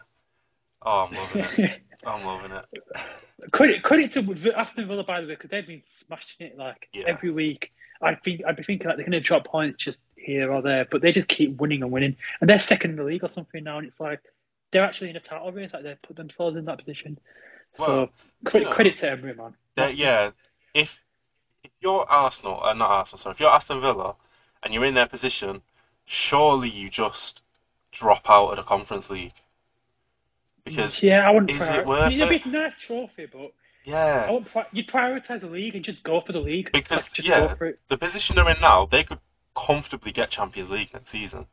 [0.83, 1.81] Oh, I'm loving it.
[2.05, 3.51] I'm loving it.
[3.51, 7.05] credit credit to Aston Villa by the way, because they've been smashing it like Yeah.
[7.07, 7.71] every week.
[8.03, 10.87] I think I'd be thinking like they're going to drop points just here or there,
[10.89, 13.63] but they just keep winning and winning, and they're second in the league or something
[13.63, 14.21] now, and it's like
[14.71, 17.19] they're actually in a title race, like they put themselves in that position.
[17.79, 18.09] Well, so
[18.49, 19.55] credit, you know, credit to Emery, man.
[19.77, 20.31] Yeah,
[20.73, 20.89] if
[21.63, 24.15] if you're Arsenal, uh, not Arsenal, sorry, if you're Aston Villa
[24.63, 25.61] and you're in their position,
[26.05, 27.41] surely you just
[27.91, 29.33] drop out of the Conference League.
[30.63, 31.51] Because yeah, I wouldn't.
[31.51, 32.29] is prior- it worth It's a it?
[32.43, 33.51] big nice trophy, but
[33.83, 36.69] yeah, pri- you'd prioritize the league and just go for the league.
[36.71, 37.79] because Like, yeah, go for it.
[37.89, 39.19] the position they're in now, they could
[39.55, 41.47] comfortably get Champions League next season,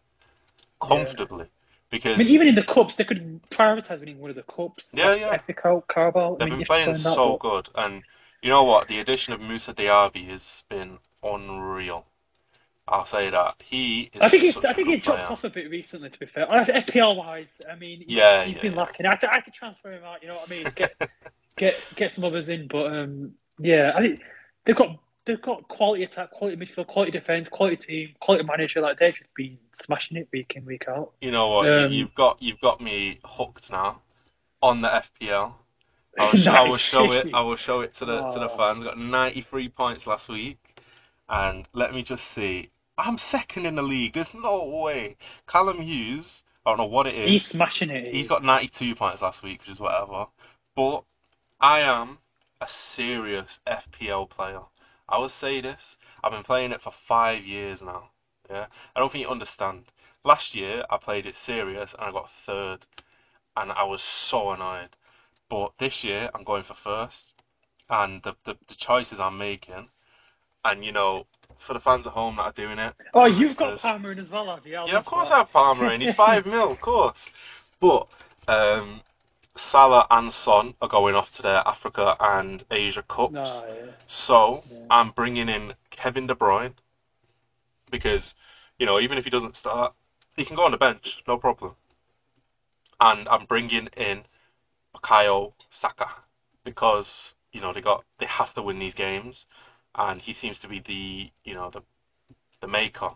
[0.82, 1.47] comfortably.
[1.90, 4.85] Because I mean, even in the cups, they could prioritize winning one of the cups.
[4.93, 5.40] Yeah, like yeah.
[5.47, 5.85] FA Cup,
[6.39, 8.02] they've mean, been playing so good, and
[8.43, 8.89] you know what?
[8.89, 12.05] The addition of Moussa Diaby has been unreal.
[12.86, 14.23] I'll say that he is.
[14.23, 16.09] I think he's, I think good he dropped off a bit recently.
[16.10, 18.78] To be fair, FPL wise, I mean, Yeah, he's yeah, been yeah.
[18.78, 19.06] lacking.
[19.06, 20.23] I, could- I could transfer him out.
[20.23, 20.66] You know what I mean?
[20.77, 20.94] Get
[21.56, 24.20] get get some others in, but um, yeah, I think
[24.65, 24.98] they've got
[25.28, 28.80] they've got quality attack, quality midfield, quality defense, quality team, quality manager.
[28.80, 31.12] Like they've just been smashing it week in week out.
[31.20, 31.68] You know what?
[31.70, 34.00] Um, you've got you've got me hooked now
[34.60, 35.52] on the FPL.
[36.18, 37.26] I will, I will show it.
[37.32, 38.56] I will show it to the to the Oh.
[38.56, 38.82] fans.
[38.82, 40.59] Got 93 points last week,
[41.28, 42.70] and let me just see.
[42.96, 44.14] I'm second in the league.
[44.14, 45.16] There's no way.
[45.46, 46.42] Callum Hughes.
[46.66, 47.30] I don't know what it is.
[47.30, 48.12] He's smashing it.
[48.12, 50.26] He's got 92 points last week, which is whatever.
[50.74, 51.05] But
[51.60, 52.18] I am
[52.60, 54.60] a serious FPL player.
[55.09, 55.97] I will say this.
[56.22, 58.10] I've been playing it for five years now.
[58.51, 59.85] Yeah, I don't think you understand.
[60.24, 62.86] Last year I played it serious and I got third,
[63.56, 64.90] and I was so annoyed.
[65.51, 67.32] But this year I'm going for first,
[67.89, 69.89] and the the, the choices I'm making,
[70.64, 71.26] and you know,
[71.66, 72.94] for the fans at home that are doing it.
[73.14, 74.76] Oh, you've got Palmer in as well, have you?
[74.76, 75.28] I yeah, of course.
[75.30, 76.01] I have Palmer in.
[76.01, 77.16] He's five mil, of course.
[77.80, 78.06] But
[78.48, 79.01] um,
[79.59, 83.32] Salah and Son are going off to their Africa and Asia Cups.
[83.32, 83.93] No, yeah.
[84.06, 84.78] So Yeah.
[84.90, 86.74] I'm bringing in Kevin De Bruyne
[87.90, 88.35] because
[88.78, 89.93] you know even if he doesn't start,
[90.36, 91.74] he can go on the bench, no problem.
[93.01, 94.24] And I'm bringing in
[94.94, 96.09] Bukayo Saka
[96.64, 99.47] because you know they got they have to win these games,
[99.94, 101.82] and he seems to be the you know the
[102.60, 103.10] the maker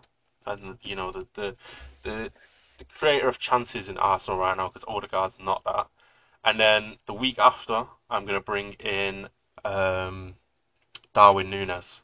[0.45, 1.55] and you know the the
[2.03, 2.31] the,
[2.77, 5.87] the creator of chances in Arsenal right now because Odegaard's not that.
[6.43, 9.27] And then the week after, I'm going to bring in
[9.63, 10.35] um,
[11.13, 12.01] Darwin Núñez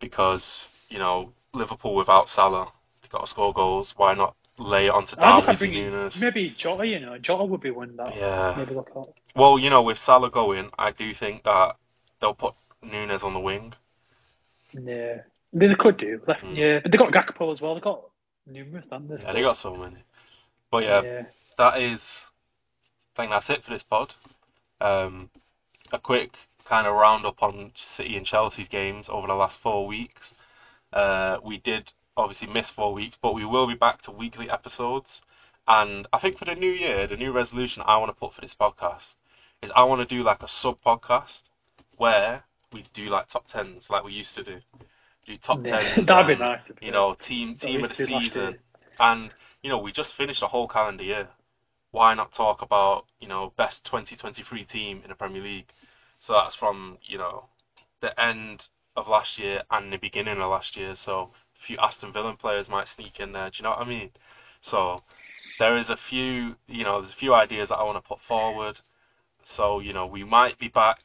[0.00, 2.72] because you know Liverpool without Salah,
[3.02, 3.94] they got to score goals.
[3.96, 6.20] Why not lay it onto Darwin I'd bring in Núñez?
[6.20, 6.86] maybe Jota.
[6.86, 8.54] You know, Jota would be one that Yeah.
[8.56, 9.08] maybe look at.
[9.34, 11.76] Well, you know, with Salah going, I do think that
[12.20, 12.54] they'll put
[12.84, 13.74] Núñez on the wing.
[14.72, 15.22] Yeah,
[15.52, 16.20] they, they could do.
[16.26, 16.56] Left, Mm.
[16.56, 17.74] Yeah, but they got Gakpo as well.
[17.74, 18.02] They got
[18.46, 19.22] numerous, haven't they?
[19.22, 19.96] Yeah, they got so many.
[20.70, 21.22] But yeah, yeah.
[21.58, 22.02] that is.
[23.16, 24.12] I think that's it for this pod.
[24.78, 25.30] Um,
[25.90, 26.32] a quick
[26.68, 30.34] kind of roundup on City and Chelsea's games over the last four weeks.
[30.92, 35.22] Uh, we did obviously miss four weeks, but we will be back to weekly episodes.
[35.66, 38.42] And I think for the new year, the new resolution I want to put for
[38.42, 39.14] this podcast
[39.62, 41.42] is I want to do like a sub podcast
[41.96, 44.58] where we do like top tens, like we used to do.
[45.26, 46.06] Do top Yeah, tens.
[46.06, 46.60] That'd be nice.
[46.82, 48.58] You know, team team of the season.
[48.98, 49.32] And
[49.62, 51.28] you know, we just finished a whole calendar year.
[51.96, 55.72] Why not talk about you know best 2023 team in the Premier League?
[56.20, 57.46] So that's from you know
[58.02, 60.94] the end of last year and the beginning of last year.
[60.94, 63.48] So a few Aston Villa players might sneak in there.
[63.48, 64.10] Do you know what I mean?
[64.60, 65.00] So
[65.58, 68.20] there is a few you know there's a few ideas that I want to put
[68.28, 68.78] forward.
[69.44, 70.98] So you know we might be back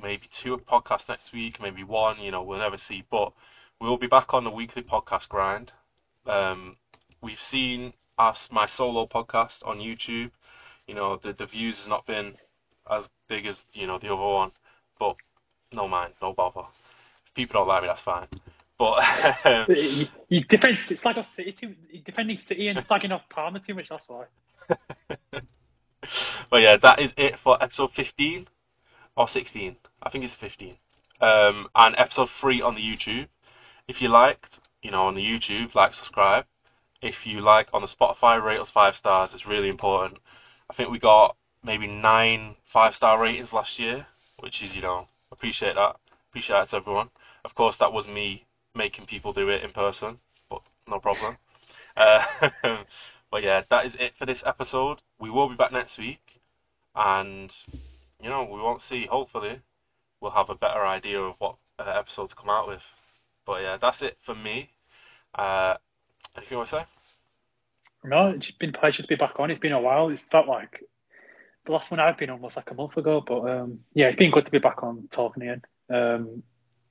[0.00, 2.18] maybe two podcasts next week, maybe one.
[2.20, 3.32] You know we'll never see, but
[3.82, 5.72] we'll be back on the weekly podcast grind.
[6.24, 6.76] Um,
[7.20, 10.30] we've seen us my solo podcast on YouTube.
[10.86, 12.34] You know the the views has not been
[12.90, 14.52] as big as you know the other one,
[14.98, 15.16] but
[15.72, 16.66] no mind, no bother.
[17.26, 18.28] If people don't like me, that's fine.
[18.78, 18.94] But
[19.44, 21.74] um, You, you defend, slag off City too,
[22.04, 23.88] defending City and slagging off Palmer too much.
[23.88, 24.24] That's why.
[26.50, 28.48] but yeah, that is it for episode 15
[29.16, 29.76] or 16.
[30.02, 30.76] I think it's 15.
[31.20, 33.28] Um, and episode 3 on the YouTube.
[33.86, 36.46] If you liked, you know, on the YouTube, like, subscribe.
[37.02, 39.32] If you like on the Spotify, rate us five stars.
[39.34, 40.18] It's really important.
[40.70, 44.06] I think we got maybe nine five star ratings last year,
[44.40, 45.96] which is, you know, appreciate that.
[46.30, 47.10] Appreciate that to everyone.
[47.44, 48.44] Of course, that was me
[48.74, 50.18] making people do it in person,
[50.48, 51.36] but no problem.
[51.96, 52.24] Uh,
[53.32, 54.98] but yeah, that is it for this episode.
[55.18, 56.40] We will be back next week,
[56.94, 57.52] and
[58.22, 59.06] you know, we won't see.
[59.06, 59.60] Hopefully,
[60.20, 62.80] we'll have a better idea of what uh, episode to come out with.
[63.44, 64.70] But yeah, that's it for me.
[65.34, 65.74] Uh,
[66.36, 66.84] anything you want to say?
[68.04, 69.50] No, it's been a pleasure to be back on.
[69.50, 70.08] It's been a while.
[70.08, 70.82] It's felt like
[71.66, 74.16] the last one I've been on was like a month ago, but um, yeah, it's
[74.16, 75.62] been good to be back on talking again.
[75.90, 76.42] Um,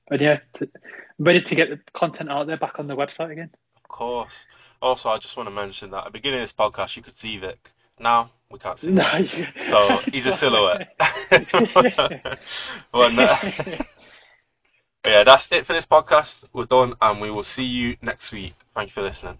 [0.08, 0.68] and yeah, to,
[1.18, 3.50] I'm ready to get the content out there back on the website again.
[3.76, 4.44] Of course.
[4.80, 7.16] Also, I just want to mention that at the beginning of this podcast, you could
[7.16, 7.70] see Vik.
[7.98, 8.88] Now we can't see.
[8.92, 10.88] No, you- So he's a silhouette.
[11.30, 12.36] but,
[12.92, 13.86] but
[15.04, 16.44] yeah, that's it for this podcast.
[16.52, 18.54] We're done, and we will see you next week.
[18.74, 19.38] Thank you for listening.